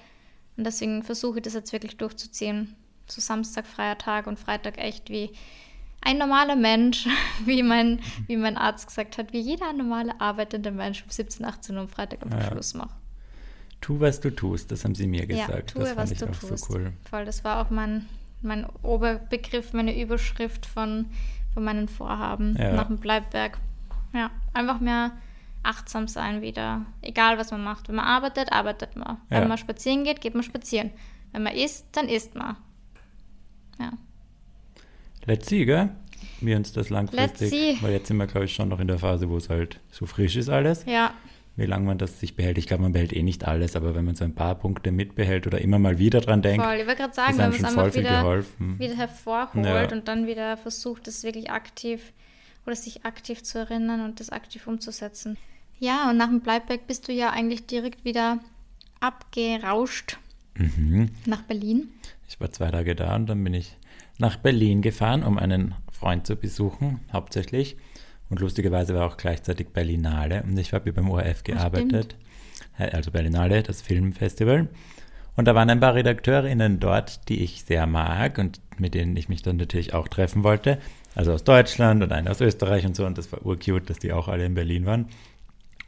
Und 0.57 0.63
deswegen 0.65 1.03
versuche 1.03 1.37
ich 1.37 1.43
das 1.43 1.53
jetzt 1.53 1.71
wirklich 1.71 1.97
durchzuziehen. 1.97 2.75
So 3.07 3.21
Samstag, 3.21 3.65
freier 3.65 3.97
Tag 3.97 4.27
und 4.27 4.37
Freitag 4.37 4.77
echt 4.77 5.09
wie 5.09 5.31
ein 6.01 6.17
normaler 6.17 6.55
Mensch, 6.55 7.07
wie 7.45 7.63
mein, 7.63 7.99
wie 8.27 8.37
mein 8.37 8.57
Arzt 8.57 8.87
gesagt 8.87 9.17
hat, 9.17 9.33
wie 9.33 9.39
jeder 9.39 9.73
normale 9.73 10.19
arbeitende 10.19 10.71
Mensch 10.71 11.03
um 11.03 11.09
17, 11.09 11.45
18 11.45 11.75
Uhr 11.75 11.81
am 11.81 11.87
Freitag 11.87 12.23
einfach 12.23 12.39
ja. 12.39 12.51
Schluss 12.51 12.73
macht. 12.73 12.95
Tu, 13.81 13.99
was 13.99 14.19
du 14.19 14.29
tust, 14.29 14.71
das 14.71 14.83
haben 14.83 14.95
sie 14.95 15.07
mir 15.07 15.25
gesagt. 15.25 15.49
Ja, 15.49 15.61
tue, 15.61 15.83
das 15.83 15.93
fand 15.93 16.11
ich 16.11 16.23
auch 16.23 16.27
tust. 16.27 16.65
so 16.65 16.73
cool. 16.73 16.93
Voll, 17.09 17.25
das 17.25 17.43
war 17.43 17.61
auch 17.61 17.69
mein, 17.69 18.05
mein 18.41 18.65
Oberbegriff, 18.83 19.73
meine 19.73 19.99
Überschrift 20.01 20.65
von, 20.65 21.05
von 21.53 21.63
meinen 21.63 21.87
Vorhaben 21.87 22.57
ja. 22.59 22.73
nach 22.73 22.87
dem 22.87 22.97
Bleibberg. 22.97 23.57
Ja, 24.13 24.31
einfach 24.53 24.79
mehr 24.79 25.11
achtsam 25.63 26.07
sein 26.07 26.41
wieder. 26.41 26.85
Egal, 27.01 27.37
was 27.37 27.51
man 27.51 27.63
macht. 27.63 27.87
Wenn 27.87 27.95
man 27.95 28.05
arbeitet, 28.05 28.51
arbeitet 28.51 28.95
man. 28.95 29.17
Wenn 29.29 29.47
man 29.47 29.57
spazieren 29.57 30.03
geht, 30.03 30.21
geht 30.21 30.33
man 30.33 30.43
spazieren. 30.43 30.91
Wenn 31.31 31.43
man 31.43 31.53
isst, 31.53 31.85
dann 31.91 32.07
isst 32.07 32.35
man. 32.35 32.55
Ja. 33.79 33.91
Let's 35.29 35.47
see, 35.47 35.63
gell? 35.63 35.89
Wie 36.41 36.55
uns 36.55 36.73
das 36.73 36.89
langfristig. 36.89 37.39
Let's 37.39 37.51
see. 37.51 37.77
Weil 37.81 37.91
jetzt 37.91 38.07
sind 38.07 38.17
wir, 38.17 38.25
glaube 38.25 38.45
ich, 38.45 38.53
schon 38.55 38.67
noch 38.69 38.79
in 38.79 38.87
der 38.87 38.97
Phase, 38.97 39.29
wo 39.29 39.37
es 39.37 39.47
halt 39.47 39.79
so 39.91 40.07
frisch 40.07 40.35
ist 40.35 40.49
alles. 40.49 40.85
Ja. 40.85 41.13
Wie 41.55 41.67
lange 41.67 41.85
man 41.85 41.99
das 41.99 42.19
sich 42.19 42.35
behält. 42.35 42.57
Ich 42.57 42.65
glaube, 42.65 42.81
man 42.81 42.93
behält 42.93 43.13
eh 43.13 43.21
nicht 43.21 43.47
alles, 43.47 43.75
aber 43.75 43.93
wenn 43.93 44.05
man 44.05 44.15
so 44.15 44.23
ein 44.23 44.33
paar 44.33 44.55
Punkte 44.55 44.91
mitbehält 44.91 45.45
oder 45.45 45.61
immer 45.61 45.77
mal 45.77 45.99
wieder 45.99 46.19
dran 46.19 46.41
denkt, 46.41 46.65
Voll. 46.65 46.77
Ich 46.77 46.87
wollte 46.87 47.01
gerade 47.03 47.13
sagen, 47.13 47.37
wenn 47.37 47.51
man 47.51 47.59
es 47.59 47.63
einfach 47.63 47.93
wieder, 47.93 48.43
wieder 48.79 48.95
hervorholt 48.95 49.91
ja. 49.91 49.91
und 49.91 50.07
dann 50.07 50.25
wieder 50.25 50.57
versucht, 50.57 51.05
das 51.05 51.21
wirklich 51.21 51.51
aktiv 51.51 52.11
oder 52.65 52.75
sich 52.75 53.05
aktiv 53.05 53.43
zu 53.43 53.59
erinnern 53.59 54.03
und 54.03 54.19
das 54.19 54.31
aktiv 54.31 54.65
umzusetzen. 54.65 55.37
Ja, 55.77 56.09
und 56.09 56.17
nach 56.17 56.29
dem 56.29 56.41
Bleiberg 56.41 56.87
bist 56.87 57.07
du 57.07 57.13
ja 57.13 57.29
eigentlich 57.29 57.67
direkt 57.67 58.03
wieder 58.03 58.39
abgerauscht 58.99 60.17
mhm. 60.55 61.09
nach 61.27 61.43
Berlin. 61.43 61.89
Ich 62.27 62.39
war 62.41 62.51
zwei 62.51 62.71
Tage 62.71 62.95
da 62.95 63.15
und 63.15 63.27
dann 63.27 63.43
bin 63.43 63.53
ich 63.53 63.75
nach 64.17 64.35
Berlin 64.35 64.81
gefahren, 64.81 65.23
um 65.23 65.37
einen 65.37 65.75
Freund 65.91 66.27
zu 66.27 66.35
besuchen, 66.35 66.99
hauptsächlich. 67.11 67.77
Und 68.29 68.39
lustigerweise 68.39 68.93
war 68.93 69.07
auch 69.07 69.17
gleichzeitig 69.17 69.69
Berlinale 69.69 70.43
und 70.43 70.57
ich 70.57 70.73
habe 70.73 70.93
beim 70.93 71.09
ORF 71.09 71.43
gearbeitet. 71.43 72.15
Also 72.77 73.11
Berlinale, 73.11 73.63
das 73.63 73.81
Filmfestival. 73.81 74.69
Und 75.35 75.45
da 75.45 75.55
waren 75.55 75.69
ein 75.69 75.79
paar 75.79 75.95
Redakteurinnen 75.95 76.79
dort, 76.79 77.27
die 77.29 77.43
ich 77.43 77.63
sehr 77.63 77.87
mag 77.87 78.37
und 78.37 78.61
mit 78.77 78.93
denen 78.93 79.15
ich 79.17 79.29
mich 79.29 79.41
dann 79.41 79.57
natürlich 79.57 79.93
auch 79.93 80.07
treffen 80.07 80.43
wollte. 80.43 80.79
Also 81.15 81.33
aus 81.33 81.43
Deutschland 81.43 82.03
und 82.03 82.11
eine 82.11 82.29
aus 82.29 82.41
Österreich 82.41 82.85
und 82.85 82.95
so. 82.95 83.05
Und 83.05 83.17
das 83.17 83.31
war 83.31 83.45
urcute, 83.45 83.85
dass 83.85 83.99
die 83.99 84.13
auch 84.13 84.27
alle 84.27 84.45
in 84.45 84.53
Berlin 84.53 84.85
waren. 84.85 85.07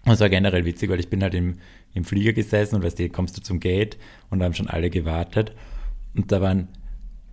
Und 0.05 0.13
es 0.13 0.19
war 0.19 0.29
generell 0.29 0.65
witzig, 0.65 0.89
weil 0.89 0.99
ich 0.99 1.09
bin 1.09 1.21
halt 1.21 1.33
im, 1.33 1.57
im 1.93 2.05
Flieger 2.05 2.33
gesessen 2.33 2.75
und 2.75 2.83
weißt 2.83 2.99
du, 2.99 3.09
kommst 3.09 3.37
du 3.37 3.41
zum 3.41 3.59
Gate 3.59 3.97
und 4.29 4.39
da 4.39 4.45
haben 4.45 4.53
schon 4.53 4.67
alle 4.67 4.89
gewartet. 4.89 5.53
Und 6.15 6.31
da 6.31 6.41
waren 6.41 6.69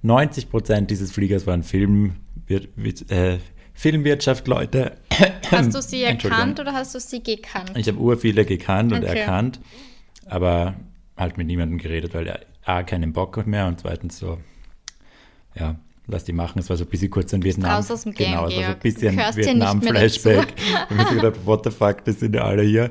90 0.03 0.51
Prozent 0.51 0.91
dieses 0.91 1.13
Fliegers 1.13 1.47
waren 1.47 1.63
Film, 1.63 2.17
äh, 2.49 3.39
Filmwirtschaft-Leute. 3.75 4.97
Hast 5.51 5.75
du 5.75 5.83
sie 5.83 6.03
erkannt 6.03 6.61
oder 6.61 6.73
hast 6.73 6.95
du 6.95 7.01
sie 7.01 7.23
gekannt? 7.23 7.73
Ich 7.77 7.89
habe 7.89 7.99
ur 7.99 8.17
viele 8.17 8.45
gekannt 8.45 8.93
und 8.93 9.05
okay. 9.05 9.21
erkannt, 9.21 9.61
aber 10.27 10.75
halt 11.17 11.37
mit 11.39 11.47
niemandem 11.47 11.79
geredet, 11.79 12.15
weil 12.15 12.27
er 12.27 12.41
A, 12.65 12.83
keinen 12.83 13.13
Bock 13.13 13.47
mehr 13.47 13.67
und 13.67 13.81
zweitens 13.81 14.19
so, 14.19 14.39
ja, 15.55 15.77
lass 16.07 16.25
die 16.25 16.33
machen. 16.33 16.59
Es 16.59 16.69
war 16.69 16.77
so 16.77 16.85
ein 16.85 16.91
bisschen 16.91 17.11
kurz 17.11 17.33
ein 17.33 17.43
Vietnam. 17.43 17.71
Raus 17.71 17.91
aus 17.91 18.03
dem 18.03 18.15
Game, 18.15 18.33
genau, 18.33 18.47
es 18.47 18.57
war 18.57 18.63
so 18.63 18.71
ein 18.71 18.79
bisschen 18.79 19.17
Vietnam-Flashback. 19.17 20.55
Da 20.57 20.97
habe 20.97 21.03
ich 21.17 21.23
gedacht, 21.23 21.47
what 21.47 21.65
the 21.65 21.71
fuck, 21.71 22.05
das 22.05 22.21
sind 22.21 22.35
ja 22.35 22.45
alle 22.45 22.63
hier. 22.63 22.91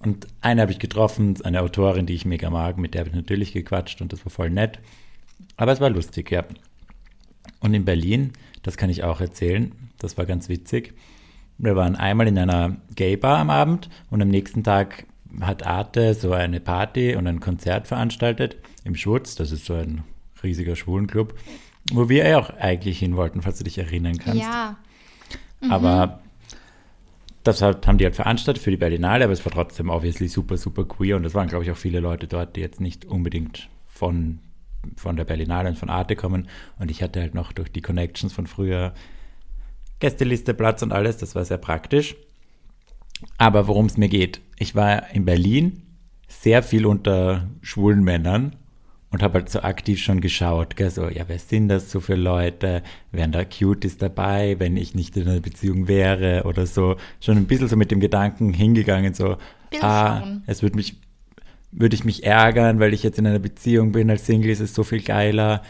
Und 0.00 0.26
eine 0.40 0.62
habe 0.62 0.72
ich 0.72 0.78
getroffen, 0.78 1.36
eine 1.42 1.60
Autorin, 1.62 2.06
die 2.06 2.14
ich 2.14 2.24
mega 2.24 2.50
mag, 2.50 2.78
mit 2.78 2.94
der 2.94 3.00
habe 3.00 3.10
ich 3.10 3.16
natürlich 3.16 3.52
gequatscht 3.52 4.00
und 4.00 4.12
das 4.12 4.24
war 4.24 4.30
voll 4.30 4.50
nett. 4.50 4.78
Aber 5.58 5.72
es 5.72 5.80
war 5.80 5.90
lustig, 5.90 6.30
ja. 6.30 6.44
Und 7.60 7.74
in 7.74 7.84
Berlin, 7.84 8.32
das 8.62 8.78
kann 8.78 8.88
ich 8.88 9.02
auch 9.02 9.20
erzählen, 9.20 9.72
das 9.98 10.16
war 10.16 10.24
ganz 10.24 10.48
witzig. 10.48 10.94
Wir 11.58 11.74
waren 11.74 11.96
einmal 11.96 12.28
in 12.28 12.38
einer 12.38 12.76
Gay-Bar 12.94 13.38
am 13.38 13.50
Abend 13.50 13.90
und 14.10 14.22
am 14.22 14.28
nächsten 14.28 14.62
Tag 14.62 15.06
hat 15.40 15.66
Arte 15.66 16.14
so 16.14 16.32
eine 16.32 16.60
Party 16.60 17.16
und 17.16 17.26
ein 17.26 17.40
Konzert 17.40 17.88
veranstaltet 17.88 18.56
im 18.84 18.94
Schwutz, 18.94 19.34
das 19.34 19.50
ist 19.50 19.66
so 19.66 19.74
ein 19.74 20.04
riesiger 20.42 20.76
Schwulenclub, 20.76 21.34
wo 21.92 22.08
wir 22.08 22.28
ja 22.28 22.38
auch 22.38 22.50
eigentlich 22.50 23.00
hin 23.00 23.16
wollten, 23.16 23.42
falls 23.42 23.58
du 23.58 23.64
dich 23.64 23.78
erinnern 23.78 24.18
kannst. 24.18 24.42
Ja. 24.42 24.76
Mhm. 25.60 25.72
Aber 25.72 26.20
das 27.42 27.60
haben 27.60 27.98
die 27.98 28.04
halt 28.04 28.14
veranstaltet 28.14 28.62
für 28.62 28.70
die 28.70 28.76
Berlinale, 28.76 29.24
aber 29.24 29.32
es 29.32 29.44
war 29.44 29.52
trotzdem 29.52 29.90
obviously 29.90 30.28
super, 30.28 30.56
super 30.56 30.84
queer 30.84 31.16
und 31.16 31.24
es 31.24 31.34
waren, 31.34 31.48
glaube 31.48 31.64
ich, 31.64 31.70
auch 31.72 31.76
viele 31.76 31.98
Leute 31.98 32.28
dort, 32.28 32.54
die 32.54 32.60
jetzt 32.60 32.80
nicht 32.80 33.04
unbedingt 33.04 33.68
von 33.88 34.38
von 34.96 35.16
der 35.16 35.24
Berlinale 35.24 35.68
und 35.68 35.78
von 35.78 35.90
Arte 35.90 36.16
kommen. 36.16 36.48
Und 36.78 36.90
ich 36.90 37.02
hatte 37.02 37.20
halt 37.20 37.34
noch 37.34 37.52
durch 37.52 37.70
die 37.70 37.82
Connections 37.82 38.32
von 38.32 38.46
früher 38.46 38.94
Gästeliste, 40.00 40.54
Platz 40.54 40.82
und 40.82 40.92
alles. 40.92 41.16
Das 41.16 41.34
war 41.34 41.44
sehr 41.44 41.58
praktisch. 41.58 42.16
Aber 43.36 43.66
worum 43.66 43.86
es 43.86 43.96
mir 43.96 44.08
geht, 44.08 44.40
ich 44.58 44.74
war 44.74 45.10
in 45.10 45.24
Berlin 45.24 45.82
sehr 46.28 46.62
viel 46.62 46.86
unter 46.86 47.48
schwulen 47.62 48.04
Männern 48.04 48.54
und 49.10 49.22
habe 49.22 49.38
halt 49.38 49.48
so 49.48 49.60
aktiv 49.62 50.00
schon 50.00 50.20
geschaut, 50.20 50.76
gell, 50.76 50.90
so, 50.90 51.08
ja, 51.08 51.24
wer 51.26 51.38
sind 51.38 51.68
das 51.68 51.90
so 51.90 52.00
für 52.00 52.14
Leute? 52.14 52.82
Wären 53.10 53.32
da 53.32 53.44
Cuties 53.44 53.96
dabei, 53.96 54.56
wenn 54.58 54.76
ich 54.76 54.94
nicht 54.94 55.16
in 55.16 55.26
einer 55.26 55.40
Beziehung 55.40 55.88
wäre 55.88 56.44
oder 56.44 56.66
so? 56.66 56.96
Schon 57.20 57.38
ein 57.38 57.46
bisschen 57.46 57.68
so 57.68 57.76
mit 57.76 57.90
dem 57.90 58.00
Gedanken 58.00 58.52
hingegangen, 58.52 59.14
so, 59.14 59.36
ah, 59.80 60.22
es 60.46 60.62
würde 60.62 60.76
mich 60.76 60.96
würde 61.70 61.94
ich 61.94 62.04
mich 62.04 62.24
ärgern, 62.24 62.80
weil 62.80 62.94
ich 62.94 63.02
jetzt 63.02 63.18
in 63.18 63.26
einer 63.26 63.38
Beziehung 63.38 63.92
bin. 63.92 64.10
Als 64.10 64.26
Single 64.26 64.50
ist 64.50 64.60
es 64.60 64.74
so 64.74 64.84
viel 64.84 65.02
geiler. 65.02 65.62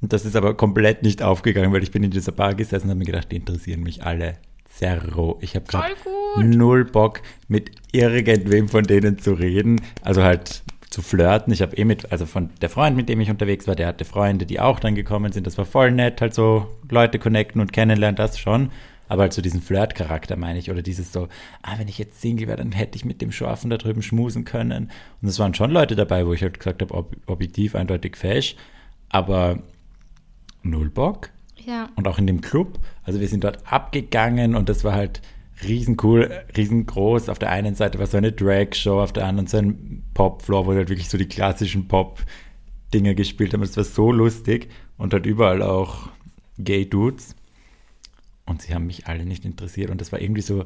Und 0.00 0.12
das 0.12 0.24
ist 0.24 0.36
aber 0.36 0.54
komplett 0.54 1.02
nicht 1.02 1.22
aufgegangen, 1.22 1.72
weil 1.72 1.82
ich 1.82 1.90
bin 1.90 2.02
in 2.02 2.10
dieser 2.10 2.32
Bar 2.32 2.54
gesessen 2.54 2.86
und 2.86 2.90
habe 2.90 2.98
mir 3.00 3.06
gedacht, 3.06 3.30
die 3.30 3.36
interessieren 3.36 3.82
mich 3.82 4.02
alle. 4.02 4.36
Zerro. 4.68 5.38
Ich 5.42 5.56
habe 5.56 5.66
gerade 5.66 5.94
null 6.38 6.84
Bock, 6.84 7.20
mit 7.48 7.70
irgendwem 7.92 8.68
von 8.68 8.84
denen 8.84 9.18
zu 9.18 9.32
reden. 9.32 9.80
Also 10.02 10.22
halt 10.22 10.62
zu 10.90 11.02
flirten. 11.02 11.52
Ich 11.52 11.62
habe 11.62 11.76
eh 11.76 11.84
mit, 11.84 12.10
also 12.12 12.26
von 12.26 12.50
der 12.60 12.68
Freund, 12.68 12.96
mit 12.96 13.08
dem 13.08 13.20
ich 13.20 13.30
unterwegs 13.30 13.66
war, 13.66 13.76
der 13.76 13.86
hatte 13.86 14.04
Freunde, 14.04 14.46
die 14.46 14.60
auch 14.60 14.80
dann 14.80 14.94
gekommen 14.94 15.32
sind. 15.32 15.46
Das 15.46 15.56
war 15.56 15.64
voll 15.64 15.92
nett, 15.92 16.20
halt 16.20 16.34
so 16.34 16.66
Leute 16.90 17.18
connecten 17.18 17.60
und 17.60 17.72
kennenlernen, 17.72 18.16
das 18.16 18.38
schon. 18.38 18.70
Aber 19.10 19.22
halt 19.22 19.32
so 19.32 19.42
diesen 19.42 19.60
Flirt-Charakter 19.60 20.36
meine 20.36 20.60
ich. 20.60 20.70
Oder 20.70 20.82
dieses 20.82 21.12
so, 21.12 21.26
ah, 21.62 21.74
wenn 21.78 21.88
ich 21.88 21.98
jetzt 21.98 22.20
Single 22.20 22.46
wäre, 22.46 22.58
dann 22.58 22.70
hätte 22.70 22.94
ich 22.94 23.04
mit 23.04 23.20
dem 23.20 23.32
Schorfen 23.32 23.68
da 23.68 23.76
drüben 23.76 24.02
schmusen 24.02 24.44
können. 24.44 24.92
Und 25.20 25.28
es 25.28 25.40
waren 25.40 25.52
schon 25.52 25.72
Leute 25.72 25.96
dabei, 25.96 26.28
wo 26.28 26.32
ich 26.32 26.42
halt 26.42 26.60
gesagt 26.60 26.80
habe, 26.80 26.94
ob, 26.94 27.16
objektiv, 27.26 27.74
eindeutig 27.74 28.16
fesch. 28.16 28.54
Aber 29.08 29.64
null 30.62 30.90
Bock. 30.90 31.30
Ja. 31.66 31.88
Und 31.96 32.06
auch 32.06 32.18
in 32.18 32.28
dem 32.28 32.40
Club. 32.40 32.78
Also 33.02 33.18
wir 33.18 33.26
sind 33.26 33.42
dort 33.42 33.58
abgegangen 33.66 34.54
und 34.54 34.68
das 34.68 34.84
war 34.84 34.92
halt 34.92 35.20
riesencool, 35.64 36.30
riesengroß. 36.56 37.30
Auf 37.30 37.40
der 37.40 37.50
einen 37.50 37.74
Seite 37.74 37.98
war 37.98 38.06
so 38.06 38.16
eine 38.16 38.30
Drag-Show, 38.30 39.00
auf 39.00 39.12
der 39.12 39.26
anderen 39.26 39.48
so 39.48 39.56
ein 39.56 40.04
Pop-Floor, 40.14 40.66
wo 40.66 40.72
halt 40.72 40.88
wirklich 40.88 41.08
so 41.08 41.18
die 41.18 41.26
klassischen 41.26 41.88
Pop-Dinge 41.88 43.16
gespielt 43.16 43.54
haben. 43.54 43.62
Es 43.64 43.76
war 43.76 43.82
so 43.82 44.12
lustig 44.12 44.68
und 44.98 45.12
halt 45.12 45.26
überall 45.26 45.62
auch 45.62 46.10
Gay-Dudes. 46.58 47.34
Und 48.50 48.62
sie 48.62 48.74
haben 48.74 48.86
mich 48.86 49.06
alle 49.06 49.24
nicht 49.24 49.44
interessiert. 49.44 49.90
Und 49.90 50.00
das 50.00 50.10
war 50.10 50.20
irgendwie 50.20 50.42
so 50.42 50.64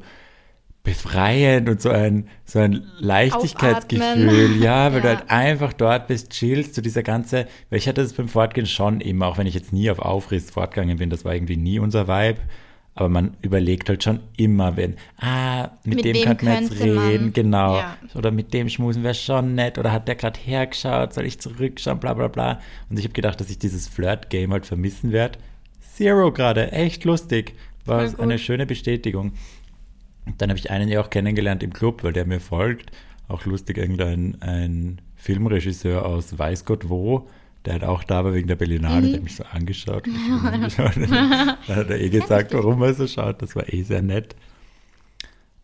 befreiend 0.83 1.69
und 1.69 1.81
so 1.81 1.91
ein, 1.91 2.29
so 2.45 2.59
ein 2.59 2.87
Leichtigkeitsgefühl. 2.99 4.05
Aufatmen. 4.05 4.63
Ja, 4.63 4.93
weil 4.93 4.97
ja. 4.97 5.01
du 5.01 5.09
halt 5.09 5.31
einfach 5.31 5.73
dort 5.75 6.07
bist, 6.07 6.31
chillst, 6.31 6.75
so 6.75 6.83
dieser 6.83 7.03
ganze, 7.03 7.47
weil 7.69 7.79
ich 7.79 7.87
hatte 7.87 8.03
das 8.03 8.15
beim 8.15 8.29
Fortgehen 8.29 8.67
schon 8.67 9.01
immer, 9.01 9.27
auch 9.27 9.39
wenn 9.39 9.47
ich 9.47 9.55
jetzt 9.55 9.73
nie 9.73 9.91
auf 9.91 9.99
Aufriss 9.99 10.51
fortgegangen 10.51 10.99
bin, 10.99 11.11
das 11.11 11.25
war 11.25 11.35
irgendwie 11.35 11.57
nie 11.57 11.79
unser 11.79 12.09
Vibe. 12.09 12.41
Aber 12.97 13.09
man 13.09 13.37
überlegt 13.43 13.89
halt 13.89 14.05
schon 14.05 14.21
immer, 14.37 14.77
wenn, 14.77 14.97
ah, 15.19 15.71
mit, 15.85 15.97
mit 15.97 16.05
dem 16.05 16.25
könnte 16.25 16.45
man 16.45 16.63
jetzt 16.63 16.81
reden, 16.81 17.25
man, 17.25 17.33
genau. 17.33 17.77
Ja. 17.77 17.99
Oder 18.15 18.31
mit 18.31 18.55
dem 18.55 18.69
schmusen 18.69 19.03
wäre 19.03 19.15
schon 19.15 19.57
nett. 19.57 19.79
Oder 19.79 19.91
hat 19.91 20.07
der 20.07 20.15
gerade 20.15 20.39
hergeschaut, 20.39 21.13
soll 21.13 21.27
ich 21.27 21.41
zurückschauen, 21.41 21.99
bla 21.99 22.15
bla 22.15 22.29
bla. 22.29 22.61
Und 22.89 22.99
ich 22.99 23.05
habe 23.05 23.13
gedacht, 23.13 23.41
dass 23.41 23.51
ich 23.51 23.59
dieses 23.59 23.89
Flirt-Game 23.89 24.53
halt 24.53 24.65
vermissen 24.65 25.11
werde. 25.11 25.39
Zero 25.95 26.33
gerade, 26.33 26.73
echt 26.73 27.05
lustig. 27.05 27.55
War 27.85 28.09
Voll 28.09 28.21
eine 28.21 28.39
schöne 28.39 28.67
Bestätigung. 28.67 29.33
Dann 30.39 30.49
habe 30.49 30.59
ich 30.59 30.71
einen 30.71 30.89
ja 30.89 31.01
auch 31.01 31.11
kennengelernt 31.11 31.63
im 31.63 31.73
Club, 31.73 32.03
weil 32.03 32.13
der 32.13 32.27
mir 32.27 32.41
folgt. 32.41 32.91
Auch 33.29 33.45
lustig, 33.45 33.79
irgendein 33.79 34.41
ein 34.41 35.01
Filmregisseur 35.17 36.05
aus 36.05 36.39
weiß 36.39 36.65
Gott 36.65 36.89
wo, 36.89 37.29
der 37.65 37.75
halt 37.75 37.85
auch 37.85 38.05
da 38.05 38.25
war 38.25 38.35
wegen 38.35 38.49
der 38.49 38.57
Berlinale, 38.57 39.01
mhm. 39.01 39.07
der 39.07 39.17
hat 39.17 39.25
mich 39.25 39.37
so 39.37 39.45
angeschaut. 39.45 40.07
angeschaut. 40.45 40.97
dann 40.97 41.77
hat 41.77 41.91
er 41.91 42.01
eh 42.01 42.11
gesagt, 42.11 42.53
warum 42.55 42.83
er 42.83 42.95
so 42.95 43.07
schaut. 43.07 43.41
Das 43.43 43.57
war 43.57 43.73
eh 43.73 43.83
sehr 43.83 44.03
nett. 44.03 44.37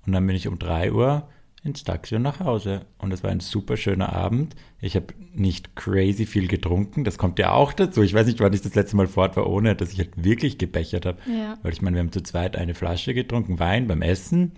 Und 0.06 0.12
dann 0.12 0.26
bin 0.26 0.36
ich 0.36 0.48
um 0.48 0.58
3 0.58 0.92
Uhr 0.92 1.28
ins 1.62 1.84
Taxi 1.84 2.16
und 2.16 2.22
nach 2.22 2.40
Hause. 2.40 2.86
Und 2.98 3.12
es 3.12 3.22
war 3.22 3.30
ein 3.30 3.40
super 3.40 3.76
schöner 3.76 4.12
Abend. 4.12 4.56
Ich 4.80 4.96
habe 4.96 5.08
nicht 5.34 5.76
crazy 5.76 6.24
viel 6.24 6.48
getrunken. 6.48 7.04
Das 7.04 7.18
kommt 7.18 7.38
ja 7.38 7.52
auch 7.52 7.72
dazu. 7.72 8.02
Ich 8.02 8.14
weiß 8.14 8.26
nicht, 8.26 8.40
wann 8.40 8.52
ich 8.52 8.62
das 8.62 8.74
letzte 8.74 8.96
Mal 8.96 9.06
fort 9.06 9.36
war, 9.36 9.46
ohne 9.46 9.76
dass 9.76 9.92
ich 9.92 9.98
halt 9.98 10.12
wirklich 10.16 10.56
gebechert 10.56 11.04
habe. 11.04 11.18
Ja. 11.26 11.58
Weil 11.62 11.72
ich 11.72 11.82
meine, 11.82 11.96
wir 11.96 12.00
haben 12.00 12.12
zu 12.12 12.22
zweit 12.22 12.56
eine 12.56 12.74
Flasche 12.74 13.12
getrunken, 13.12 13.58
Wein 13.58 13.88
beim 13.88 14.00
Essen. 14.00 14.52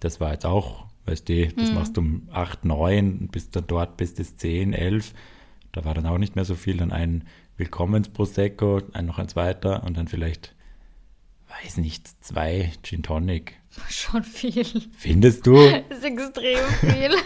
Das 0.00 0.20
war 0.20 0.32
jetzt 0.32 0.44
auch, 0.44 0.86
weißt 1.06 1.28
du, 1.28 1.46
das 1.48 1.68
mhm. 1.68 1.74
machst 1.74 1.96
du 1.96 2.00
um 2.00 2.28
8, 2.32 2.64
9, 2.64 3.28
bis 3.28 3.50
dann 3.50 3.64
dort 3.68 3.96
bist 3.96 4.18
es 4.18 4.36
10, 4.36 4.72
11. 4.72 5.14
Da 5.70 5.84
war 5.84 5.94
dann 5.94 6.06
auch 6.06 6.18
nicht 6.18 6.34
mehr 6.34 6.44
so 6.44 6.56
viel. 6.56 6.78
Dann 6.78 6.90
ein 6.90 7.24
Willkommens-Prosecco, 7.58 8.80
ein, 8.92 9.06
noch 9.06 9.20
ein 9.20 9.28
zweiter 9.28 9.84
und 9.84 9.96
dann 9.96 10.08
vielleicht, 10.08 10.56
weiß 11.62 11.76
nicht, 11.76 12.08
zwei 12.24 12.72
Gin 12.82 13.04
Tonic. 13.04 13.59
Schon 13.88 14.22
viel. 14.24 14.64
Findest 14.96 15.46
du? 15.46 15.54
Das 15.88 15.98
ist 15.98 16.04
extrem 16.04 16.58
viel. 16.80 17.10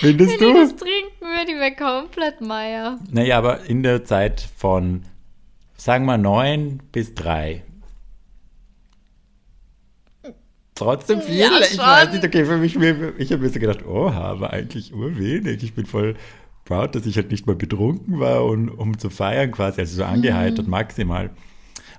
Findest 0.00 0.40
Wenn 0.40 0.48
ich 0.48 0.54
das 0.54 0.76
du? 0.76 0.84
trinken 0.84 1.20
würde, 1.20 1.52
ich 1.52 1.58
wäre 1.58 1.74
komplett 1.74 2.40
Meier. 2.40 2.98
Naja, 3.10 3.38
aber 3.38 3.64
in 3.64 3.82
der 3.82 4.04
Zeit 4.04 4.46
von, 4.56 5.02
sagen 5.76 6.04
wir, 6.04 6.18
neun 6.18 6.80
bis 6.92 7.14
drei. 7.14 7.62
Trotzdem 10.74 11.20
viel. 11.20 11.36
Ja, 11.36 11.50
ich 11.60 11.76
weiß 11.78 12.12
nicht, 12.12 12.24
okay, 12.24 12.44
für 12.44 12.56
mich, 12.56 12.76
ich 12.76 13.32
habe 13.32 13.42
mir 13.42 13.48
so 13.50 13.60
gedacht, 13.60 13.84
oha, 13.84 14.22
aber 14.30 14.52
eigentlich 14.52 14.92
urwenig. 14.94 15.62
Ich 15.62 15.74
bin 15.74 15.86
voll 15.86 16.14
proud, 16.64 16.94
dass 16.94 17.04
ich 17.06 17.16
halt 17.16 17.30
nicht 17.30 17.46
mal 17.46 17.56
betrunken 17.56 18.18
war, 18.20 18.44
und, 18.44 18.68
um 18.70 18.98
zu 18.98 19.10
feiern 19.10 19.50
quasi, 19.52 19.80
also 19.80 19.96
so 19.96 20.02
Mhm. 20.04 20.10
angeheitert 20.14 20.68
maximal. 20.68 21.30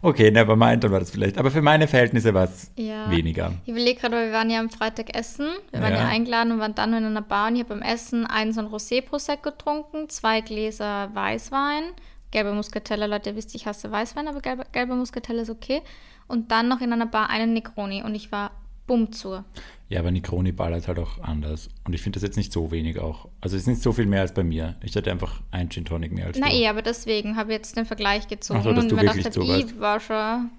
Okay, 0.05 0.29
never 0.31 0.57
mind, 0.57 0.83
dann 0.83 0.91
war 0.91 0.99
das 0.99 1.11
vielleicht. 1.11 1.37
Aber 1.37 1.49
für 1.49 1.61
meine 1.61 1.87
Verhältnisse 1.87 2.33
war 2.33 2.43
es 2.43 2.69
Ja. 2.75 3.09
weniger. 3.09 3.53
Ich 3.63 3.71
überlege 3.71 4.01
gerade, 4.01 4.17
weil 4.17 4.25
wir 4.27 4.33
waren 4.33 4.49
ja 4.49 4.59
am 4.59 4.69
Freitag 4.69 5.15
essen. 5.17 5.47
Wir 5.71 5.81
waren 5.81 5.93
Ja. 5.93 6.01
ja, 6.01 6.07
eingeladen 6.09 6.51
und 6.51 6.59
waren 6.59 6.75
dann 6.75 6.93
in 6.93 7.05
einer 7.05 7.21
Bar 7.21 7.47
und 7.47 7.55
ich 7.55 7.61
habe 7.63 7.73
beim 7.75 7.81
Essen 7.81 8.25
einen 8.25 8.51
so 8.51 8.59
ein 8.59 8.67
Rosé-Prosecco 8.67 9.51
getrunken, 9.51 10.09
zwei 10.09 10.41
Gläser 10.41 11.09
Weißwein, 11.13 11.83
gelbe 12.31 12.51
Muscatella, 12.51 13.05
Leute, 13.05 13.29
ihr 13.29 13.37
wisst, 13.37 13.55
ich 13.55 13.65
hasse 13.65 13.89
Weißwein, 13.91 14.27
aber 14.27 14.41
gelbe, 14.41 14.65
gelbe 14.73 14.93
Muscatella 14.95 15.43
ist 15.43 15.49
okay. 15.49 15.81
Und 16.27 16.51
dann 16.51 16.67
noch 16.67 16.81
in 16.81 16.91
einer 16.91 17.05
Bar 17.05 17.29
einen 17.29 17.53
Negroni 17.53 18.03
und 18.03 18.13
ich 18.13 18.29
war 18.31 18.51
bumm 18.87 19.13
zu. 19.13 19.45
Ja, 19.93 19.99
aber 19.99 20.09
Negroni 20.09 20.51
ballert 20.51 20.87
halt 20.87 20.97
auch 20.97 21.19
anders. 21.19 21.69
Und 21.83 21.93
ich 21.93 22.01
finde 22.01 22.17
das 22.17 22.23
jetzt 22.23 22.35
nicht 22.35 22.51
so 22.51 22.71
wenig 22.71 22.97
auch. 22.97 23.27
Also 23.41 23.55
es 23.55 23.61
ist 23.63 23.67
nicht 23.67 23.81
so 23.83 23.91
viel 23.93 24.07
mehr 24.07 24.21
als 24.21 24.33
bei 24.33 24.43
mir. 24.43 24.75
Ich 24.81 24.95
hatte 24.95 25.11
einfach 25.11 25.41
ein 25.51 25.69
Gin 25.69 25.85
Tonic 25.85 26.11
mehr 26.11 26.25
als 26.25 26.39
Na 26.39 26.49
du. 26.49 26.55
eh, 26.55 26.67
aber 26.67 26.81
deswegen 26.81 27.35
habe 27.37 27.51
ich 27.51 27.57
jetzt 27.57 27.77
den 27.77 27.85
Vergleich 27.85 28.27
gezogen 28.27 28.59
Ach 28.59 28.63
so, 28.63 28.73
dass 28.73 28.85
und 28.85 28.89
du 28.91 28.95
mir 28.95 29.01
gedacht, 29.13 29.33
so 29.33 29.41
ich 29.43 29.79
war 29.79 29.99
schon 29.99 30.49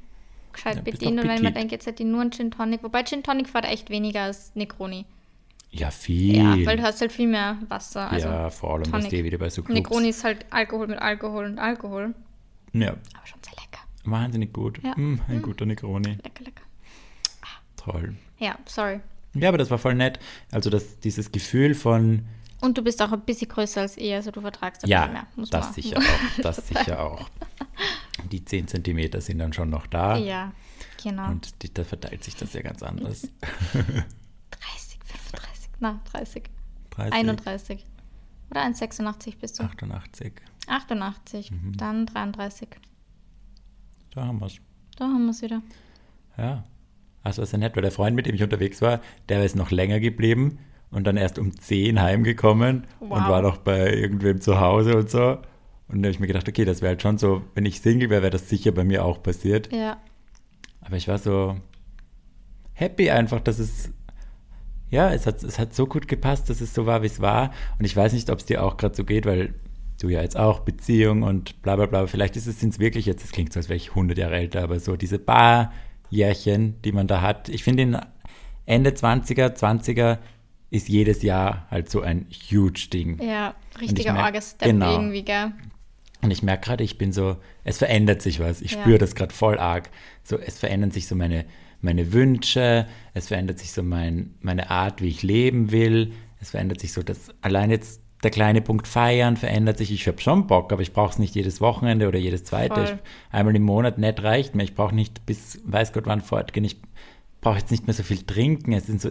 gescheit 0.53 0.77
Ja, 0.77 0.83
bedient. 0.83 1.19
Und 1.21 1.27
wenn 1.29 1.41
petit. 1.41 1.57
denke, 1.57 1.75
jetzt 1.75 1.87
hätte 1.87 2.05
ich 2.05 2.09
nur 2.09 2.21
einen 2.21 2.31
Gin 2.31 2.53
Tonic, 2.53 2.85
wobei 2.85 3.03
Gin 3.03 3.25
Tonic 3.25 3.49
fährt 3.49 3.65
echt 3.65 3.91
weniger 3.91 4.23
als 4.23 4.55
Negroni. 4.55 5.05
Ja, 5.73 5.91
viel. 5.91 6.37
Ja, 6.37 6.57
weil 6.67 6.77
du 6.77 6.85
hast 6.85 7.01
halt 7.01 7.11
viel 7.11 7.27
mehr 7.27 7.59
Wasser. 7.69 8.09
Also 8.09 8.29
ja, 8.29 8.51
vor 8.51 8.75
allem, 8.75 8.85
was 8.85 8.91
Tonic. 8.93 9.11
die 9.11 9.25
wieder 9.25 9.39
bei 9.39 9.51
so 9.51 9.65
Clubs. 9.65 9.77
Negroni 9.81 10.11
ist 10.11 10.23
halt 10.23 10.47
Alkohol 10.51 10.87
mit 10.87 11.01
Alkohol 11.01 11.47
und 11.47 11.59
Alkohol. 11.59 12.15
Ja, 12.73 12.91
Aber 12.91 13.27
schon 13.27 13.41
sehr 13.45 13.55
lecker. 13.55 13.83
wahnsinnig 14.05 14.53
gut. 14.53 14.79
Ja. 14.85 14.95
Mm, 14.97 15.21
ein 15.27 15.43
guter 15.43 15.67
Negroni. 15.67 16.11
Lecker, 16.23 16.45
lecker. 16.45 16.63
Toll. 17.77 18.15
Ja, 18.39 18.57
sorry. 18.67 19.01
Ja, 19.35 19.49
aber 19.49 19.59
das 19.59 19.71
war 19.71 19.79
voll 19.79 19.95
nett. 19.95 20.19
Also 20.53 20.71
das, 20.71 20.99
dieses 21.01 21.31
Gefühl 21.33 21.75
von, 21.75 22.25
Und 22.61 22.79
du 22.79 22.83
bist 22.83 23.03
auch 23.03 23.13
ein 23.13 23.21
bisschen 23.23 23.49
größer 23.49 23.81
als 23.83 23.97
ich, 23.97 24.13
also 24.15 24.31
du 24.31 24.41
vertragst 24.41 24.85
ein 24.85 24.89
ja, 24.91 25.07
mehr. 25.09 25.27
Muss 25.37 25.51
das 25.51 25.67
man- 25.67 25.75
sicher 25.75 25.99
auch. 25.99 26.39
Das 26.43 26.67
sicher 26.69 27.01
auch. 27.03 27.29
Die 28.31 28.45
10 28.45 28.69
Zentimeter 28.69 29.21
sind 29.21 29.39
dann 29.39 29.53
schon 29.53 29.71
noch 29.71 29.87
da. 29.87 30.17
Ja, 30.17 30.53
genau. 31.03 31.29
Und 31.29 31.63
die, 31.63 31.73
da 31.75 31.85
verteilt 31.85 32.23
sich 32.25 32.37
das 32.37 32.53
ja 32.53 32.63
ganz 32.63 32.83
anders. 32.83 33.23
30, 33.73 34.99
35, 35.05 35.71
na, 35.81 36.01
30. 36.13 36.45
30, 36.91 37.13
31. 37.15 37.85
Oder 38.51 38.63
1,86 38.67 39.39
bist 39.39 39.59
du. 39.59 39.65
88. 39.65 40.33
88, 40.69 41.51
Mhm. 41.51 41.77
dann 41.77 42.07
33. 42.07 42.69
Da 44.15 44.27
haben 44.27 44.39
wir 44.41 44.47
es. 44.47 44.57
Da 44.97 45.05
haben 45.07 45.25
wir 45.25 45.31
es 45.33 45.43
wieder. 45.43 45.61
Ja. 46.39 46.65
Also 47.25 47.43
war 47.43 47.47
sehr 47.47 47.59
nett, 47.59 47.75
weil 47.75 47.83
der 47.83 47.91
Freund, 47.91 48.15
mit 48.15 48.27
dem 48.27 48.35
ich 48.37 48.43
unterwegs 48.43 48.81
war, 48.83 49.01
der 49.29 49.43
ist 49.45 49.57
noch 49.57 49.71
länger 49.73 49.99
geblieben 49.99 50.59
und 50.91 51.05
dann 51.07 51.17
erst 51.17 51.39
um 51.39 51.59
10 51.59 52.01
heimgekommen 52.01 52.87
und 53.01 53.11
Wow. 53.11 53.29
war 53.29 53.43
noch 53.43 53.57
bei 53.57 53.93
irgendwem 53.93 54.41
zu 54.41 54.61
Hause 54.61 54.97
und 54.97 55.11
so. 55.11 55.39
Und 55.89 56.03
da 56.03 56.07
habe 56.07 56.11
ich 56.11 56.21
mir 56.21 56.27
gedacht, 56.29 56.49
okay, 56.49 56.65
das 56.65 56.81
wäre 56.83 56.91
halt 56.91 57.03
schon 57.03 57.19
so, 57.19 57.43
wenn 57.55 57.67
ich 57.67 57.81
Single 57.81 58.11
wäre, 58.11 58.23
wäre 58.23 58.31
das 58.31 58.49
sicher 58.49 58.73
bei 58.73 58.85
mir 58.85 59.05
auch 59.05 59.23
passiert. 59.23 59.73
Ja, 59.73 59.97
Aber 60.81 60.97
ich 60.97 61.09
war 61.09 61.19
so 61.19 61.57
happy 62.75 63.11
einfach, 63.11 63.41
dass 63.41 63.59
es, 63.59 63.91
ja, 64.91 65.13
es 65.13 65.27
hat, 65.27 65.43
es 65.43 65.59
hat 65.59 65.75
so 65.75 65.87
gut 65.87 66.09
gepasst, 66.09 66.51
dass 66.51 66.61
es 66.61 66.75
so 66.75 66.87
war, 66.87 67.03
wie 67.03 67.07
es 67.07 67.21
war. 67.21 67.53
Und 67.79 67.85
ich 67.85 67.97
weiß 67.97 68.13
nicht, 68.13 68.31
ob 68.31 68.39
es 68.39 68.47
dir 68.47 68.63
auch 68.63 68.77
gerade 68.77 68.95
so 68.95 69.05
geht, 69.05 69.27
weil 69.27 69.55
du 70.01 70.09
ja 70.09 70.23
jetzt 70.23 70.37
auch 70.37 70.61
Beziehung 70.61 71.23
und 71.23 71.63
bla 71.63 71.77
bla 71.77 71.87
bla. 71.87 72.07
Vielleicht 72.07 72.37
ist 72.37 72.47
es 72.47 72.61
sind 72.61 72.79
wirklich 72.79 73.07
jetzt, 73.07 73.25
es 73.25 73.33
klingt 73.33 73.53
so, 73.53 73.61
als 73.61 73.69
wäre 73.69 73.77
ich 73.77 73.91
100 73.91 74.19
Jahre 74.19 74.37
älter, 74.37 74.63
aber 74.63 74.79
so 74.81 74.97
diese 74.97 75.19
paar 75.19 75.73
Jährchen, 76.11 76.81
die 76.83 76.93
man 76.93 77.07
da 77.07 77.21
hat. 77.23 77.49
Ich 77.49 77.65
finde, 77.65 77.83
in 77.83 77.97
Ende 78.67 78.91
20er, 78.91 79.57
20er 79.57 80.19
ist 80.71 80.89
jedes 80.89 81.23
Jahr 81.23 81.67
halt 81.71 81.91
so 81.91 82.01
ein 82.01 82.27
huge 82.51 82.89
Ding. 82.93 83.21
ja, 83.23 83.55
richtiger 83.81 84.17
Orga-Step 84.17 84.69
genau. 84.69 84.93
irgendwie, 84.93 85.23
gell? 85.23 85.53
Und 86.23 86.31
ich 86.31 86.43
merke 86.43 86.67
gerade, 86.67 86.83
ich 86.85 86.97
bin 86.97 87.13
so, 87.13 87.37
es 87.65 87.79
verändert 87.79 88.23
sich 88.23 88.41
was. 88.41 88.63
Ich 88.63 88.73
Ja. 88.73 88.81
spüre 88.81 88.99
das 88.99 89.15
gerade 89.15 89.35
voll 89.35 89.59
arg. 89.59 89.91
So, 90.23 90.39
es 90.39 90.59
verändern 90.59 90.91
sich 90.91 91.07
so 91.07 91.15
meine, 91.15 91.45
meine 91.83 92.13
Wünsche, 92.15 92.87
es 93.13 93.29
verändert 93.29 93.59
sich 93.59 93.73
so 93.73 93.83
mein, 93.83 94.35
meine 94.41 94.71
Art, 94.71 95.03
wie 95.03 95.09
ich 95.09 95.23
leben 95.23 95.71
will. 95.71 96.13
Es 96.41 96.51
verändert 96.51 96.81
sich 96.81 96.93
so, 96.93 97.03
dass 97.03 97.29
allein 97.43 97.71
jetzt 97.71 98.01
der 98.25 98.31
kleine 98.31 98.63
Punkt 98.63 98.89
feiern 98.89 99.37
verändert 99.37 99.79
sich. 99.79 99.93
Ich 99.93 100.07
habe 100.09 100.21
schon 100.21 100.47
Bock, 100.47 100.73
aber 100.73 100.83
ich 100.83 100.93
brauche 100.93 101.13
es 101.13 101.19
nicht 101.19 101.35
jedes 101.35 101.61
Wochenende 101.61 102.09
oder 102.09 102.19
jedes 102.19 102.45
zweite. 102.45 102.83
Ich, 102.83 102.95
einmal 103.31 103.55
im 103.55 103.63
Monat 103.63 103.99
nett 103.99 104.23
reicht 104.23 104.55
mir. 104.55 104.65
Ich 104.65 104.75
brauche 104.75 104.95
nicht 104.95 105.27
bis 105.27 105.61
weiß 105.65 105.93
Gott 105.93 106.07
wann 106.07 106.21
fortgehen. 106.21 106.65
Ich 106.65 106.81
brauche 107.41 107.59
jetzt 107.59 107.71
nicht 107.71 107.87
mehr 107.87 107.95
so 107.95 108.03
viel 108.03 108.23
trinken. 108.23 108.73
Es 108.73 108.87
sind 108.87 109.01
so, 109.01 109.11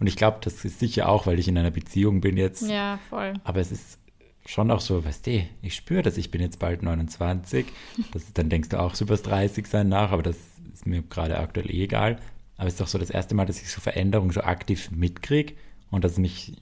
und 0.00 0.06
ich 0.06 0.16
glaube, 0.16 0.38
das 0.42 0.64
ist 0.64 0.78
sicher 0.78 1.08
auch, 1.08 1.26
weil 1.26 1.38
ich 1.38 1.48
in 1.48 1.56
einer 1.56 1.70
Beziehung 1.70 2.20
bin 2.20 2.36
jetzt. 2.36 2.68
Ja, 2.68 2.98
voll. 3.08 3.34
Aber 3.44 3.60
es 3.60 3.72
ist 3.72 3.98
schon 4.46 4.70
auch 4.70 4.80
so, 4.80 5.04
weißt 5.04 5.26
du, 5.26 5.42
ich 5.62 5.74
spüre 5.74 6.02
das, 6.02 6.16
ich 6.16 6.30
bin 6.30 6.40
jetzt 6.40 6.58
bald 6.58 6.82
29. 6.82 7.66
Das 8.12 8.32
dann 8.32 8.48
denkst 8.48 8.70
du 8.70 8.80
auch 8.80 8.94
so 8.94 9.04
übers 9.04 9.22
30 9.22 9.66
sein 9.66 9.88
nach, 9.88 10.12
aber 10.12 10.22
das 10.22 10.36
ist 10.72 10.86
mir 10.86 11.02
gerade 11.02 11.38
aktuell 11.38 11.70
eh 11.70 11.84
egal. 11.84 12.18
Aber 12.56 12.66
es 12.66 12.74
ist 12.74 12.80
doch 12.80 12.88
so 12.88 12.98
das 12.98 13.10
erste 13.10 13.34
Mal, 13.34 13.46
dass 13.46 13.60
ich 13.60 13.70
so 13.70 13.80
Veränderungen 13.80 14.32
so 14.32 14.40
aktiv 14.40 14.90
mitkriege 14.90 15.54
und 15.90 16.02
dass 16.02 16.18
mich 16.18 16.54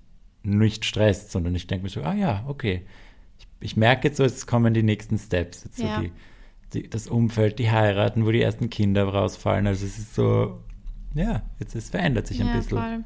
nicht 0.46 0.84
stresst, 0.84 1.30
sondern 1.32 1.54
ich 1.54 1.66
denke 1.66 1.84
mir 1.84 1.90
so, 1.90 2.02
ah 2.02 2.14
ja, 2.14 2.44
okay. 2.46 2.86
Ich, 3.38 3.46
ich 3.60 3.76
merke 3.76 4.08
jetzt 4.08 4.16
so, 4.16 4.24
es 4.24 4.46
kommen 4.46 4.74
die 4.74 4.82
nächsten 4.82 5.18
Steps. 5.18 5.64
Jetzt 5.64 5.78
Ja. 5.78 5.96
so 5.96 6.02
die, 6.02 6.12
die, 6.72 6.90
das 6.90 7.06
Umfeld, 7.08 7.58
die 7.58 7.70
heiraten, 7.70 8.24
wo 8.26 8.30
die 8.30 8.42
ersten 8.42 8.70
Kinder 8.70 9.04
rausfallen. 9.04 9.66
Also 9.66 9.86
es 9.86 9.98
ist 9.98 10.14
so, 10.14 10.58
ja, 11.14 11.42
jetzt 11.58 11.74
es 11.74 11.90
verändert 11.90 12.26
sich 12.26 12.40
ein 12.40 12.48
ja, 12.48 12.56
bisschen. 12.56 12.78
voll. 12.78 13.04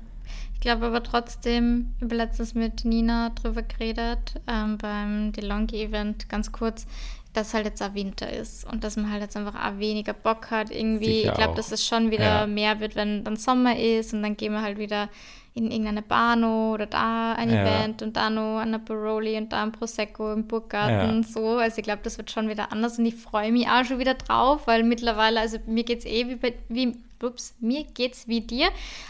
Ich 0.54 0.60
glaube 0.60 0.86
aber 0.86 1.02
trotzdem, 1.02 1.92
ich 1.96 2.04
habe 2.04 2.16
letztens 2.16 2.54
mit 2.54 2.84
Nina 2.84 3.30
drüber 3.30 3.62
geredet, 3.62 4.34
ähm, 4.46 4.76
beim 4.78 5.32
DeLonghi-Event, 5.32 6.28
ganz 6.28 6.52
kurz, 6.52 6.86
dass 7.32 7.54
halt 7.54 7.64
jetzt 7.64 7.82
auch 7.82 7.94
Winter 7.94 8.30
ist 8.30 8.70
und 8.70 8.84
dass 8.84 8.96
man 8.96 9.10
halt 9.10 9.22
jetzt 9.22 9.36
einfach 9.36 9.54
auch 9.54 9.78
weniger 9.78 10.12
Bock 10.12 10.50
hat 10.50 10.70
irgendwie. 10.70 11.20
Sicher 11.20 11.30
ich 11.32 11.38
glaube, 11.38 11.54
dass 11.54 11.72
es 11.72 11.86
schon 11.86 12.10
wieder 12.10 12.40
Ja. 12.40 12.46
mehr 12.46 12.80
wird, 12.80 12.94
wenn 12.96 13.24
dann 13.24 13.36
Sommer 13.36 13.78
ist 13.78 14.12
und 14.12 14.22
dann 14.22 14.36
gehen 14.36 14.52
wir 14.52 14.62
halt 14.62 14.78
wieder 14.78 15.08
in 15.54 15.70
irgendeine 15.70 16.02
Bano 16.02 16.72
oder 16.74 16.86
da 16.86 17.32
ein 17.32 17.50
Ja. 17.50 17.62
Event 17.62 18.02
und 18.02 18.16
da 18.16 18.30
noch 18.30 18.58
an 18.60 18.70
der 18.72 18.78
Baroli 18.78 19.36
und 19.36 19.52
da 19.52 19.62
ein 19.62 19.72
Prosecco 19.72 20.32
im 20.32 20.46
Burggarten, 20.46 21.22
Ja. 21.22 21.28
so. 21.28 21.58
Also 21.58 21.78
ich 21.78 21.84
glaube, 21.84 22.00
das 22.04 22.18
wird 22.18 22.30
schon 22.30 22.48
wieder 22.48 22.70
anders 22.72 22.98
und 22.98 23.06
ich 23.06 23.16
freue 23.16 23.50
mich 23.50 23.68
auch 23.68 23.84
schon 23.84 23.98
wieder 23.98 24.14
drauf, 24.14 24.66
weil 24.66 24.82
mittlerweile, 24.84 25.40
also 25.40 25.58
mir 25.66 25.84
geht 25.84 26.00
es 26.00 26.04
eh 26.06 26.28
wie, 26.28 26.36
bei, 26.36 26.54
wie 26.68 26.96
ups, 27.22 27.54
mir 27.60 27.84
geht's 27.84 28.28
wie 28.28 28.40
dir, 28.42 28.68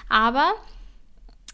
aber 0.09 0.53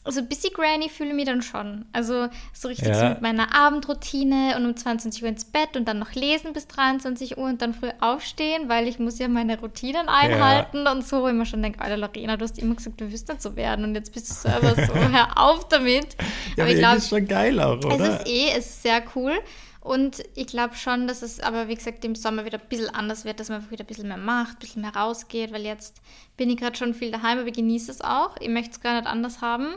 so 0.09 0.21
ein 0.21 0.29
bisschen 0.29 0.53
Granny 0.55 0.89
fühle 0.89 1.11
ich 1.11 1.17
mich 1.17 1.25
dann 1.27 1.43
schon. 1.43 1.85
Also 1.93 2.29
so 2.53 2.69
richtig 2.69 2.87
so 2.95 3.03
Ja. 3.03 3.09
mit 3.11 3.23
meiner 3.23 3.55
Abendroutine 3.55 4.55
und 4.57 4.65
um 4.67 4.77
22 4.77 5.23
Uhr 5.23 5.29
ins 5.29 5.45
Bett 5.45 5.77
und 5.77 5.87
dann 5.87 5.99
noch 5.99 6.13
lesen 6.15 6.53
bis 6.53 6.67
23 6.69 7.39
Uhr 7.39 7.45
und 7.45 7.63
dann 7.63 7.75
früh 7.75 7.91
aufstehen, 8.01 8.69
weil 8.69 8.89
ich 8.89 8.99
muss 8.99 9.19
ja 9.19 9.29
meine 9.29 9.59
Routinen 9.59 10.09
einhalten 10.09 10.87
und 10.87 11.07
so, 11.07 11.23
wo 11.23 11.29
ich 11.29 11.35
mir 11.35 11.47
schon 11.47 11.63
denke, 11.63 11.81
Alter 11.81 11.97
Lorena, 11.97 12.37
du 12.37 12.45
hast 12.45 12.59
immer 12.59 12.75
gesagt, 12.75 13.01
du 13.01 13.11
wirst 13.11 13.29
nicht 13.29 13.43
so 13.43 13.57
werden 13.57 13.85
und 13.85 13.95
jetzt 13.95 14.13
bist 14.13 14.31
du 14.31 14.35
selber 14.35 14.75
so, 14.75 14.95
hör 14.95 15.29
auf 15.39 15.69
damit. 15.69 16.17
Ja, 16.57 16.65
aber 16.65 16.73
ich 16.73 16.79
glaube, 16.79 16.97
ist 16.99 17.09
schon 17.09 17.27
geil 17.27 17.61
auch, 17.61 17.79
es 17.79 17.85
oder? 17.85 18.21
ist 18.21 18.29
eh, 18.29 18.51
es 18.57 18.67
ist 18.67 18.83
sehr 18.83 19.03
cool. 19.15 19.33
Und 19.81 20.25
ich 20.35 20.49
glaube 20.49 20.75
schon, 20.75 21.07
dass 21.07 21.23
es 21.23 21.39
aber, 21.39 21.69
wie 21.69 21.77
gesagt, 21.77 22.05
im 22.05 22.17
Sommer 22.17 22.45
wieder 22.45 22.59
ein 22.59 22.69
bisschen 22.69 22.93
anders 22.93 23.25
wird, 23.25 23.39
dass 23.39 23.49
man 23.51 23.59
einfach 23.59 23.71
wieder 23.71 23.85
ein 23.85 23.87
bisschen 23.87 24.09
mehr 24.09 24.17
macht, 24.17 24.57
ein 24.57 24.59
bisschen 24.59 24.83
mehr 24.83 24.97
rausgeht, 24.97 25.53
weil 25.53 25.63
jetzt 25.65 26.01
bin 26.37 26.51
ich 26.51 26.57
gerade 26.57 26.77
schon 26.77 26.93
viel 26.93 27.13
daheim, 27.13 27.39
aber 27.39 27.47
ich 27.47 27.55
genieße 27.55 27.93
es 27.93 28.01
auch. 28.01 28.35
Ich 28.41 28.49
möchte 28.49 28.73
es 28.73 28.81
gar 28.81 28.97
nicht 28.97 29.07
anders 29.07 29.43
haben. 29.43 29.77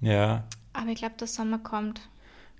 Ja. 0.00 0.44
Aber 0.72 0.90
ich 0.90 0.98
glaube, 0.98 1.14
der 1.18 1.26
Sommer 1.26 1.58
kommt. 1.58 2.00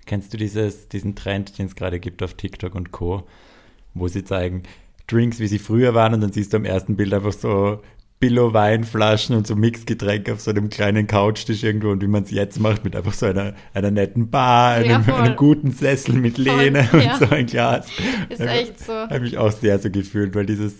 Kennst 0.05 0.33
du 0.33 0.37
dieses, 0.37 0.87
diesen 0.89 1.15
Trend, 1.15 1.57
den 1.57 1.67
es 1.67 1.75
gerade 1.75 1.99
gibt 1.99 2.23
auf 2.23 2.33
TikTok 2.33 2.73
und 2.75 2.91
Co., 2.91 3.27
wo 3.93 4.07
sie 4.07 4.23
zeigen 4.23 4.63
Drinks, 5.07 5.39
wie 5.39 5.47
sie 5.47 5.59
früher 5.59 5.93
waren 5.93 6.13
und 6.13 6.21
dann 6.21 6.31
siehst 6.31 6.53
du 6.53 6.57
am 6.57 6.65
ersten 6.65 6.95
Bild 6.95 7.13
einfach 7.13 7.33
so 7.33 7.81
Billo-Weinflaschen 8.19 9.35
und 9.35 9.45
so 9.45 9.55
Mixgetränke 9.55 10.33
auf 10.33 10.41
so 10.41 10.49
einem 10.51 10.69
kleinen 10.69 11.05
Couchtisch 11.05 11.63
irgendwo 11.63 11.89
und 11.91 12.01
wie 12.01 12.07
man 12.07 12.23
es 12.23 12.31
jetzt 12.31 12.59
macht 12.59 12.83
mit 12.83 12.95
einfach 12.95 13.13
so 13.13 13.27
einer, 13.27 13.53
einer 13.73 13.91
netten 13.91 14.29
Bar, 14.31 14.83
Ja, 14.83 14.95
einem, 14.95 15.03
voll. 15.05 15.13
einem 15.21 15.35
guten 15.35 15.71
Sessel 15.71 16.15
mit 16.15 16.35
Voll, 16.35 16.45
Lehne 16.45 16.89
und 16.93 17.03
ja. 17.03 17.17
so 17.17 17.25
ein 17.29 17.45
Glas. 17.45 17.87
Ist 18.29 18.41
echt 18.41 18.79
so. 18.79 18.93
Habe 18.93 19.27
ich 19.27 19.37
auch 19.37 19.51
sehr 19.51 19.77
so 19.77 19.91
gefühlt, 19.91 20.33
weil 20.33 20.47
dieses, 20.47 20.73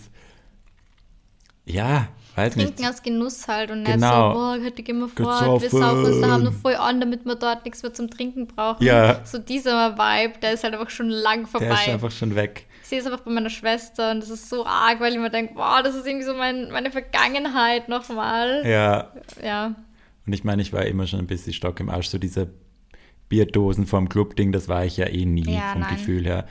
ja, 1.64 2.08
weiß 2.38 2.56
nicht. 2.56 2.66
Trinken 2.76 2.86
aus 2.92 3.02
Genuss 3.02 3.46
halt 3.48 3.70
und 3.70 3.82
nicht 3.82 3.92
Genau. 3.92 4.32
so, 4.32 4.38
boah, 4.38 4.58
heute 4.64 4.82
gehen 4.82 4.98
wir 5.00 5.08
fort, 5.08 5.60
wir 5.62 5.70
saufen 5.70 6.04
uns 6.06 6.20
daheim 6.20 6.42
noch 6.44 6.52
voll 6.54 6.74
an, 6.76 7.00
damit 7.00 7.24
wir 7.26 7.34
dort 7.34 7.64
nichts 7.64 7.82
mehr 7.82 7.92
zum 7.92 8.08
Trinken 8.10 8.46
brauchen. 8.46 8.82
Ja. 8.84 9.20
So 9.24 9.38
dieser 9.38 9.98
Vibe, 9.98 10.38
der 10.40 10.52
ist 10.52 10.64
halt 10.64 10.74
einfach 10.74 10.90
schon 10.90 11.08
lang 11.10 11.40
Der 11.40 11.46
vorbei. 11.48 11.74
ist 11.74 11.88
einfach 11.88 12.10
schon 12.10 12.34
weg. 12.34 12.66
Ich 12.82 12.88
sehe 12.88 13.00
es 13.00 13.06
einfach 13.06 13.20
bei 13.20 13.30
meiner 13.30 13.50
Schwester 13.50 14.12
und 14.12 14.20
das 14.20 14.30
ist 14.30 14.48
so 14.48 14.64
arg, 14.64 15.00
weil 15.00 15.12
ich 15.12 15.18
mir 15.18 15.28
denke, 15.30 15.54
boah, 15.54 15.82
das 15.82 15.94
ist 15.94 16.06
irgendwie 16.06 16.24
so 16.24 16.32
mein, 16.34 16.70
meine 16.70 16.90
Vergangenheit 16.90 17.88
nochmal. 17.90 18.62
Ja. 18.66 19.12
Ja. 19.42 19.74
Und 20.26 20.32
ich 20.32 20.44
meine, 20.44 20.62
ich 20.62 20.72
war 20.72 20.86
immer 20.86 21.06
schon 21.06 21.18
ein 21.18 21.26
bisschen 21.26 21.52
Stock 21.52 21.80
im 21.80 21.90
Arsch. 21.90 22.08
So 22.08 22.16
diese 22.18 22.48
Bierdosen 23.28 23.86
vom 23.86 24.08
Club-Ding, 24.08 24.52
das 24.52 24.68
war 24.68 24.84
ich 24.86 24.96
ja 24.96 25.06
eh 25.06 25.26
nie 25.26 25.44
Ja, 25.50 25.72
vom 25.72 25.80
nein. 25.82 25.96
Gefühl 25.96 26.24
her. 26.24 26.46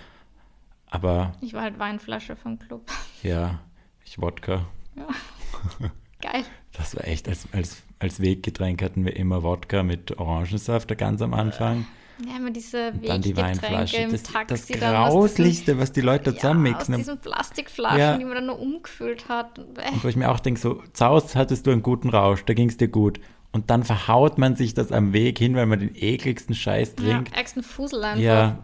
Aber 0.90 1.34
Ich 1.42 1.54
war 1.54 1.64
halt 1.64 1.80
Weinflasche 1.80 2.36
vom 2.36 2.60
Club. 2.60 2.88
ja, 3.24 3.60
ich 4.06 4.22
Wodka. 4.22 4.66
Geil. 6.22 6.44
Das 6.74 6.96
war 6.96 7.08
echt, 7.08 7.28
als, 7.28 7.48
als, 7.52 7.78
als 8.00 8.20
Weggetränk 8.22 8.82
hatten 8.82 9.06
wir 9.06 9.16
immer 9.16 9.44
Wodka 9.44 9.84
mit 9.84 10.18
Orangensaft 10.20 10.96
ganz 10.98 11.22
am 11.22 11.34
Anfang. 11.34 11.86
Ja, 12.28 12.38
immer 12.38 12.50
diese 12.50 12.92
Dann 12.94 13.22
die 13.22 13.36
Weggetränke 13.38 13.62
Weinflasche. 13.62 13.98
im 13.98 14.12
Das, 14.12 14.24
Taxi. 14.24 14.74
das 14.74 14.80
dann 14.80 14.94
Grauslichste, 14.94 15.78
was 15.78 15.92
die 15.92 16.02
Leute 16.02 16.24
da 16.26 16.30
Ja, 16.32 16.36
aus 16.36 16.42
zusammenmixen. 16.42 16.96
diesen 16.98 17.20
Plastikflaschen, 17.20 18.00
Ja. 18.00 18.18
die 18.18 18.26
man 18.26 18.34
dann 18.36 18.46
nur 18.48 18.60
umgefüllt 18.60 19.30
hat. 19.30 19.60
Und 19.60 19.78
wo 20.04 20.08
ich 20.08 20.16
mir 20.16 20.32
auch 20.32 20.40
denke, 20.40 20.60
so, 20.60 20.82
zaust 20.94 21.36
hattest 21.36 21.68
du 21.68 21.72
einen 21.72 21.84
guten 21.84 22.10
Rausch, 22.10 22.44
da 22.46 22.56
ging 22.56 22.70
es 22.70 22.78
dir 22.78 22.88
gut. 22.88 23.20
Und 23.52 23.70
dann 23.70 23.84
verhaut 23.84 24.40
man 24.40 24.56
sich 24.56 24.74
das 24.74 24.92
am 24.92 25.14
Weg 25.14 25.38
hin, 25.38 25.56
weil 25.56 25.68
man 25.68 25.80
den 25.80 25.94
ekligsten 25.96 26.56
Scheiß 26.56 26.96
Ja, 27.00 27.04
trinkt. 27.14 27.38
extra 27.38 27.62
Fusel 27.62 28.04
einfach. 28.04 28.20
Ja. 28.22 28.60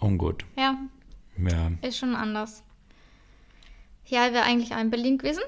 Ungut. 0.00 0.44
Ja, 0.56 0.76
Ja. 1.38 1.70
ist 1.82 1.98
schon 1.98 2.14
anders. 2.14 2.62
Ja, 4.06 4.26
ich 4.26 4.32
wäre 4.32 4.44
eigentlich 4.44 4.74
auch 4.74 4.80
in 4.80 4.90
Berlin 4.90 5.18
gewesen. 5.18 5.42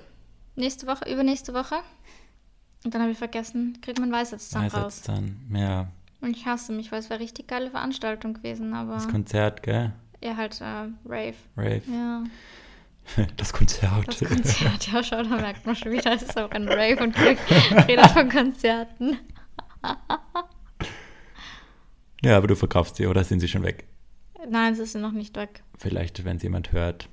Nächste 0.56 0.86
Woche, 0.86 1.10
übernächste 1.10 1.54
Woche. 1.54 1.76
Und 2.84 2.94
dann 2.94 3.02
habe 3.02 3.12
ich 3.12 3.18
vergessen, 3.18 3.78
kriegt 3.80 3.98
man 3.98 4.10
Weisheitszahn 4.12 4.64
raus. 4.64 4.74
Weisheitszahn. 4.74 5.36
Ja. 5.54 5.88
Und 6.20 6.36
ich 6.36 6.46
hasse 6.46 6.72
mich, 6.72 6.90
weil 6.90 6.98
es 7.00 7.10
wäre 7.10 7.20
richtig 7.20 7.46
geile 7.46 7.70
Veranstaltung 7.70 8.34
gewesen, 8.34 8.74
aber 8.74 8.94
Das 8.94 9.08
Konzert, 9.08 9.62
gell? 9.62 9.92
ja 10.22 10.36
halt 10.36 10.60
äh, 10.60 10.64
Rave. 11.06 11.34
Rave. 11.56 11.82
Ja, 11.92 12.24
Das 13.36 13.52
Konzert. 13.52 14.08
das 14.08 14.18
Konzert, 14.28 14.86
ja, 14.92 15.02
schau, 15.02 15.22
da 15.22 15.36
merkt 15.36 15.64
man 15.64 15.76
schon 15.76 15.92
wieder, 15.92 16.12
es 16.12 16.22
ist 16.22 16.36
auch 16.38 16.50
ein 16.50 16.68
Rave 16.68 17.02
und 17.02 17.16
wir 17.16 17.36
reden 17.88 18.08
von 18.10 18.28
Konzerten. 18.28 19.16
ja, 22.22 22.36
aber 22.36 22.48
du 22.48 22.56
verkaufst 22.56 22.96
sie, 22.96 23.06
oder 23.06 23.22
sind 23.24 23.40
sie 23.40 23.48
schon 23.48 23.62
weg? 23.62 23.86
Nein, 24.48 24.74
sie 24.74 24.84
sind 24.86 25.02
noch 25.02 25.12
nicht 25.12 25.36
weg. 25.36 25.62
Vielleicht, 25.78 26.24
wenn 26.24 26.36
es 26.38 26.42
jemand 26.42 26.72
hört, 26.72 27.08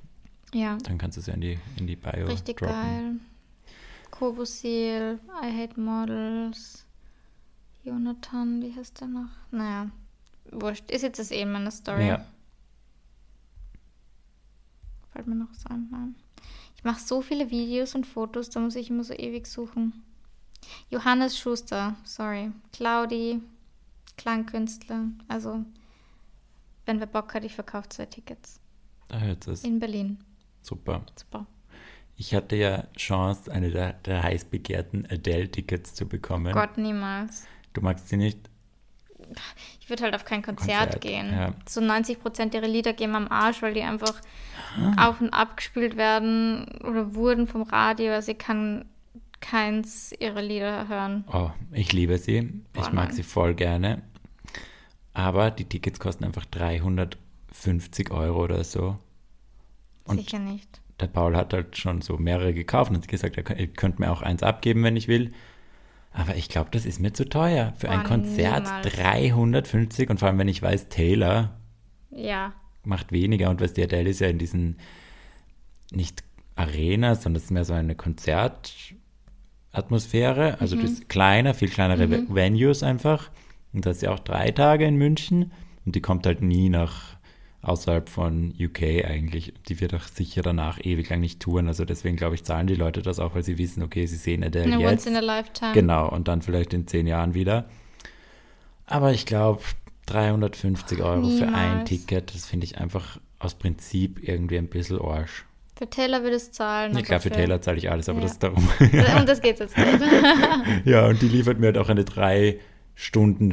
Ja, 0.56 0.78
dann 0.78 0.96
kannst 0.96 1.18
du 1.18 1.20
sie 1.20 1.32
in 1.32 1.40
die, 1.42 1.58
in 1.76 1.86
die 1.86 1.96
Bio 1.96 2.26
richtig 2.26 2.56
droppen. 2.56 2.74
geil. 2.74 3.14
Kobosil, 4.10 5.20
I 5.42 5.62
Hate 5.62 5.78
Models, 5.78 6.86
Jonathan, 7.84 8.62
wie 8.62 8.74
heißt 8.74 8.98
der 9.00 9.08
noch? 9.08 9.28
Naja, 9.50 9.90
wurscht. 10.50 10.90
Ist 10.90 11.02
jetzt 11.02 11.18
das 11.18 11.30
eh 11.30 11.42
in 11.42 11.52
meiner 11.52 11.70
Story. 11.70 12.06
Ja. 12.08 12.24
Fällt 15.12 15.26
mir 15.26 15.34
noch 15.34 15.50
was 15.50 15.66
ein? 15.66 15.88
Nein. 15.90 16.14
Ich 16.74 16.84
mache 16.84 17.00
so 17.00 17.20
viele 17.20 17.50
Videos 17.50 17.94
und 17.94 18.06
Fotos, 18.06 18.48
da 18.48 18.60
muss 18.60 18.76
ich 18.76 18.88
immer 18.88 19.04
so 19.04 19.12
ewig 19.12 19.46
suchen. 19.46 20.02
Johannes 20.88 21.38
Schuster, 21.38 21.96
sorry. 22.04 22.50
Claudi, 22.72 23.42
Klangkünstler. 24.16 25.08
Also, 25.28 25.66
wenn 26.86 26.98
wer 26.98 27.06
Bock 27.06 27.34
hat, 27.34 27.44
ich 27.44 27.54
verkaufe 27.54 27.90
zwei 27.90 28.06
Tickets. 28.06 28.58
Da 29.08 29.18
hört 29.20 29.46
es. 29.48 29.62
In 29.62 29.78
Berlin. 29.80 30.18
Super. 30.66 31.02
Super. 31.14 31.46
Ich 32.16 32.34
hatte 32.34 32.56
ja 32.56 32.84
Chance, 32.96 33.52
eine 33.52 33.70
der, 33.70 33.92
der 33.92 34.22
heiß 34.22 34.46
begehrten 34.46 35.06
Adele-Tickets 35.10 35.94
zu 35.94 36.06
bekommen. 36.08 36.52
Gott, 36.54 36.78
niemals. 36.78 37.46
Du 37.74 37.82
magst 37.82 38.08
sie 38.08 38.16
nicht? 38.16 38.38
Ich 39.80 39.90
würde 39.90 40.04
halt 40.04 40.14
auf 40.14 40.24
kein 40.24 40.42
Konzert, 40.42 40.92
Konzert, 40.92 41.00
gehen. 41.02 41.30
ja. 41.30 41.52
So 41.68 41.80
90% 41.80 42.54
ihrer 42.54 42.68
Lieder 42.68 42.92
gehen 42.94 43.14
am 43.14 43.28
Arsch, 43.28 43.60
weil 43.62 43.74
die 43.74 43.82
einfach 43.82 44.14
Ah. 44.78 45.08
auf 45.08 45.20
und 45.20 45.30
ab 45.30 45.56
gespielt 45.56 45.96
werden 45.96 46.66
oder 46.84 47.14
wurden 47.14 47.46
vom 47.46 47.62
Radio. 47.62 48.12
Also 48.12 48.32
ich 48.32 48.38
kann 48.38 48.84
keins 49.40 50.12
ihrer 50.18 50.42
Lieder 50.42 50.88
hören. 50.88 51.24
Oh, 51.32 51.50
ich 51.72 51.92
liebe 51.92 52.18
sie. 52.18 52.42
Boah, 52.72 52.82
ich 52.82 52.92
mag 52.92 53.06
nein. 53.08 53.14
sie 53.14 53.22
voll 53.22 53.54
gerne. 53.54 54.02
Aber 55.12 55.50
die 55.50 55.64
Tickets 55.64 55.98
kosten 56.00 56.24
einfach 56.24 56.44
350 56.46 58.10
Euro 58.10 58.44
oder 58.44 58.64
so. 58.64 58.98
Und 60.06 60.18
Sicher 60.20 60.38
nicht. 60.38 60.80
der 61.00 61.06
Paul 61.08 61.36
hat 61.36 61.52
halt 61.52 61.76
schon 61.76 62.00
so 62.02 62.16
mehrere 62.16 62.54
gekauft 62.54 62.90
und 62.90 62.96
hat 62.98 63.08
gesagt, 63.08 63.36
er 63.36 63.58
ihr 63.58 63.66
könnt 63.68 63.98
mir 63.98 64.10
auch 64.10 64.22
eins 64.22 64.42
abgeben, 64.42 64.82
wenn 64.82 64.96
ich 64.96 65.08
will. 65.08 65.32
Aber 66.12 66.34
ich 66.36 66.48
glaube, 66.48 66.70
das 66.72 66.86
ist 66.86 66.98
mir 67.00 67.12
zu 67.12 67.28
teuer. 67.28 67.74
Für 67.76 67.90
ein 67.90 68.00
Boah, 68.02 68.08
Konzert 68.08 68.64
niemals. 68.64 68.94
350 68.94 70.08
und 70.10 70.18
vor 70.18 70.28
allem, 70.28 70.38
wenn 70.38 70.48
ich 70.48 70.62
weiß, 70.62 70.88
Taylor 70.88 71.58
Ja. 72.10 72.54
macht 72.84 73.12
weniger 73.12 73.50
und 73.50 73.60
was 73.60 73.74
die 73.74 73.82
Adele 73.82 74.08
ist 74.10 74.20
ja 74.20 74.28
in 74.28 74.38
diesen 74.38 74.78
nicht 75.92 76.24
Arena, 76.54 77.14
sondern 77.14 77.36
es 77.36 77.44
ist 77.44 77.50
mehr 77.50 77.64
so 77.66 77.74
eine 77.74 77.94
Konzertatmosphäre. 79.72 80.60
Also 80.60 80.76
das 80.76 80.90
ist 80.90 81.08
kleiner, 81.08 81.52
viel 81.54 81.68
kleinere 81.68 82.10
Ve- 82.10 82.24
Venues 82.34 82.82
einfach. 82.82 83.30
Und 83.72 83.84
das 83.86 83.96
ist 83.96 84.02
ja 84.02 84.12
auch 84.12 84.20
drei 84.20 84.50
Tage 84.52 84.86
in 84.86 84.96
München 84.96 85.52
und 85.84 85.94
die 85.94 86.00
kommt 86.00 86.24
halt 86.26 86.40
nie 86.40 86.68
nach 86.70 87.15
außerhalb 87.66 88.08
von 88.08 88.54
UK 88.60 89.04
eigentlich. 89.04 89.52
Die 89.68 89.80
wird 89.80 89.94
auch 89.94 90.02
sicher 90.04 90.42
danach 90.42 90.78
ewig 90.84 91.08
lang 91.10 91.20
nicht 91.20 91.40
touren. 91.40 91.68
Also 91.68 91.84
deswegen 91.84 92.16
glaube 92.16 92.34
ich, 92.34 92.44
zahlen 92.44 92.66
die 92.66 92.74
Leute 92.74 93.02
das 93.02 93.18
auch, 93.18 93.34
weil 93.34 93.42
sie 93.42 93.58
wissen, 93.58 93.82
okay, 93.82 94.06
sie 94.06 94.16
sehen 94.16 94.44
Adele 94.44 94.64
Eine 94.74 94.78
jetzt. 94.82 94.92
Once 94.92 95.06
in 95.06 95.16
a 95.16 95.20
Lifetime. 95.20 95.72
Genau, 95.72 96.08
und 96.08 96.28
dann 96.28 96.42
vielleicht 96.42 96.72
in 96.74 96.86
zehn 96.86 97.06
Jahren 97.06 97.34
wieder. 97.34 97.66
Aber 98.86 99.12
ich 99.12 99.26
glaube, 99.26 99.62
350 100.06 101.02
Euro 101.02 101.28
für 101.28 101.44
ein 101.48 101.50
Niemals. 101.70 101.88
Ticket, 101.88 102.34
das 102.34 102.46
finde 102.46 102.64
ich 102.64 102.78
einfach 102.78 103.18
aus 103.38 103.54
Prinzip 103.54 104.20
irgendwie 104.26 104.58
ein 104.58 104.68
bisschen 104.68 105.00
Arsch. 105.00 105.44
Für 105.76 105.90
Taylor 105.90 106.22
würde 106.22 106.36
es 106.36 106.52
zahlen. 106.52 106.94
Ja, 106.96 107.02
klar, 107.02 107.20
für 107.20 107.30
Taylor 107.30 107.60
zahle 107.60 107.76
ich 107.78 107.90
alles, 107.90 108.08
aber 108.08 108.18
Ja. 108.20 108.22
das 108.24 108.32
ist 108.32 108.42
darum. 108.42 108.66
Um 109.18 109.26
das 109.26 109.42
geht 109.42 109.58
jetzt 109.58 109.76
nicht. 109.76 109.88
ja, 110.86 111.06
und 111.06 111.20
die 111.20 111.28
liefert 111.28 111.58
mir 111.58 111.66
halt 111.66 111.78
auch 111.78 111.90
eine 111.90 112.04
drei 112.04 112.60
Stunden 112.94 113.52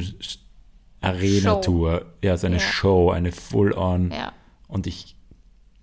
Arena-Tour. 1.04 2.06
Ja, 2.22 2.36
so 2.36 2.46
eine 2.46 2.56
Ja. 2.56 2.62
Show, 2.62 3.10
eine 3.10 3.32
Full-on. 3.32 4.10
ja. 4.10 4.32
Und 4.68 4.86
ich 4.86 5.16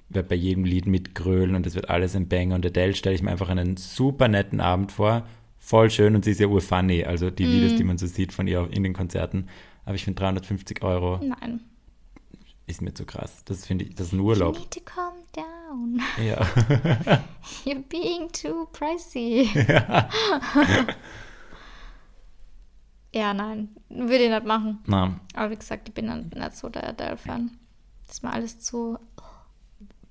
werde 0.09 0.27
bei 0.29 0.35
jedem 0.35 0.65
Lied 0.65 0.87
mitgrölen 0.87 1.55
und 1.55 1.65
es 1.65 1.75
wird 1.75 1.89
alles 1.89 2.15
ein 2.15 2.27
Banger. 2.27 2.55
Und 2.55 2.65
Adele 2.65 2.93
stelle 2.93 3.15
ich 3.15 3.21
mir 3.21 3.31
einfach 3.31 3.49
einen 3.49 3.77
super 3.77 4.27
netten 4.27 4.59
Abend 4.59 4.91
vor. 4.91 5.25
Voll 5.59 5.89
schön 5.89 6.15
und 6.15 6.25
sie 6.25 6.31
ist 6.31 6.39
ja 6.39 6.47
urfunny. 6.47 7.05
Also 7.05 7.29
die 7.29 7.45
Mhm. 7.45 7.51
Videos, 7.53 7.75
die 7.77 7.83
man 7.83 7.97
so 7.97 8.07
sieht 8.07 8.33
von 8.33 8.47
ihr 8.47 8.67
in 8.71 8.83
den 8.83 8.93
Konzerten. 8.93 9.47
Aber 9.85 9.95
ich 9.95 10.03
finde 10.03 10.19
350 10.19 10.83
Euro 10.83 11.19
Nein. 11.23 11.61
ist 12.67 12.81
mir 12.81 12.93
zu 12.93 13.05
krass. 13.05 13.43
Das 13.45 13.65
finde 13.65 13.85
ich, 13.85 13.95
das 13.95 14.07
ist 14.07 14.13
ein 14.13 14.19
You 14.19 14.25
Urlaub. 14.27 14.57
need 14.59 14.71
to 14.71 14.81
calm 14.81 15.13
down. 15.33 16.01
Ja. 16.25 16.41
You're 17.65 17.83
being 17.87 18.27
too 18.33 18.65
pricey. 18.73 19.49
ja, 19.67 20.09
nein. 23.13 23.69
Würde 23.89 24.23
ich 24.23 24.29
nicht 24.29 24.45
machen. 24.45 24.79
Na, 24.87 25.19
Aber 25.33 25.51
wie 25.51 25.55
gesagt, 25.57 25.87
ich 25.89 25.93
bin 25.93 26.07
dann 26.07 26.29
nicht 26.33 26.55
so 26.55 26.69
der 26.69 26.89
Adele-Fan. 26.89 27.51
Das 28.07 28.15
ist 28.17 28.23
mir 28.23 28.31
alles 28.31 28.59
zu 28.59 28.97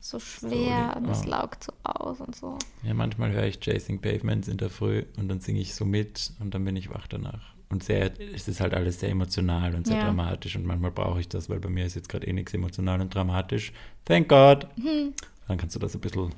so 0.03 0.19
schwer 0.19 0.97
und 0.97 1.09
es 1.11 1.25
ja. 1.25 1.31
laugt 1.31 1.65
so 1.65 1.73
aus 1.83 2.21
und 2.21 2.35
so. 2.35 2.59
ja, 2.83 2.95
manchmal 2.95 3.33
höre 3.33 3.45
ich 3.45 3.61
Chasing 3.61 4.01
Pavements 4.01 4.49
in 4.49 4.57
der 4.57 4.71
Früh 4.71 5.05
und 5.19 5.29
dann 5.29 5.41
singe 5.41 5.61
ich 5.61 5.75
so 5.75 5.85
mit 5.85 6.33
und 6.41 6.55
dann 6.55 6.65
bin 6.65 6.75
ich 6.77 6.89
wach 6.89 7.07
danach. 7.07 7.55
Und 7.69 7.85
sehr, 7.85 8.11
es 8.35 8.49
ist 8.49 8.61
halt 8.61 8.73
alles 8.75 8.99
sehr 8.99 9.11
emotional 9.11 9.75
und 9.75 9.87
sehr 9.87 9.99
Ja. 9.99 10.05
dramatisch 10.05 10.57
und 10.57 10.65
manchmal 10.67 10.91
brauche 10.91 11.21
ich 11.21 11.29
das, 11.29 11.49
weil 11.51 11.61
bei 11.61 11.69
mir 11.69 11.85
ist 11.85 11.95
jetzt 11.95 12.09
gerade 12.09 12.27
eh 12.27 12.33
nichts 12.33 12.55
emotional 12.55 13.01
und 13.01 13.15
dramatisch. 13.15 13.73
Thank 14.07 14.29
God. 14.29 14.67
Hm. 14.77 15.13
Dann 15.47 15.59
kannst 15.59 15.77
du 15.77 15.79
das 15.81 15.95
ein 15.95 16.01
bisschen, 16.01 16.31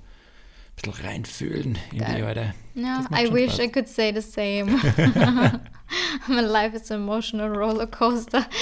bisschen 0.77 1.07
reinfühlen 1.07 1.79
in 1.93 2.05
die. 2.05 2.21
Leute. 2.21 2.55
Ja, 2.75 3.05
I 3.13 3.33
wish 3.33 3.55
Spaß. 3.55 3.67
I 3.67 3.69
could 3.73 3.89
say 3.89 4.13
the 4.13 4.21
same. 4.21 4.71
My 6.29 6.41
life 6.41 6.75
is 6.77 6.91
an 6.91 7.03
emotional 7.03 7.55
rollercoaster. 7.55 8.47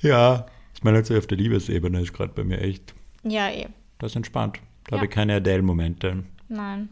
Ja. 0.00 0.46
Ich 0.74 0.84
meine, 0.84 0.98
also 0.98 1.16
auf 1.18 1.26
der 1.26 1.36
Liebesebene 1.38 2.00
ist 2.00 2.12
gerade 2.12 2.32
bei 2.32 2.44
mir 2.44 2.60
echt, 2.60 2.94
Ja, 3.24 3.48
eh. 3.50 3.66
das 3.98 4.12
ist 4.12 4.16
entspannt. 4.16 4.60
Da 4.84 4.92
Ja. 4.94 4.98
habe 4.98 5.06
ich 5.06 5.10
keine 5.12 5.34
Adele-Momente. 5.34 6.22
Nein. 6.48 6.88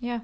Ja. 0.00 0.22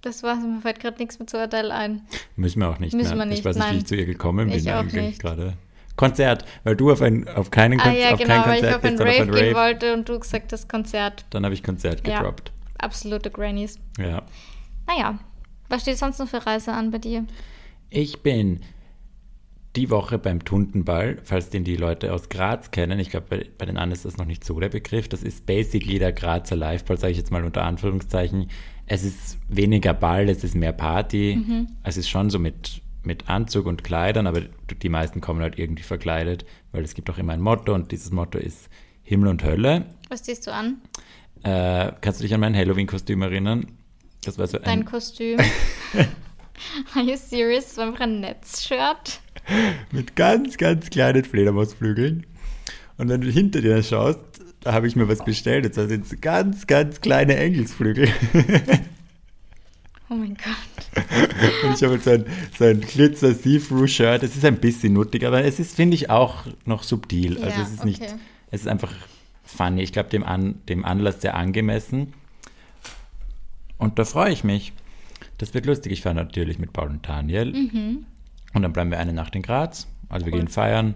Das 0.00 0.24
war's. 0.24 0.40
Mir 0.40 0.60
fällt 0.60 0.80
gerade 0.80 0.98
nichts 0.98 1.20
mehr 1.20 1.28
zu 1.28 1.38
Adele 1.38 1.72
ein. 1.72 2.02
Müssen 2.34 2.60
wir 2.60 2.68
auch 2.68 2.80
nicht. 2.80 2.94
Müssen 2.94 3.12
ne? 3.12 3.18
wir 3.18 3.26
nicht, 3.26 3.38
ich 3.40 3.44
weiß 3.44 3.56
nicht, 3.56 3.64
wie 3.64 3.68
nein. 3.70 3.78
ich 3.78 3.86
zu 3.86 3.94
ihr 3.94 4.06
gekommen 4.06 4.50
bin 4.50 4.68
eigentlich 4.68 5.18
gerade. 5.20 5.56
Konzert, 5.98 6.46
weil 6.64 6.74
du 6.76 6.90
auf, 6.90 7.02
ein, 7.02 7.28
auf 7.28 7.50
keinen 7.50 7.78
Ah 7.78 7.82
Konzert, 7.84 8.02
ja, 8.02 8.12
auf 8.14 8.18
genau, 8.18 8.34
kein 8.42 8.44
weil 8.50 8.54
ich 8.54 8.60
Konzert 8.62 8.76
auf 8.76 8.84
ein 8.84 8.96
Rave 8.98 9.10
auf 9.10 9.20
ein 9.20 9.30
gehen 9.32 9.54
Rave. 9.56 9.68
wollte 9.68 9.92
und 9.94 10.08
du 10.08 10.18
gesagt 10.18 10.52
das 10.52 10.66
Konzert. 10.66 11.26
Dann 11.28 11.44
habe 11.44 11.52
ich 11.54 11.62
Konzert 11.62 12.06
Ja. 12.08 12.16
gedroppt. 12.20 12.52
Absolute 12.78 13.30
Grannies. 13.30 13.78
Ja. 13.98 14.22
Naja, 14.86 15.18
was 15.68 15.82
steht 15.82 15.98
sonst 15.98 16.18
noch 16.18 16.28
für 16.28 16.46
Reise 16.46 16.72
an 16.72 16.90
bei 16.90 16.98
dir? 16.98 17.26
Ich 17.90 18.22
bin 18.22 18.60
die 19.76 19.90
Woche 19.90 20.18
beim 20.18 20.44
Tuntenball, 20.44 21.18
falls 21.22 21.50
den 21.50 21.62
die 21.62 21.76
Leute 21.76 22.12
aus 22.12 22.28
Graz 22.30 22.70
kennen, 22.70 22.98
ich 22.98 23.10
glaube, 23.10 23.26
bei, 23.28 23.46
bei 23.58 23.66
den 23.66 23.76
anderen 23.76 23.92
ist 23.92 24.04
das 24.04 24.16
noch 24.16 24.24
nicht 24.24 24.42
so 24.44 24.58
der 24.58 24.70
Begriff, 24.70 25.08
das 25.08 25.22
ist 25.22 25.44
basically 25.46 25.98
der 25.98 26.12
Grazer 26.12 26.56
Liveball, 26.56 26.98
sage 26.98 27.12
ich 27.12 27.18
jetzt 27.18 27.30
mal 27.30 27.44
unter 27.44 27.64
Anführungszeichen. 27.64 28.48
Es 28.86 29.04
ist 29.04 29.36
weniger 29.48 29.92
Ball, 29.92 30.28
es 30.30 30.42
ist 30.42 30.54
mehr 30.54 30.72
Party. 30.72 31.66
Es 31.82 31.96
ist 31.98 32.08
schon 32.08 32.30
so 32.30 32.38
mit, 32.38 32.80
mit 33.08 33.28
Anzug 33.28 33.66
und 33.66 33.82
Kleidern, 33.82 34.26
aber 34.26 34.42
die 34.42 34.88
meisten 34.90 35.22
kommen 35.22 35.40
halt 35.40 35.58
irgendwie 35.58 35.82
verkleidet, 35.82 36.44
weil 36.72 36.84
es 36.84 36.94
gibt 36.94 37.08
auch 37.08 37.16
immer 37.16 37.32
ein 37.32 37.40
Motto 37.40 37.74
und 37.74 37.90
dieses 37.90 38.10
Motto 38.12 38.38
ist 38.38 38.68
Himmel 39.02 39.30
und 39.30 39.42
Hölle. 39.42 39.86
Was 40.10 40.22
ziehst 40.22 40.46
du 40.46 40.52
an? 40.52 40.82
Äh, 41.42 41.92
kannst 42.02 42.20
du 42.20 42.24
dich 42.24 42.34
an 42.34 42.40
mein 42.40 42.54
Halloween-Kostüm 42.54 43.22
erinnern? 43.22 43.66
Das 44.24 44.38
war 44.38 44.46
so 44.46 44.58
Dein 44.58 44.80
ein, 44.80 44.84
Kostüm. 44.84 45.38
Are 46.94 47.04
you 47.04 47.16
serious? 47.16 47.68
Das 47.68 47.76
war 47.78 47.86
einfach 47.86 48.00
ein 48.00 48.20
Netzshirt. 48.20 49.20
mit 49.90 50.14
ganz, 50.14 50.58
ganz 50.58 50.90
kleinen 50.90 51.24
Fledermausflügeln. 51.24 52.26
Und 52.98 53.08
wenn 53.08 53.22
du 53.22 53.30
hinter 53.30 53.62
dir 53.62 53.82
schaust, 53.82 54.18
da 54.60 54.74
habe 54.74 54.86
ich 54.86 54.96
mir 54.96 55.08
was 55.08 55.24
bestellt. 55.24 55.72
Zwar 55.72 55.88
sind 55.88 56.04
es 56.04 56.20
ganz, 56.20 56.66
ganz 56.66 57.00
kleine 57.00 57.36
Engelsflügel. 57.36 58.08
Oh 60.10 60.14
mein 60.14 60.36
Gott. 60.36 61.04
Und 61.64 61.74
ich 61.74 61.82
habe 61.82 61.94
jetzt 61.94 62.04
so 62.04 62.10
ein, 62.12 62.24
so 62.58 62.64
ein 62.64 62.80
Glitzer 62.80 63.34
See-Through-Shirt. 63.34 64.22
Es 64.22 64.36
ist 64.36 64.44
ein 64.44 64.58
bisschen 64.58 64.94
nuttig, 64.94 65.24
aber 65.26 65.44
es 65.44 65.58
ist, 65.60 65.74
finde 65.76 65.96
ich, 65.96 66.08
auch 66.08 66.46
noch 66.64 66.82
subtil. 66.82 67.36
Also 67.42 67.58
Ja, 67.60 67.62
es 67.62 67.72
ist 67.72 67.84
nicht, 67.84 68.00
okay. 68.02 68.14
es 68.50 68.62
ist 68.62 68.68
einfach 68.68 68.92
funny. 69.44 69.82
Ich 69.82 69.92
glaube, 69.92 70.08
dem, 70.08 70.24
An, 70.24 70.60
dem 70.68 70.84
Anlass 70.84 71.20
sehr 71.20 71.34
angemessen. 71.36 72.14
Und 73.76 73.98
da 73.98 74.04
freue 74.04 74.32
ich 74.32 74.44
mich. 74.44 74.72
Das 75.36 75.52
wird 75.54 75.66
lustig. 75.66 75.92
Ich 75.92 76.02
fahre 76.02 76.14
natürlich 76.14 76.58
mit 76.58 76.72
Paul 76.72 76.88
und 76.88 77.06
Daniel. 77.08 77.54
Und 78.54 78.62
dann 78.62 78.72
bleiben 78.72 78.90
wir 78.90 78.98
eine 78.98 79.12
Nacht 79.12 79.36
in 79.36 79.42
Graz. 79.42 79.86
Also 80.08 80.24
wir 80.26 80.32
Mhm. 80.32 80.36
Cool. 80.38 80.40
gehen 80.40 80.48
feiern, 80.48 80.94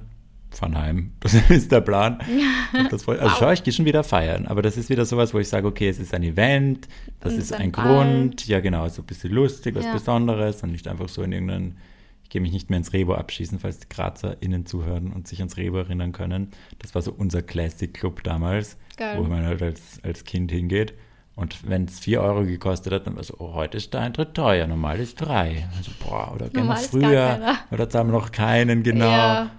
fahren 0.53 0.79
heim. 0.79 1.13
Das 1.21 1.35
ist 1.35 1.71
der 1.73 1.81
Plan. 1.81 2.19
Das, 2.91 3.07
also 3.09 3.23
Wow. 3.23 3.37
schau, 3.39 3.51
ich 3.53 3.63
gehe 3.65 3.73
schon 3.73 3.85
wieder 3.85 4.03
feiern. 4.05 4.47
Aber 4.47 4.63
das 4.63 4.77
ist 4.77 4.89
wieder 4.91 5.05
sowas, 5.05 5.35
wo 5.35 5.39
ich 5.39 5.49
sage, 5.49 5.67
okay, 5.67 5.89
es 5.89 5.99
ist 5.99 6.15
ein 6.15 6.23
Event, 6.23 6.89
das 7.21 7.35
Und 7.35 7.39
ist 7.41 7.53
ein. 7.53 7.71
Grund. 7.73 8.47
Ja, 8.47 8.61
genau, 8.61 8.89
so 8.89 9.03
ein 9.03 9.07
bisschen 9.07 9.31
lustig, 9.33 9.75
was 9.75 9.85
Ja. 9.85 9.93
Besonderes 9.93 10.63
und 10.63 10.73
nicht 10.73 10.89
einfach 10.89 11.09
so 11.09 11.23
in 11.23 11.33
irgendeinen. 11.33 11.77
Ich 12.25 12.31
gehe 12.31 12.41
mich 12.41 12.53
nicht 12.53 12.71
mehr 12.71 12.79
ins 12.79 12.95
Rebo 12.95 13.15
abschießen, 13.15 13.59
falls 13.59 13.79
die 13.81 13.89
GrazerInnen 13.91 14.65
zuhören 14.65 15.13
und 15.13 15.29
sich 15.29 15.41
ans 15.41 15.59
Rebo 15.59 15.77
erinnern 15.79 16.13
können. 16.13 16.49
Das 16.79 16.95
war 16.95 17.03
so 17.03 17.13
unser 17.13 17.43
Classic 17.43 17.93
Club 17.93 18.23
damals, 18.25 18.79
Geil. 18.97 19.19
wo 19.19 19.25
man 19.25 19.45
halt 19.45 19.61
als, 19.63 20.01
als 20.03 20.25
Kind 20.25 20.51
hingeht. 20.51 20.95
Und 21.35 21.69
wenn 21.69 21.85
es 21.85 21.99
4 22.01 22.23
Euro 22.23 22.45
gekostet 22.45 22.93
hat, 22.93 23.07
dann 23.07 23.17
war 23.17 23.23
so, 23.23 23.35
oh, 23.39 23.53
heute 23.55 23.77
ist 23.79 23.93
der 23.93 24.01
Eintritt 24.03 24.35
teuer, 24.35 24.67
normal 24.67 24.99
ist 25.01 25.17
3. 25.21 25.67
Also, 25.77 25.91
boah, 26.03 26.33
oder 26.35 26.49
gerne 26.49 26.75
früher. 26.77 27.57
Oder 27.71 27.85
jetzt 27.85 27.95
haben 27.95 28.11
wir 28.11 28.19
noch 28.19 28.33
keinen, 28.33 28.83
genau. 28.83 29.11
Ja, 29.11 29.51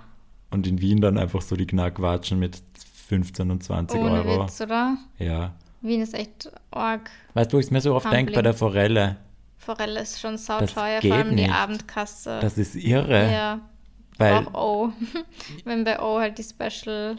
Und 0.54 0.68
in 0.68 0.80
Wien 0.80 1.02
dann 1.02 1.18
einfach 1.18 1.42
so 1.42 1.56
die 1.56 1.66
Knackwatschen 1.66 2.38
mit 2.38 2.62
15 3.08 3.50
und 3.50 3.64
20 3.64 4.00
ohne 4.00 4.24
Euro. 4.24 4.44
Witz, 4.44 4.62
oder? 4.62 4.98
Ja. 5.18 5.56
Wien 5.82 6.02
ist 6.02 6.14
echt 6.14 6.52
arg. 6.70 7.10
Weißt 7.34 7.52
du, 7.52 7.58
wo 7.58 7.60
ich 7.60 7.72
mir 7.72 7.82
so 7.82 7.96
oft 7.96 8.12
denke 8.12 8.34
bei 8.34 8.44
der 8.44 8.54
Forelle? 8.54 9.18
Forelle 9.58 10.00
ist 10.02 10.22
schon 10.22 10.38
sauteuer, 10.38 11.02
vor 11.02 11.14
allem 11.14 11.30
die 11.36 11.44
nicht. 11.44 11.52
Abendkasse. 11.52 12.40
Das 12.40 12.58
ist 12.58 12.76
irre. 12.76 13.32
ja, 13.32 13.62
weil, 14.18 14.48
auch 14.48 14.54
O. 14.54 14.94
Wenn 15.66 15.84
bei 15.84 16.00
O 16.00 16.20
halt 16.20 16.38
die 16.38 16.44
Special 16.44 17.16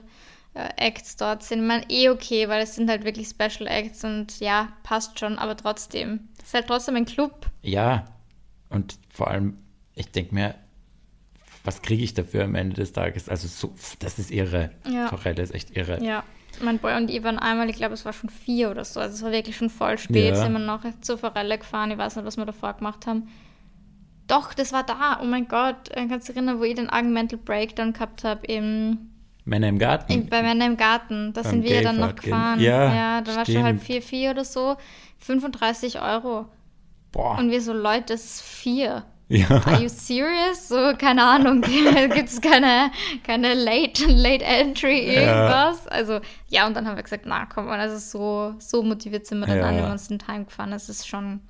äh, 0.54 0.68
Acts 0.76 1.16
dort 1.16 1.42
sind. 1.42 1.60
Ich 1.60 1.66
meine, 1.66 1.84
eh 1.90 2.10
okay, 2.10 2.48
weil 2.48 2.62
es 2.62 2.76
sind 2.76 2.88
halt 2.88 3.04
wirklich 3.04 3.28
Special 3.28 3.66
Acts 3.66 4.04
und 4.04 4.38
ja, 4.38 4.68
passt 4.84 5.18
schon, 5.18 5.38
aber 5.38 5.56
trotzdem. 5.56 6.28
Es 6.38 6.46
ist 6.46 6.54
halt 6.54 6.68
trotzdem 6.68 6.96
ein 6.96 7.04
Club. 7.06 7.46
ja. 7.62 8.04
Und 8.70 8.98
vor 9.08 9.28
allem, 9.28 9.58
ich 9.94 10.10
denke 10.10 10.34
mir, 10.34 10.56
was 11.64 11.82
kriege 11.82 12.04
ich 12.04 12.14
dafür 12.14 12.44
am 12.44 12.54
Ende 12.54 12.76
des 12.76 12.92
Tages? 12.92 13.28
Also, 13.28 13.48
so, 13.48 13.74
das 13.98 14.18
ist 14.18 14.30
irre. 14.30 14.70
Ja. 14.88 15.08
Forelle 15.08 15.42
ist 15.42 15.54
echt 15.54 15.76
irre. 15.76 16.02
Ja. 16.04 16.22
Mein 16.62 16.78
Boy 16.78 16.94
und 16.96 17.10
ich 17.10 17.22
waren 17.24 17.38
einmal, 17.40 17.68
ich 17.68 17.74
glaube, 17.76 17.94
es 17.94 18.04
war 18.04 18.12
schon 18.12 18.30
vier 18.30 18.70
oder 18.70 18.84
so. 18.84 19.00
Also 19.00 19.14
es 19.16 19.22
war 19.24 19.32
wirklich 19.32 19.56
schon 19.56 19.70
voll 19.70 19.98
spät, 19.98 20.34
Ja. 20.34 20.36
sind 20.36 20.52
wir 20.52 20.60
noch 20.60 20.82
zur 21.00 21.18
Forelle 21.18 21.58
gefahren. 21.58 21.90
Ich 21.90 21.98
weiß 21.98 22.14
nicht, 22.14 22.24
was 22.24 22.36
wir 22.36 22.44
davor 22.44 22.74
gemacht 22.74 23.06
haben. 23.08 23.26
Doch, 24.28 24.54
das 24.54 24.72
war 24.72 24.84
da. 24.84 25.18
Oh 25.20 25.24
mein 25.24 25.48
Gott. 25.48 25.88
Äh, 25.90 26.06
Kannst 26.06 26.28
du 26.28 26.32
dich 26.32 26.36
erinnern, 26.36 26.60
wo 26.60 26.64
ich 26.64 26.76
den 26.76 26.88
Argumental 26.88 27.38
Breakdown 27.38 27.92
gehabt 27.92 28.22
habe 28.24 28.46
im 28.46 29.10
Männer 29.44 29.68
im 29.68 29.78
Garten. 29.78 30.12
In, 30.12 30.28
bei 30.28 30.42
Männer 30.42 30.66
im 30.66 30.76
Garten, 30.76 31.32
da 31.34 31.42
Beim 31.42 31.50
sind 31.50 31.64
wir 31.64 31.74
ja 31.74 31.82
dann 31.82 31.98
noch 31.98 32.14
gehen. 32.14 32.30
gefahren. 32.30 32.60
Ja, 32.60 33.20
da 33.20 33.36
war 33.36 33.44
schon 33.44 33.62
halb 33.64 33.82
vier, 33.82 34.00
vier 34.00 34.30
oder 34.30 34.44
so. 34.44 34.76
35 35.18 36.00
Euro. 36.00 36.46
Boah. 37.12 37.36
Und 37.38 37.50
wir 37.50 37.60
so, 37.60 37.72
Leute, 37.72 38.14
das 38.14 38.24
ist 38.24 38.42
vier. 38.42 39.04
Ja. 39.28 39.48
Are 39.50 39.82
you 39.82 39.88
serious? 39.88 40.68
So, 40.68 40.92
keine 40.98 41.22
Ahnung. 41.24 41.60
Gibt 42.14 42.28
es 42.28 42.40
keine, 42.40 42.90
keine 43.24 43.54
Late, 43.54 44.06
Late 44.06 44.44
Entry, 44.44 45.00
irgendwas? 45.14 45.86
Also, 45.88 46.20
ja, 46.48 46.66
und 46.66 46.74
dann 46.74 46.86
haben 46.86 46.96
wir 46.96 47.02
gesagt, 47.02 47.24
na 47.26 47.46
komm, 47.46 47.68
also 47.68 47.98
so, 47.98 48.54
so 48.58 48.82
motiviert 48.82 49.26
sind 49.26 49.40
wir 49.40 49.46
dann 49.46 49.58
Ja. 49.58 49.68
an, 49.68 49.76
wenn 49.76 49.84
wir 49.84 49.90
uns 49.92 50.08
den 50.08 50.18
Time 50.18 50.44
gefahren. 50.44 50.70
Das 50.70 50.88
ist 50.88 51.08
schon, 51.08 51.40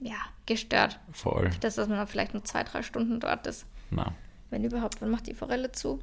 ja, 0.00 0.16
gestört. 0.46 0.98
Voll. 1.12 1.50
Das, 1.60 1.76
dass 1.76 1.88
man 1.88 1.98
dann 1.98 2.06
vielleicht 2.06 2.34
nur 2.34 2.44
zwei, 2.44 2.62
drei 2.64 2.82
Stunden 2.82 3.20
dort 3.20 3.46
ist. 3.46 3.66
Na. 3.90 4.12
Wenn 4.50 4.64
überhaupt, 4.64 5.00
wann 5.00 5.10
macht 5.10 5.26
die 5.26 5.34
Forelle 5.34 5.72
zu? 5.72 6.00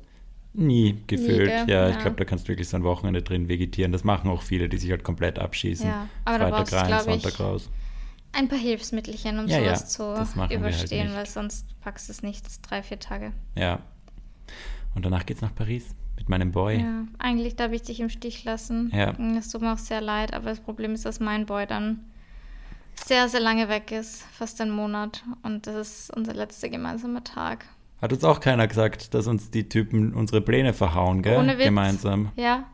Nie 0.53 1.01
gefühlt. 1.07 1.47
gell? 1.47 1.69
ja, 1.69 1.87
ich 1.89 1.95
Ja. 1.95 2.01
glaube, 2.01 2.17
da 2.17 2.25
kannst 2.25 2.45
du 2.45 2.49
wirklich 2.49 2.67
so 2.67 2.75
ein 2.77 2.83
Wochenende 2.83 3.21
drin 3.21 3.47
vegetieren. 3.47 3.91
Das 3.93 4.03
machen 4.03 4.29
auch 4.29 4.41
viele, 4.41 4.67
die 4.67 4.77
sich 4.77 4.91
halt 4.91 5.03
komplett 5.03 5.39
abschießen. 5.39 5.87
Ja, 5.87 6.07
aber 6.25 6.49
Freitag 6.49 6.73
rein, 6.73 6.93
ich, 6.97 7.01
Sonntag 7.03 7.39
raus. 7.39 7.69
Ein 8.33 8.47
paar 8.47 8.57
Hilfsmittelchen, 8.57 9.39
um 9.39 9.47
Ja, 9.47 9.59
ja, 9.59 9.75
sowas 9.75 9.89
zu 9.89 10.03
machen 10.03 10.35
wir 10.35 10.41
halt 10.41 10.51
überstehen, 10.53 11.07
nicht. 11.07 11.15
weil 11.15 11.25
sonst 11.25 11.65
packst 11.81 12.07
du 12.07 12.13
es 12.13 12.23
nicht, 12.23 12.45
drei, 12.69 12.81
vier 12.81 12.99
Tage. 12.99 13.33
Ja. 13.55 13.79
Und 14.95 15.05
danach 15.05 15.25
geht's 15.25 15.41
nach 15.41 15.53
Paris 15.53 15.95
mit 16.17 16.29
meinem 16.29 16.51
Boy. 16.51 16.79
Ja, 16.79 17.03
eigentlich 17.19 17.55
darf 17.55 17.71
ich 17.71 17.81
dich 17.81 17.99
im 17.99 18.09
Stich 18.09 18.43
lassen. 18.43 18.91
Ja. 18.93 19.11
Es 19.37 19.49
tut 19.49 19.61
mir 19.61 19.73
auch 19.73 19.77
sehr 19.77 20.01
leid, 20.01 20.33
aber 20.33 20.45
das 20.45 20.59
Problem 20.59 20.93
ist, 20.93 21.05
dass 21.05 21.19
mein 21.19 21.45
Boy 21.45 21.65
dann 21.65 22.05
sehr, 23.05 23.27
sehr 23.29 23.39
lange 23.39 23.69
weg 23.69 23.91
ist, 23.91 24.23
fast 24.31 24.61
einen 24.61 24.71
Monat. 24.71 25.23
Und 25.43 25.67
das 25.67 25.75
ist 25.75 26.15
unser 26.15 26.33
letzter 26.33 26.69
gemeinsamer 26.69 27.23
Tag. 27.23 27.65
Hat 28.01 28.13
uns 28.13 28.23
auch 28.23 28.39
keiner 28.39 28.67
gesagt, 28.67 29.13
dass 29.13 29.27
uns 29.27 29.51
die 29.51 29.67
Typen 29.69 30.13
unsere 30.13 30.41
Pläne 30.41 30.73
verhauen, 30.73 31.21
gell? 31.21 31.37
Ohne 31.37 31.57
Witz. 31.57 31.65
Gemeinsam. 31.65 32.31
Ja, 32.35 32.65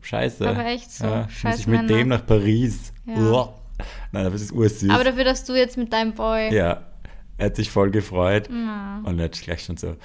Scheiße. 0.00 0.48
Aber 0.48 0.64
echt 0.64 0.90
so. 0.90 1.04
Ja, 1.04 1.28
Scheiß 1.28 1.44
muss 1.52 1.60
ich 1.60 1.66
mit 1.66 1.82
Männer. 1.82 1.88
dem 1.98 2.08
nach 2.08 2.26
Paris. 2.26 2.92
Ja. 3.04 3.14
Uah. 3.16 3.54
Nein, 4.12 4.26
aber 4.26 4.34
es 4.34 4.42
ist 4.42 4.52
ursüß. 4.52 4.90
aber 4.90 5.04
dafür, 5.04 5.24
dass 5.24 5.44
du 5.44 5.54
jetzt 5.54 5.76
mit 5.76 5.92
deinem 5.92 6.14
Boy. 6.14 6.54
ja, 6.54 6.82
er 7.38 7.46
hat 7.46 7.56
sich 7.56 7.70
voll 7.70 7.90
gefreut. 7.90 8.48
Ja. 8.50 9.00
Und 9.04 9.18
er 9.18 9.24
hat 9.26 9.40
gleich 9.40 9.64
schon 9.64 9.76
so 9.76 9.96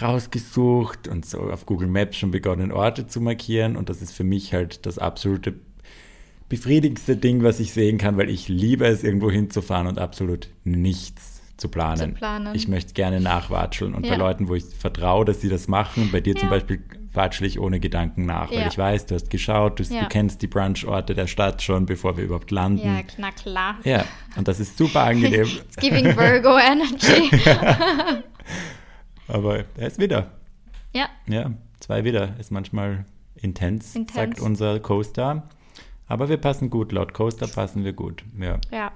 rausgesucht 0.00 1.08
und 1.08 1.24
so 1.26 1.40
auf 1.50 1.66
Google 1.66 1.88
Maps 1.88 2.16
schon 2.16 2.30
begonnen, 2.30 2.72
Orte 2.72 3.06
zu 3.06 3.20
markieren. 3.20 3.76
Und 3.76 3.88
das 3.88 4.02
ist 4.02 4.12
für 4.12 4.24
mich 4.24 4.52
halt 4.52 4.84
das 4.86 4.98
absolute 4.98 5.54
befriedigendste 6.48 7.16
Ding, 7.16 7.42
was 7.42 7.60
ich 7.60 7.72
sehen 7.72 7.98
kann, 7.98 8.16
weil 8.16 8.30
ich 8.30 8.48
liebe 8.48 8.86
es, 8.86 9.02
irgendwo 9.02 9.30
hinzufahren 9.30 9.86
und 9.86 9.98
absolut 9.98 10.48
nichts 10.64 11.40
zu 11.56 11.68
planen. 11.68 12.12
Zu 12.12 12.18
planen. 12.18 12.54
Ich 12.54 12.68
möchte 12.68 12.92
gerne 12.92 13.20
nachwatscheln. 13.20 13.94
Und 13.94 14.02
bei 14.02 14.08
Ja. 14.10 14.16
Leuten, 14.16 14.48
wo 14.48 14.54
ich 14.54 14.64
vertraue, 14.64 15.24
dass 15.24 15.40
sie 15.40 15.48
das 15.48 15.66
machen, 15.68 16.10
bei 16.12 16.20
dir 16.20 16.34
zum 16.36 16.48
Ja. 16.48 16.54
Beispiel 16.54 16.82
watschel 17.16 17.46
ich 17.46 17.58
ohne 17.58 17.80
Gedanken 17.80 18.26
nach, 18.26 18.50
weil 18.50 18.60
Ja. 18.60 18.66
ich 18.68 18.76
weiß, 18.78 19.06
du 19.06 19.14
hast 19.14 19.30
geschaut, 19.30 19.78
du, 19.80 19.82
Ja. 19.84 20.02
du 20.02 20.08
kennst 20.08 20.42
die 20.42 20.46
Brunchorte 20.46 21.14
der 21.14 21.26
Stadt 21.26 21.62
schon, 21.62 21.86
bevor 21.86 22.16
wir 22.16 22.24
überhaupt 22.24 22.50
landen. 22.50 22.86
Ja, 22.86 23.00
na 23.18 23.30
klar. 23.30 23.76
Ja, 23.84 24.04
und 24.36 24.46
das 24.48 24.60
ist 24.60 24.76
super 24.78 25.02
angenehm. 25.04 25.46
It's 25.66 25.76
giving 25.76 26.04
Virgo 26.16 26.58
Energy. 26.58 27.30
Aber 29.28 29.64
er 29.76 29.86
ist 29.86 29.98
wieder. 29.98 30.30
ja, 30.92 31.08
Ja, 31.26 31.50
zwei 31.80 32.04
wieder 32.04 32.34
ist 32.38 32.52
manchmal 32.52 33.04
intens, 33.36 33.94
Intens. 33.94 34.14
sagt 34.14 34.40
unser 34.40 34.78
Co-Star. 34.80 35.48
Aber 36.08 36.28
wir 36.28 36.36
passen 36.36 36.70
gut, 36.70 36.92
laut 36.92 37.12
Co-Star 37.12 37.48
passen 37.48 37.84
wir 37.84 37.92
gut. 37.92 38.24
Ja. 38.38 38.58
Ja. 38.70 38.92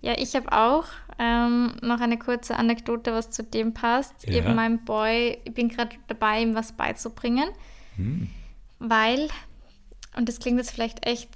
Ja, 0.00 0.14
ich 0.18 0.34
habe 0.34 0.50
auch 0.50 0.84
ähm, 1.18 1.72
noch 1.82 2.00
eine 2.00 2.18
kurze 2.18 2.56
Anekdote, 2.56 3.12
was 3.12 3.30
zu 3.30 3.42
dem 3.42 3.74
passt. 3.74 4.26
Ja. 4.26 4.34
Eben 4.34 4.54
meinem 4.54 4.84
Boy, 4.84 5.38
ich 5.44 5.54
bin 5.54 5.68
gerade 5.68 5.96
dabei, 6.08 6.42
ihm 6.42 6.54
was 6.54 6.72
beizubringen, 6.72 7.48
Hm. 7.96 8.28
weil, 8.78 9.28
und 10.16 10.28
das 10.28 10.38
klingt 10.38 10.58
jetzt 10.58 10.70
vielleicht 10.70 11.06
echt 11.06 11.28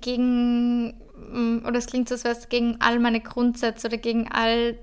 gegen, 0.00 0.88
mm, 0.88 1.64
oder 1.66 1.78
es 1.78 1.86
klingt 1.86 2.08
so, 2.08 2.14
als 2.14 2.24
wäre 2.24 2.36
es 2.36 2.48
gegen 2.48 2.76
all 2.80 2.98
meine 2.98 3.20
Grundsätze 3.20 3.88
oder 3.88 3.96
gegen 3.96 4.30
all 4.30 4.78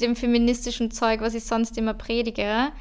dem 0.00 0.16
feministischen 0.16 0.90
Zeug, 0.90 1.20
was 1.20 1.34
ich 1.34 1.44
sonst 1.44 1.76
immer 1.78 1.94
predige. 1.94 2.72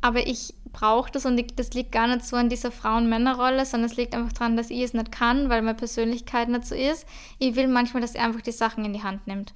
Aber 0.00 0.26
ich 0.26 0.54
brauche 0.72 1.10
das 1.10 1.24
und 1.24 1.38
ich, 1.38 1.56
das 1.56 1.72
liegt 1.72 1.92
gar 1.92 2.06
nicht 2.06 2.26
so 2.26 2.36
an 2.36 2.50
dieser 2.50 2.70
Frauen-Männer-Rolle, 2.70 3.64
sondern 3.64 3.90
es 3.90 3.96
liegt 3.96 4.14
einfach 4.14 4.32
daran, 4.32 4.56
dass 4.56 4.70
ich 4.70 4.80
es 4.80 4.92
nicht 4.92 5.10
kann, 5.10 5.48
weil 5.48 5.62
meine 5.62 5.76
Persönlichkeit 5.76 6.48
nicht 6.48 6.66
so 6.66 6.74
ist. 6.74 7.06
Ich 7.38 7.56
will 7.56 7.68
manchmal, 7.68 8.02
dass 8.02 8.14
er 8.14 8.24
einfach 8.24 8.42
die 8.42 8.52
Sachen 8.52 8.84
in 8.84 8.92
die 8.92 9.02
Hand 9.02 9.26
nimmt. 9.26 9.54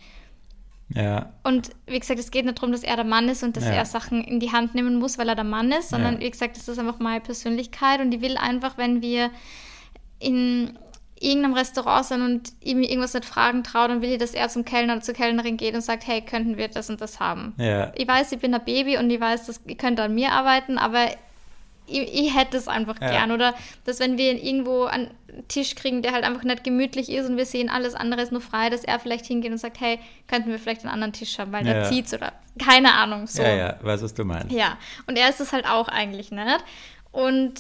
Ja, 0.95 1.35
Und 1.45 1.71
wie 1.87 1.99
gesagt, 2.01 2.19
es 2.19 2.31
geht 2.31 2.47
nicht 2.47 2.59
darum, 2.59 2.73
dass 2.73 2.83
er 2.83 2.97
der 2.97 3.05
Mann 3.05 3.29
ist 3.29 3.43
und 3.43 3.57
dass 3.57 3.65
Ja. 3.65 3.73
er 3.73 3.85
Sachen 3.85 4.25
in 4.25 4.41
die 4.41 4.53
Hand 4.53 4.75
nehmen 4.75 4.97
muss, 4.97 5.19
weil 5.19 5.29
er 5.29 5.35
der 5.35 5.45
Mann 5.45 5.71
ist, 5.71 5.91
sondern 5.91 6.15
Ja. 6.15 6.21
wie 6.21 6.31
gesagt, 6.31 6.57
das 6.57 6.67
ist 6.67 6.79
einfach 6.79 6.99
meine 6.99 7.21
Persönlichkeit 7.21 8.01
und 8.01 8.13
ich 8.13 8.23
will 8.23 8.37
einfach, 8.39 8.79
wenn 8.79 9.03
wir 9.03 9.31
in, 10.19 10.79
irgendeinem 11.21 11.55
Restaurant 11.55 12.07
sind 12.07 12.23
und 12.23 12.53
ihm 12.63 12.81
irgendwas 12.81 13.13
nicht 13.15 13.25
fragen 13.27 13.65
traut 13.65 13.91
und 13.91 14.03
will 14.03 14.13
ich, 14.13 14.19
dass 14.19 14.35
er 14.35 14.49
zum 14.49 14.65
Kellner 14.65 14.95
oder 14.95 15.03
zur 15.03 15.15
Kellnerin 15.15 15.57
geht 15.57 15.75
und 15.75 15.81
sagt, 15.81 16.07
hey, 16.07 16.21
könnten 16.23 16.57
wir 16.57 16.69
das 16.69 16.91
und 16.91 17.01
das 17.01 17.19
haben. 17.19 17.55
Ich 17.97 18.07
weiß, 18.07 18.31
ich 18.33 18.39
bin 18.39 18.55
ein 18.55 18.65
Baby 18.65 18.99
und 18.99 19.11
ich 19.11 19.21
weiß, 19.21 19.47
dass 19.47 19.61
ihr 19.67 19.77
könnt 19.77 19.99
an 20.01 20.15
mir 20.15 20.31
arbeiten, 20.33 20.79
aber 20.79 21.07
ich, 21.89 22.13
ich 22.27 22.37
hätte 22.37 22.57
es 22.57 22.69
einfach 22.69 23.01
Ja. 23.01 23.11
gern. 23.11 23.33
Oder 23.33 23.55
dass 23.85 24.01
wenn 24.01 24.19
wir 24.19 24.31
ihn 24.33 24.39
irgendwo 24.39 24.85
an 24.85 25.11
einen 25.33 25.49
Tisch 25.49 25.75
kriegen, 25.75 26.03
der 26.03 26.13
halt 26.13 26.25
einfach 26.25 26.43
nicht 26.45 26.65
gemütlich 26.65 27.11
ist 27.11 27.29
und 27.29 27.37
wir 27.37 27.47
sehen, 27.47 27.69
alles 27.71 27.95
andere 27.95 28.23
ist 28.23 28.33
nur 28.33 28.41
frei, 28.41 28.71
dass 28.71 28.85
er 28.85 28.99
vielleicht 28.99 29.27
hingeht 29.27 29.51
und 29.53 29.59
sagt, 29.59 29.81
hey, 29.81 29.99
könnten 30.27 30.51
wir 30.51 30.59
vielleicht 30.59 30.83
einen 30.83 30.93
anderen 30.93 31.13
Tisch 31.13 31.39
haben, 31.39 31.53
weil 31.53 31.67
Ja. 31.67 31.75
der 31.75 31.85
zieht's 31.85 32.13
oder 32.15 32.33
keine 32.65 32.93
Ahnung. 32.95 33.27
So. 33.27 33.43
Ja, 33.43 33.55
ja, 33.55 33.75
weiß, 33.83 34.03
was 34.03 34.15
du 34.15 34.25
meinst. 34.25 34.51
Ja, 34.53 34.77
und 35.07 35.17
er 35.17 35.29
ist 35.29 35.41
es 35.41 35.53
halt 35.53 35.67
auch 35.67 35.89
eigentlich 35.89 36.31
nicht. 36.31 36.65
Und 37.13 37.55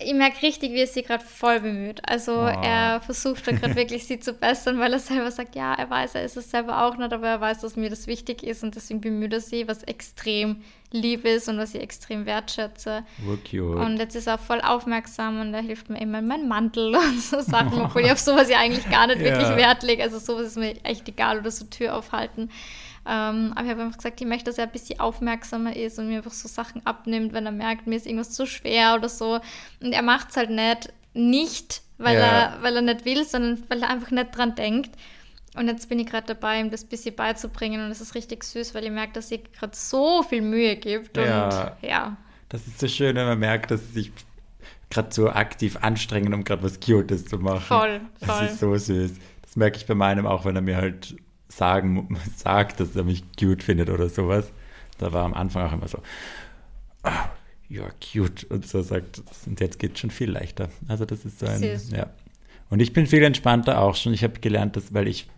ich 0.00 0.14
merke 0.14 0.42
richtig, 0.42 0.72
wie 0.72 0.80
er 0.80 0.86
sie 0.86 1.02
gerade 1.02 1.24
voll 1.24 1.60
bemüht. 1.60 2.00
Also 2.08 2.32
Oh. 2.32 2.44
er 2.62 3.00
versucht 3.00 3.46
da 3.46 3.52
gerade 3.52 3.74
wirklich 3.76 4.06
sie 4.06 4.20
zu 4.20 4.32
bessern, 4.32 4.78
weil 4.78 4.92
er 4.92 4.98
selber 5.00 5.30
sagt, 5.30 5.56
ja, 5.56 5.74
er 5.74 5.90
weiß, 5.90 6.14
er 6.14 6.24
ist 6.24 6.36
es 6.36 6.50
selber 6.50 6.84
auch 6.84 6.96
nicht, 6.96 7.12
aber 7.12 7.26
er 7.26 7.40
weiß, 7.40 7.60
dass 7.60 7.74
mir 7.76 7.90
das 7.90 8.06
wichtig 8.06 8.42
ist 8.44 8.62
und 8.62 8.76
deswegen 8.76 9.00
bemüht 9.00 9.32
er 9.32 9.40
sie, 9.40 9.66
was 9.66 9.82
extrem 9.82 10.62
lieb 10.92 11.24
ist 11.24 11.48
und 11.48 11.58
was 11.58 11.74
ich 11.74 11.82
extrem 11.82 12.26
wertschätze. 12.26 13.04
Und 13.74 13.98
jetzt 13.98 14.14
ist 14.14 14.26
er 14.28 14.38
voll 14.38 14.60
aufmerksam 14.60 15.40
und 15.40 15.52
er 15.52 15.62
hilft 15.62 15.90
mir 15.90 16.00
immer 16.00 16.20
in 16.20 16.28
meinen 16.28 16.48
Mantel 16.48 16.94
und 16.96 17.20
so 17.20 17.40
Sachen, 17.40 17.80
obwohl 17.82 18.02
ich 18.02 18.12
auf 18.12 18.18
sowas 18.20 18.48
ja 18.48 18.58
eigentlich 18.60 18.88
gar 18.88 19.08
nicht 19.08 19.18
wirklich 19.18 19.48
Ja. 19.48 19.56
Wert 19.56 19.82
lege. 19.82 20.02
Also 20.04 20.18
sowas 20.18 20.46
ist 20.46 20.56
mir 20.58 20.76
echt 20.84 21.08
egal 21.08 21.40
oder 21.40 21.50
so 21.50 21.64
Tür 21.66 21.96
aufhalten. 21.96 22.50
Ähm, 23.08 23.52
aber 23.54 23.64
ich 23.64 23.70
habe 23.70 23.82
einfach 23.82 23.96
gesagt, 23.96 24.20
ich 24.20 24.26
möchte, 24.26 24.44
dass 24.46 24.58
er 24.58 24.64
ein 24.64 24.72
bisschen 24.72 25.00
aufmerksamer 25.00 25.74
ist 25.74 25.98
und 25.98 26.08
mir 26.08 26.18
einfach 26.18 26.32
so 26.32 26.46
Sachen 26.48 26.84
abnimmt, 26.86 27.32
wenn 27.32 27.46
er 27.46 27.52
merkt, 27.52 27.86
mir 27.86 27.96
ist 27.96 28.06
irgendwas 28.06 28.32
zu 28.32 28.44
schwer 28.46 28.94
oder 28.96 29.08
so. 29.08 29.40
Und 29.80 29.92
er 29.92 30.02
macht 30.02 30.30
es 30.30 30.36
halt 30.36 30.50
nicht, 30.50 30.92
nicht, 31.14 31.80
weil, 31.96 32.16
Ja. 32.16 32.20
er, 32.56 32.62
weil 32.62 32.76
er 32.76 32.82
nicht 32.82 33.04
will, 33.04 33.24
sondern 33.24 33.62
weil 33.68 33.82
er 33.82 33.90
einfach 33.90 34.10
nicht 34.10 34.36
dran 34.36 34.54
denkt. 34.54 34.90
Und 35.56 35.66
jetzt 35.68 35.88
bin 35.88 35.98
ich 35.98 36.06
gerade 36.06 36.26
dabei, 36.26 36.60
ihm 36.60 36.70
das 36.70 36.84
ein 36.84 36.88
bisschen 36.88 37.16
beizubringen 37.16 37.84
und 37.84 37.90
es 37.90 38.00
ist 38.02 38.14
richtig 38.14 38.44
süß, 38.44 38.74
weil 38.74 38.84
ich 38.84 38.90
merke, 38.90 39.14
dass 39.14 39.28
sie 39.30 39.42
gerade 39.58 39.74
so 39.74 40.22
viel 40.22 40.42
Mühe 40.42 40.76
gibt. 40.76 41.16
Und 41.16 41.24
Ja. 41.24 41.76
ja, 41.82 42.16
Das 42.50 42.66
ist 42.66 42.78
so 42.78 42.86
schön, 42.88 43.16
wenn 43.16 43.26
man 43.26 43.38
merkt, 43.38 43.70
dass 43.70 43.80
sie 43.88 43.92
sich 44.02 44.12
gerade 44.90 45.08
so 45.12 45.30
aktiv 45.30 45.76
anstrengen, 45.80 46.32
um 46.34 46.44
gerade 46.44 46.62
was 46.62 46.78
Cutes 46.80 47.24
zu 47.26 47.38
machen. 47.38 47.60
Voll, 47.60 48.00
Das 48.20 48.36
voll. 48.38 48.46
ist 48.46 48.58
so 48.60 48.76
süß. 48.76 49.12
Das 49.42 49.56
merke 49.56 49.78
ich 49.78 49.86
bei 49.86 49.94
meinem 49.94 50.26
auch, 50.26 50.44
wenn 50.44 50.54
er 50.56 50.62
mir 50.62 50.76
halt 50.76 51.16
sagen, 51.58 52.16
sagt, 52.36 52.80
dass 52.80 52.96
er 52.96 53.04
mich 53.04 53.22
cute 53.38 53.62
findet 53.62 53.90
oder 53.90 54.08
sowas. 54.08 54.50
Da 54.98 55.12
war 55.12 55.24
am 55.24 55.34
Anfang 55.34 55.66
auch 55.68 55.72
immer 55.72 55.88
so, 55.88 55.98
oh, 57.04 57.10
you're 57.70 57.92
cute. 58.00 58.44
Und 58.44 58.66
so 58.66 58.82
sagt, 58.82 59.22
und 59.46 59.60
jetzt 59.60 59.78
geht 59.78 59.94
es 59.94 60.00
schon 60.00 60.10
viel 60.10 60.30
leichter. 60.30 60.70
Also 60.88 61.04
das 61.04 61.24
ist 61.24 61.38
so 61.40 61.46
ein, 61.46 61.58
Süß. 61.58 61.90
ja. 61.90 62.08
Und 62.70 62.80
ich 62.80 62.92
bin 62.92 63.06
viel 63.06 63.22
entspannter 63.22 63.80
auch 63.80 63.94
schon. 63.94 64.12
Ich 64.12 64.24
habe 64.24 64.40
gelernt, 64.40 64.76
dass, 64.76 64.92
weil 64.92 65.08
ich 65.08 65.28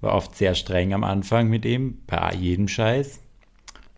war 0.00 0.14
oft 0.14 0.36
sehr 0.36 0.54
streng 0.54 0.92
am 0.92 1.04
Anfang 1.04 1.48
mit 1.48 1.64
ihm, 1.64 1.98
bei 2.06 2.32
jedem 2.34 2.68
Scheiß. 2.68 3.20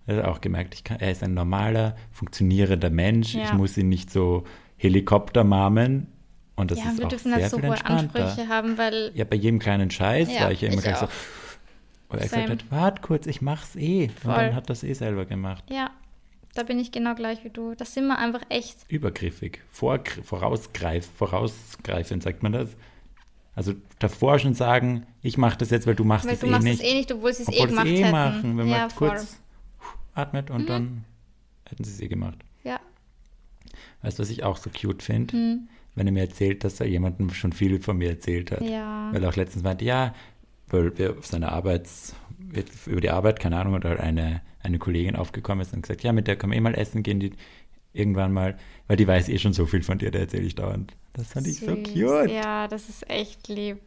Er 0.07 0.17
hat 0.19 0.25
auch 0.25 0.41
gemerkt, 0.41 0.85
kann, 0.85 1.01
er 1.01 1.11
ist 1.11 1.23
ein 1.23 1.35
normaler, 1.35 1.97
funktionierender 2.13 2.91
Mensch. 2.91 3.35
Ja. 3.35 3.45
Ich 3.45 3.53
muss 3.53 3.77
ihn 3.77 3.89
nicht 3.89 4.11
so 4.11 4.45
Helikoptermarmen. 4.77 6.07
Und 6.57 6.71
das 6.71 6.79
ja, 6.79 6.91
ist 6.91 6.99
wir 6.99 7.05
auch 7.07 7.09
dürfen 7.11 7.29
sehr 7.29 7.39
nicht 7.39 7.51
so 7.51 7.59
viel 7.59 7.69
hohe 7.69 7.75
entspannter. 7.75 8.25
Ansprüche 8.25 8.49
haben, 8.49 8.79
weil 8.79 9.11
Ja, 9.15 9.25
bei 9.25 9.37
jedem 9.37 9.59
kleinen 9.59 9.91
Scheiß 9.91 10.33
Ja, 10.33 10.43
war 10.43 10.53
ich 10.53 10.63
ja 10.63 10.69
immer 10.69 10.79
ich 10.79 10.85
gleich 10.85 10.97
so. 10.97 11.09
Oder 12.11 12.23
er 12.23 12.29
Same. 12.29 12.43
gesagt 12.45 12.63
hat, 12.65 12.71
wart 12.71 13.03
kurz, 13.03 13.27
ich 13.27 13.41
mach's 13.43 13.77
eh. 13.77 14.05
Und 14.05 14.21
Voll. 14.21 14.35
dann 14.35 14.55
hat 14.55 14.71
das 14.71 14.83
eh 14.83 14.93
selber 14.95 15.25
gemacht. 15.27 15.65
ja, 15.71 15.91
da 16.55 16.63
bin 16.65 16.79
ich 16.81 16.91
genau 16.91 17.15
gleich 17.15 17.45
wie 17.45 17.51
du. 17.51 17.75
Das 17.77 17.95
sind 17.95 18.07
wir 18.09 18.19
einfach 18.19 18.41
echt. 18.49 18.79
Übergriffig, 18.89 19.61
vor, 19.71 20.01
vorausgreif, 20.25 21.09
vorausgreifend, 21.17 22.23
sagt 22.23 22.43
man 22.43 22.53
das. 22.53 22.71
Also 23.55 23.75
davor 23.99 24.39
schon 24.39 24.55
sagen, 24.55 25.07
ich 25.23 25.37
mach 25.37 25.57
das 25.57 25.71
jetzt, 25.71 25.87
weil 25.87 25.95
du 25.95 26.05
machst 26.05 26.27
Weil 26.27 26.35
es 26.35 26.41
du 26.41 26.47
eh 26.47 26.51
machst 26.51 26.65
nicht. 26.65 26.81
es 26.81 26.87
eh 26.87 26.95
nicht, 26.95 27.13
obwohl 27.13 27.33
sie 27.33 27.43
es 27.43 27.49
eh 27.49 27.67
gemacht 27.67 27.87
eh 27.87 27.99
hätten. 27.99 28.11
machen, 28.13 28.43
wenn 28.59 28.69
man 28.69 28.69
ja, 28.69 28.89
voll. 28.89 29.09
Mhm. 29.09 29.15
kurz 29.15 29.41
atmet 30.15 30.51
und 30.51 30.69
dann 30.69 31.05
hätten 31.69 31.85
sie 31.85 31.93
es 31.93 32.01
eh 32.01 32.09
gemacht. 32.09 32.39
Ja, 32.65 32.81
Weißt 34.03 34.19
du, 34.19 34.23
was 34.23 34.31
ich 34.31 34.43
auch 34.45 34.57
so 34.57 34.71
cute 34.71 35.03
finde? 35.03 35.37
Mhm. 35.37 35.69
Wenn 35.95 36.07
er 36.07 36.13
mir 36.13 36.21
erzählt, 36.23 36.63
dass 36.65 36.81
er 36.81 36.87
jemandem 36.87 37.31
schon 37.31 37.53
viel 37.53 37.81
von 37.81 37.99
mir 37.99 38.11
erzählt 38.11 38.53
hat. 38.53 38.63
Ja. 38.63 39.11
Weil 39.13 39.23
er 39.25 39.29
auch 39.29 39.37
letztens 39.37 39.65
meinte, 39.65 39.85
ja, 39.85 40.15
weil 40.71 40.97
wir 40.99 41.19
auf 41.19 41.27
seiner 41.27 41.53
Arbeits, 41.53 42.15
über 42.87 43.01
die 43.01 43.11
Arbeit, 43.11 43.41
keine 43.41 43.59
Ahnung, 43.59 43.75
oder 43.75 44.01
eine, 44.01 44.43
eine 44.63 44.79
Kollegin 44.79 45.17
aufgekommen 45.17 45.63
ist 45.63 45.73
und 45.75 45.83
gesagt, 45.83 46.03
ja, 46.03 46.13
mit 46.13 46.27
der 46.27 46.37
können 46.37 46.53
wir 46.53 46.59
eh 46.59 46.61
mal 46.63 46.75
essen 46.75 47.03
gehen, 47.03 47.21
die 47.21 47.33
irgendwann 47.93 48.33
mal, 48.33 48.57
weil 48.87 48.97
die 48.97 49.07
weiß 49.07 49.29
eh 49.29 49.39
schon 49.39 49.53
so 49.53 49.67
viel 49.67 49.83
von 49.83 49.99
dir, 49.99 50.11
der 50.11 50.23
erzähle 50.23 50.45
ich 50.45 50.55
dauernd. 50.55 50.95
Das 51.15 51.29
fand 51.29 51.47
ich 51.47 51.63
so 51.63 51.75
süß. 51.75 51.83
cute. 51.83 52.31
Ja, 52.31 52.69
das 52.69 52.89
ist 52.89 53.09
echt 53.11 53.49
lieb. 53.49 53.79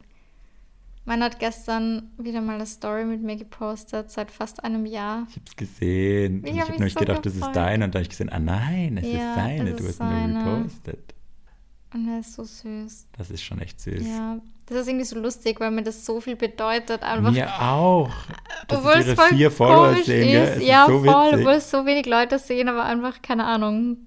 Man 1.04 1.22
hat 1.22 1.40
gestern 1.40 2.12
wieder 2.16 2.40
mal 2.40 2.54
eine 2.54 2.66
Story 2.66 3.04
mit 3.04 3.22
mir 3.22 3.36
gepostet, 3.36 4.10
seit 4.10 4.30
fast 4.30 4.62
einem 4.62 4.86
Jahr. 4.86 5.26
Ich 5.30 5.36
hab's 5.36 5.56
gesehen. 5.56 6.44
Ich 6.46 6.54
ich 6.54 6.60
hab 6.60 6.68
habe 6.68 6.70
mich 6.70 6.78
nämlich 6.78 6.94
so 6.94 7.00
gedacht, 7.00 7.26
das 7.26 7.34
gefreut. 7.34 7.50
ist 7.50 7.56
dein. 7.56 7.82
Und 7.82 7.94
dann 7.94 8.00
habe 8.00 8.02
ich 8.02 8.08
gesehen, 8.10 8.28
ah 8.30 8.38
nein, 8.38 8.98
es 8.98 9.06
Ja, 9.06 9.18
ist 9.18 9.34
seine. 9.34 9.70
es 9.70 9.76
Du 9.76 9.84
ist 9.84 10.00
hast 10.00 10.00
ihn 10.00 10.32
nur 10.44 10.68
seine. 10.84 10.98
Und 11.94 12.08
er 12.08 12.20
ist 12.20 12.34
so 12.34 12.44
süß. 12.44 13.06
Das 13.18 13.30
ist 13.30 13.42
schon 13.42 13.60
echt 13.60 13.80
süß. 13.80 14.06
Ja, 14.06 14.38
das 14.66 14.78
ist 14.78 14.88
irgendwie 14.88 15.04
so 15.04 15.18
lustig, 15.18 15.60
weil 15.60 15.70
mir 15.70 15.82
das 15.82 16.04
so 16.06 16.20
viel 16.20 16.36
bedeutet. 16.36 17.02
Einfach, 17.02 17.32
Mir 17.32 17.48
auch. 17.60 18.10
Dass 18.68 18.78
obwohl 18.78 18.92
es 19.00 19.12
voll 19.12 19.28
vier 19.28 19.50
Follower 19.50 19.94
sehen, 19.96 20.28
ist. 20.42 20.56
Es 20.56 20.66
ja, 20.66 20.82
ist 20.84 20.90
so 20.90 20.98
voll, 21.04 21.26
witzig. 21.32 21.38
obwohl 21.40 21.52
es 21.54 21.70
so 21.70 21.84
wenig 21.86 22.06
Leute 22.06 22.38
sehen, 22.38 22.68
aber 22.68 22.84
einfach, 22.84 23.20
keine 23.20 23.44
Ahnung, 23.44 23.98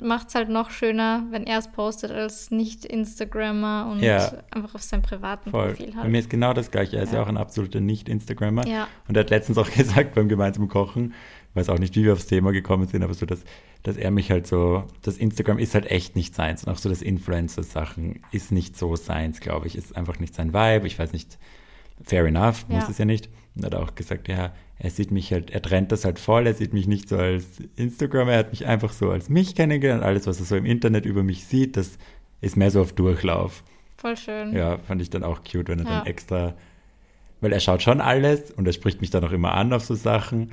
macht 0.00 0.28
es 0.28 0.34
halt 0.34 0.48
noch 0.48 0.70
schöner, 0.70 1.24
wenn 1.30 1.44
er 1.44 1.58
es 1.58 1.68
postet 1.68 2.10
als 2.12 2.50
Nicht-Instagrammer 2.50 3.88
und 3.90 4.00
Ja. 4.00 4.32
einfach 4.50 4.74
auf 4.74 4.82
seinem 4.82 5.02
privaten 5.02 5.50
Voll. 5.50 5.68
Profil 5.68 5.92
Bei 5.92 6.00
halt. 6.02 6.10
mir 6.10 6.18
ist 6.18 6.30
genau 6.30 6.52
das 6.52 6.70
gleiche. 6.70 6.96
Er 6.96 7.02
ist 7.04 7.12
ja, 7.12 7.18
Ja. 7.18 7.24
auch 7.24 7.28
ein 7.28 7.36
absoluter 7.36 7.80
Nicht-Instagrammer. 7.80 8.66
Ja. 8.66 8.88
Und 9.08 9.16
er 9.16 9.20
hat 9.24 9.30
letztens 9.30 9.58
auch 9.58 9.70
gesagt 9.74 10.14
beim 10.14 10.28
gemeinsamen 10.28 10.68
Kochen, 10.68 11.14
ich 11.50 11.56
weiß 11.56 11.68
auch 11.68 11.78
nicht, 11.78 11.94
wie 11.96 12.04
wir 12.04 12.12
aufs 12.14 12.26
Thema 12.26 12.52
gekommen 12.52 12.86
sind, 12.86 13.02
aber 13.02 13.12
so, 13.14 13.26
dass, 13.26 13.44
dass 13.82 13.96
er 13.96 14.10
mich 14.10 14.30
halt 14.30 14.46
so, 14.46 14.84
das 15.02 15.18
Instagram 15.18 15.58
ist 15.58 15.74
halt 15.74 15.90
echt 15.90 16.14
nicht 16.16 16.34
seins. 16.34 16.64
Und 16.64 16.72
auch 16.72 16.78
so 16.78 16.88
das 16.88 17.02
Influencer-Sachen 17.02 18.20
ist 18.30 18.52
nicht 18.52 18.76
so 18.76 18.94
seins, 18.96 19.40
glaube 19.40 19.66
ich. 19.66 19.76
Ist 19.76 19.96
einfach 19.96 20.18
nicht 20.20 20.34
sein 20.34 20.52
Vibe. 20.54 20.86
Ich 20.86 20.98
weiß 20.98 21.12
nicht, 21.12 21.38
fair 22.04 22.24
enough, 22.24 22.68
muss 22.68 22.84
Ja. 22.84 22.90
es 22.90 22.98
ja 22.98 23.04
nicht. 23.04 23.28
Und 23.54 23.64
hat 23.64 23.74
auch 23.74 23.94
gesagt, 23.94 24.28
ja, 24.28 24.52
er 24.78 24.90
sieht 24.90 25.10
mich 25.10 25.32
halt, 25.32 25.50
er 25.50 25.60
trennt 25.62 25.92
das 25.92 26.04
halt 26.04 26.18
voll, 26.18 26.46
er 26.46 26.54
sieht 26.54 26.72
mich 26.72 26.86
nicht 26.86 27.08
so 27.08 27.16
als 27.18 27.44
Instagrammer, 27.76 28.32
er 28.32 28.38
hat 28.38 28.50
mich 28.50 28.66
einfach 28.66 28.92
so 28.92 29.10
als 29.10 29.28
mich 29.28 29.54
kennengelernt. 29.54 30.02
Alles, 30.02 30.26
was 30.26 30.40
er 30.40 30.46
so 30.46 30.56
im 30.56 30.64
Internet 30.64 31.04
über 31.04 31.22
mich 31.22 31.44
sieht, 31.44 31.76
das 31.76 31.98
ist 32.40 32.56
mehr 32.56 32.70
so 32.70 32.80
auf 32.80 32.92
Durchlauf. 32.92 33.62
Voll 33.98 34.16
schön. 34.16 34.52
Ja, 34.54 34.78
fand 34.78 35.02
ich 35.02 35.10
dann 35.10 35.22
auch 35.22 35.40
cute, 35.44 35.68
wenn 35.68 35.80
er 35.80 35.84
Ja. 35.84 35.98
dann 35.98 36.06
extra, 36.06 36.54
weil 37.40 37.52
er 37.52 37.60
schaut 37.60 37.82
schon 37.82 38.00
alles 38.00 38.50
und 38.52 38.66
er 38.66 38.72
spricht 38.72 39.00
mich 39.00 39.10
dann 39.10 39.22
auch 39.24 39.32
immer 39.32 39.52
an 39.54 39.72
auf 39.72 39.84
so 39.84 39.94
Sachen. 39.94 40.52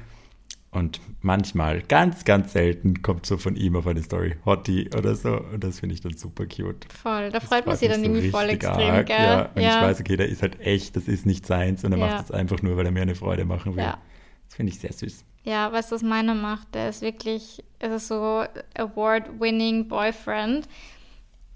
Und 0.72 1.02
manchmal, 1.22 1.82
ganz, 1.82 2.26
ganz 2.26 2.54
selten, 2.54 3.02
kommt 3.02 3.26
so 3.26 3.38
von 3.38 3.56
ihm 3.56 3.76
auf 3.76 3.88
eine 3.88 4.04
Story, 4.04 4.36
Hottie 4.46 4.88
oder 4.96 5.16
so. 5.16 5.40
Und 5.40 5.64
das 5.64 5.80
finde 5.80 5.96
ich 5.96 6.02
dann 6.02 6.16
super 6.16 6.46
cute. 6.46 6.86
Voll. 6.94 7.32
Da 7.32 7.40
Das 7.40 7.44
freut 7.46 7.66
man 7.66 7.76
sich 7.76 7.90
dann 7.90 8.02
so 8.02 8.06
irgendwie 8.06 8.30
voll 8.30 8.50
extrem, 8.50 8.92
arg, 8.92 9.08
gell? 9.08 9.18
Ja, 9.18 9.50
wenn 9.56 9.64
ich 9.64 9.74
weiß, 9.74 10.00
okay, 10.00 10.16
der 10.16 10.30
ist 10.30 10.44
halt 10.44 10.60
echt, 10.60 10.96
das 10.96 11.08
ist 11.08 11.26
nicht 11.26 11.48
seins 11.48 11.84
und 11.84 11.94
er 11.94 11.98
Ja. 11.98 12.06
macht 12.08 12.20
das 12.20 12.32
einfach 12.32 12.62
nur, 12.62 12.78
weil 12.78 12.86
er 12.86 12.92
mir 12.92 13.02
eine 13.02 13.16
Freude 13.16 13.46
machen 13.46 13.76
will. 13.76 13.84
Ja. 13.84 13.98
Das 14.48 14.56
finde 14.56 14.72
ich 14.72 14.80
sehr 14.80 14.94
süß. 14.94 15.26
Ja, 15.44 15.72
was 15.72 15.90
meiner 16.04 16.36
macht? 16.36 16.76
Der 16.76 16.90
ist 16.90 17.02
wirklich, 17.02 17.64
er 17.80 17.96
ist 17.96 18.08
so 18.08 18.44
Award-winning 18.76 19.88
Boyfriend. 19.88 20.68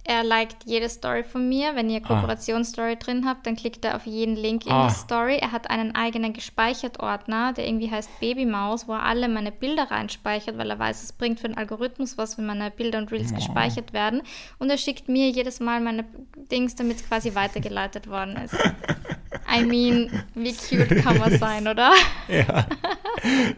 Er 0.06 0.24
liked 0.24 0.66
jede 0.66 0.90
Story 0.90 1.24
von 1.24 1.48
mir. 1.48 1.76
Wenn 1.76 1.90
ihr 1.90 2.02
Kooperationsstory 2.02 2.98
drin 2.98 3.26
habt, 3.26 3.48
dann 3.48 3.56
klickt 3.56 3.86
er 3.86 3.96
auf 3.96 4.06
jeden 4.06 4.36
Link 4.36 4.66
in 4.66 4.72
Ah. 4.74 4.88
die 4.88 4.94
Story. 4.94 5.38
Er 5.38 5.54
hat 5.54 5.70
einen 5.70 5.96
eigenen 5.96 6.34
Gespeichert-Ordner, 6.34 7.54
der 7.54 7.66
irgendwie 7.66 7.90
heißt 7.90 8.20
Babymaus, 8.20 8.88
wo 8.88 8.94
er 8.94 9.04
alle 9.04 9.30
meine 9.30 9.54
Bilder 9.54 9.90
reinspeichert, 9.92 10.58
weil 10.58 10.70
er 10.70 10.78
weiß, 10.78 11.04
es 11.04 11.14
bringt 11.14 11.40
für 11.40 11.48
den 11.48 11.58
Algorithmus 11.58 12.18
was, 12.18 12.38
wenn 12.38 12.46
meine 12.46 12.70
Bilder 12.70 12.98
und 13.00 13.12
Reels 13.12 13.34
gespeichert 13.34 13.94
werden. 13.94 14.22
Und 14.60 14.70
er 14.70 14.78
schickt 14.78 15.08
mir 15.08 15.30
jedes 15.30 15.62
Mal 15.62 15.80
meine 15.80 16.04
Dings, 16.52 16.76
damit 16.76 16.98
es 16.98 17.08
quasi 17.08 17.34
weitergeleitet 17.34 18.10
worden 18.10 18.36
ist. 18.38 18.56
I 19.52 19.64
mean, 19.64 20.24
wie 20.36 20.54
cute 20.54 21.02
kann 21.04 21.18
man 21.18 21.38
sein, 21.38 21.68
oder? 21.68 21.92
Ja, 22.30 22.66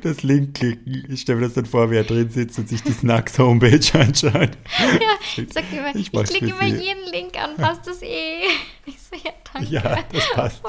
das 0.02 0.22
Link 0.24 0.56
klicken. 0.56 1.06
Ich 1.10 1.22
stelle 1.22 1.40
mir 1.40 1.46
das 1.46 1.54
dann 1.56 1.66
vor, 1.66 1.90
wie 1.90 1.96
er 1.96 2.04
drin 2.04 2.30
sitzt 2.30 2.60
und 2.60 2.68
sich 2.70 2.84
die 2.84 2.92
Snacks 2.92 3.40
Homepage 3.40 3.80
anschaut. 3.94 4.34
Ja, 4.80 5.18
ich 5.38 5.54
sag 5.54 5.64
immer, 5.72 5.96
Ich 5.96 6.14
ich, 6.14 6.24
klicke 6.24 6.48
immer 6.48 6.66
jeden 6.66 7.06
Link 7.12 7.36
an, 7.42 7.56
passt 7.58 7.88
das 7.88 8.02
eh. 8.02 8.42
Ich 8.86 8.98
so, 9.00 9.16
ja, 9.16 9.32
danke. 9.54 9.70
Ja, 9.72 10.00
das 10.14 10.30
passt. 10.34 10.62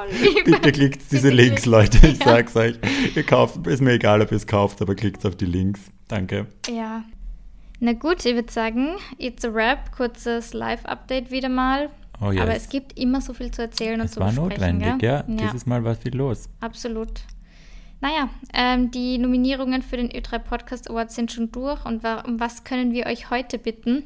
Bitte 0.44 0.72
klickt 0.72 1.02
diese 1.10 1.30
Bitte 1.30 1.34
Links. 1.42 1.66
Leute. 1.66 2.06
Ich 2.06 2.18
Ja. 2.20 2.24
sag's 2.26 2.56
euch. 2.56 2.76
Ihr 3.14 3.22
kauft, 3.24 3.66
ist 3.66 3.82
mir 3.82 3.92
egal, 3.92 4.22
ob 4.22 4.30
ihr 4.30 4.36
es 4.36 4.46
kauft, 4.46 4.80
aber 4.80 4.94
klickt 4.94 5.26
auf 5.26 5.36
die 5.36 5.44
Links. 5.46 5.80
Danke. 6.08 6.46
Ja. 6.70 7.04
Na 7.80 7.92
gut, 7.92 8.24
ich 8.24 8.34
würde 8.34 8.50
sagen, 8.50 8.96
it's 9.18 9.44
a 9.44 9.52
wrap. 9.52 9.92
Kurzes 9.94 10.54
Live-Update 10.54 11.30
wieder 11.30 11.50
mal. 11.50 11.90
Oh 12.20 12.30
yes. 12.32 12.40
Aber 12.42 12.54
es 12.54 12.68
gibt 12.68 12.98
immer 12.98 13.20
so 13.20 13.34
viel 13.34 13.50
zu 13.50 13.62
erzählen 13.62 14.00
und 14.00 14.06
Es 14.06 14.12
zu 14.12 14.20
war 14.20 14.28
besprechen. 14.32 14.78
notwendig, 14.78 14.98
gell? 14.98 15.24
ja. 15.28 15.46
Dieses 15.46 15.66
Mal 15.66 15.84
war 15.84 15.94
viel 15.94 16.16
los. 16.16 16.48
Absolut. 16.60 17.10
Naja, 18.00 18.28
ähm, 18.52 18.90
die 18.90 19.18
Nominierungen 19.18 19.82
für 19.82 19.96
den 19.96 20.10
Ö3 20.10 20.38
Podcast 20.38 20.90
Award 20.90 21.10
sind 21.10 21.32
schon 21.32 21.50
durch. 21.52 21.84
Und 21.84 22.04
um 22.26 22.38
was 22.40 22.64
können 22.64 22.92
wir 22.92 23.06
euch 23.06 23.30
heute 23.30 23.58
bitten? 23.58 24.04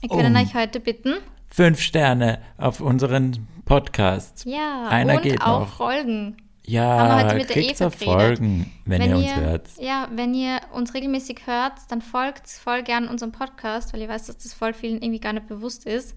Wir 0.00 0.08
können 0.08 0.34
Um 0.36 0.42
euch 0.42 0.54
heute 0.54 0.80
bitten. 0.80 1.14
fünf 1.48 1.80
Sterne 1.80 2.40
auf 2.58 2.80
unseren 2.80 3.46
Podcast. 3.64 4.44
Ja, 4.44 4.88
Einer 4.88 5.16
und 5.16 5.22
geht 5.22 5.40
auch 5.40 5.60
noch. 5.60 5.76
Folgen. 5.76 6.36
Haben 6.36 6.36
wir 6.64 6.74
Ja, 6.74 7.24
heute 7.24 7.36
mit 7.36 7.48
der 7.50 7.56
Eva. 7.56 7.90
Folgen, 7.90 8.72
wenn, 8.84 9.02
ihr 9.02 9.16
uns 9.16 9.36
hört. 9.36 9.68
Ja, 9.80 10.08
wenn 10.14 10.34
ihr 10.34 10.60
uns 10.72 10.94
regelmäßig 10.94 11.40
hört, 11.46 11.72
dann 11.90 12.02
folgt 12.02 12.48
voll 12.48 12.82
gern 12.82 13.08
unserem 13.08 13.32
Podcast, 13.32 13.92
weil 13.92 14.00
ihr 14.00 14.08
weiß, 14.08 14.26
dass 14.26 14.38
das 14.38 14.52
voll 14.54 14.72
vielen 14.72 15.02
irgendwie 15.02 15.20
gar 15.20 15.32
nicht 15.32 15.46
bewusst 15.48 15.86
ist. 15.86 16.16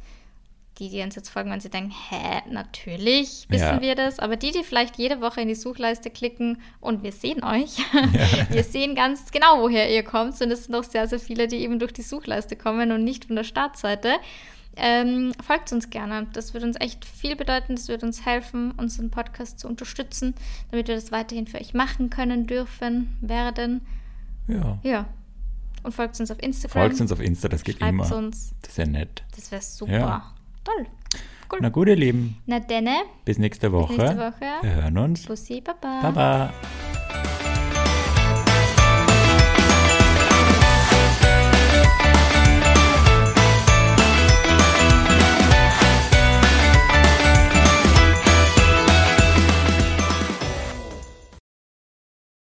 Die, 0.79 0.89
die 0.89 1.01
uns 1.01 1.15
jetzt 1.15 1.29
folgen, 1.29 1.51
wenn 1.51 1.61
sie 1.61 1.69
denken, 1.69 1.91
hä, 2.09 2.41
natürlich 2.51 3.45
wissen 3.49 3.63
Ja. 3.63 3.81
wir 3.81 3.95
das. 3.95 4.19
Aber 4.19 4.35
die, 4.35 4.51
die 4.51 4.63
vielleicht 4.63 4.97
jede 4.97 5.21
Woche 5.21 5.39
in 5.39 5.47
die 5.47 5.55
Suchleiste 5.55 6.09
klicken 6.09 6.61
und 6.81 7.01
wir 7.01 7.13
sehen 7.13 7.43
euch, 7.45 7.77
wir 8.49 8.63
sehen 8.63 8.93
ganz 8.93 9.31
genau, 9.31 9.61
woher 9.61 9.89
ihr 9.89 10.03
kommt. 10.03 10.39
Und 10.41 10.51
es 10.51 10.65
sind 10.65 10.75
auch 10.75 10.83
sehr, 10.83 11.07
sehr 11.07 11.19
viele, 11.19 11.47
die 11.47 11.57
eben 11.57 11.79
durch 11.79 11.93
die 11.93 12.01
Suchleiste 12.01 12.57
kommen 12.57 12.91
und 12.91 13.05
nicht 13.05 13.25
von 13.25 13.37
der 13.37 13.45
Startseite. 13.45 14.15
Ähm, 14.75 15.31
folgt 15.41 15.71
uns 15.71 15.89
gerne. 15.89 16.27
Das 16.33 16.53
würde 16.53 16.65
uns 16.65 16.75
echt 16.81 17.05
viel 17.05 17.37
bedeuten. 17.37 17.75
Das 17.75 17.87
würde 17.87 18.05
uns 18.05 18.25
helfen, 18.25 18.71
unseren 18.71 19.09
Podcast 19.11 19.59
zu 19.59 19.69
unterstützen, 19.69 20.35
damit 20.71 20.89
wir 20.89 20.95
das 20.95 21.13
weiterhin 21.13 21.47
für 21.47 21.57
euch 21.61 21.73
machen 21.73 22.09
können, 22.09 22.47
dürfen, 22.47 23.15
werden. 23.21 23.79
Ja. 24.49 24.77
Ja. 24.83 25.05
Und 25.83 25.93
folgt 25.93 26.19
uns 26.19 26.29
auf 26.31 26.41
Instagram. 26.43 26.81
Folgt 26.89 26.99
uns 26.99 27.11
auf 27.13 27.21
Insta, 27.21 27.47
das 27.47 27.63
geht 27.63 27.77
Schreibt 27.77 27.89
immer. 27.93 28.13
uns. 28.17 28.53
Das 28.61 28.71
ist 28.71 28.77
ja 28.77 28.85
nett. 28.85 29.23
Das 29.35 29.51
wäre 29.51 29.61
super. 29.61 29.91
Ja. 29.93 30.34
Toll. 30.65 30.85
Cool. 31.51 31.59
Na 31.61 31.69
gut, 31.69 31.87
ihr 31.87 31.95
Lieben, 31.95 32.41
Na 32.47 32.59
denne, 32.59 33.03
bis 33.23 33.37
nächste 33.37 33.71
Woche. 33.71 33.93
nächste 33.93 34.17
Woche. 34.17 34.45
Wir 34.63 34.73
hören 34.75 34.97
uns. 34.97 35.25
Bussi, 35.27 35.61
Baba. 35.61 36.01
Baba. 36.01 36.53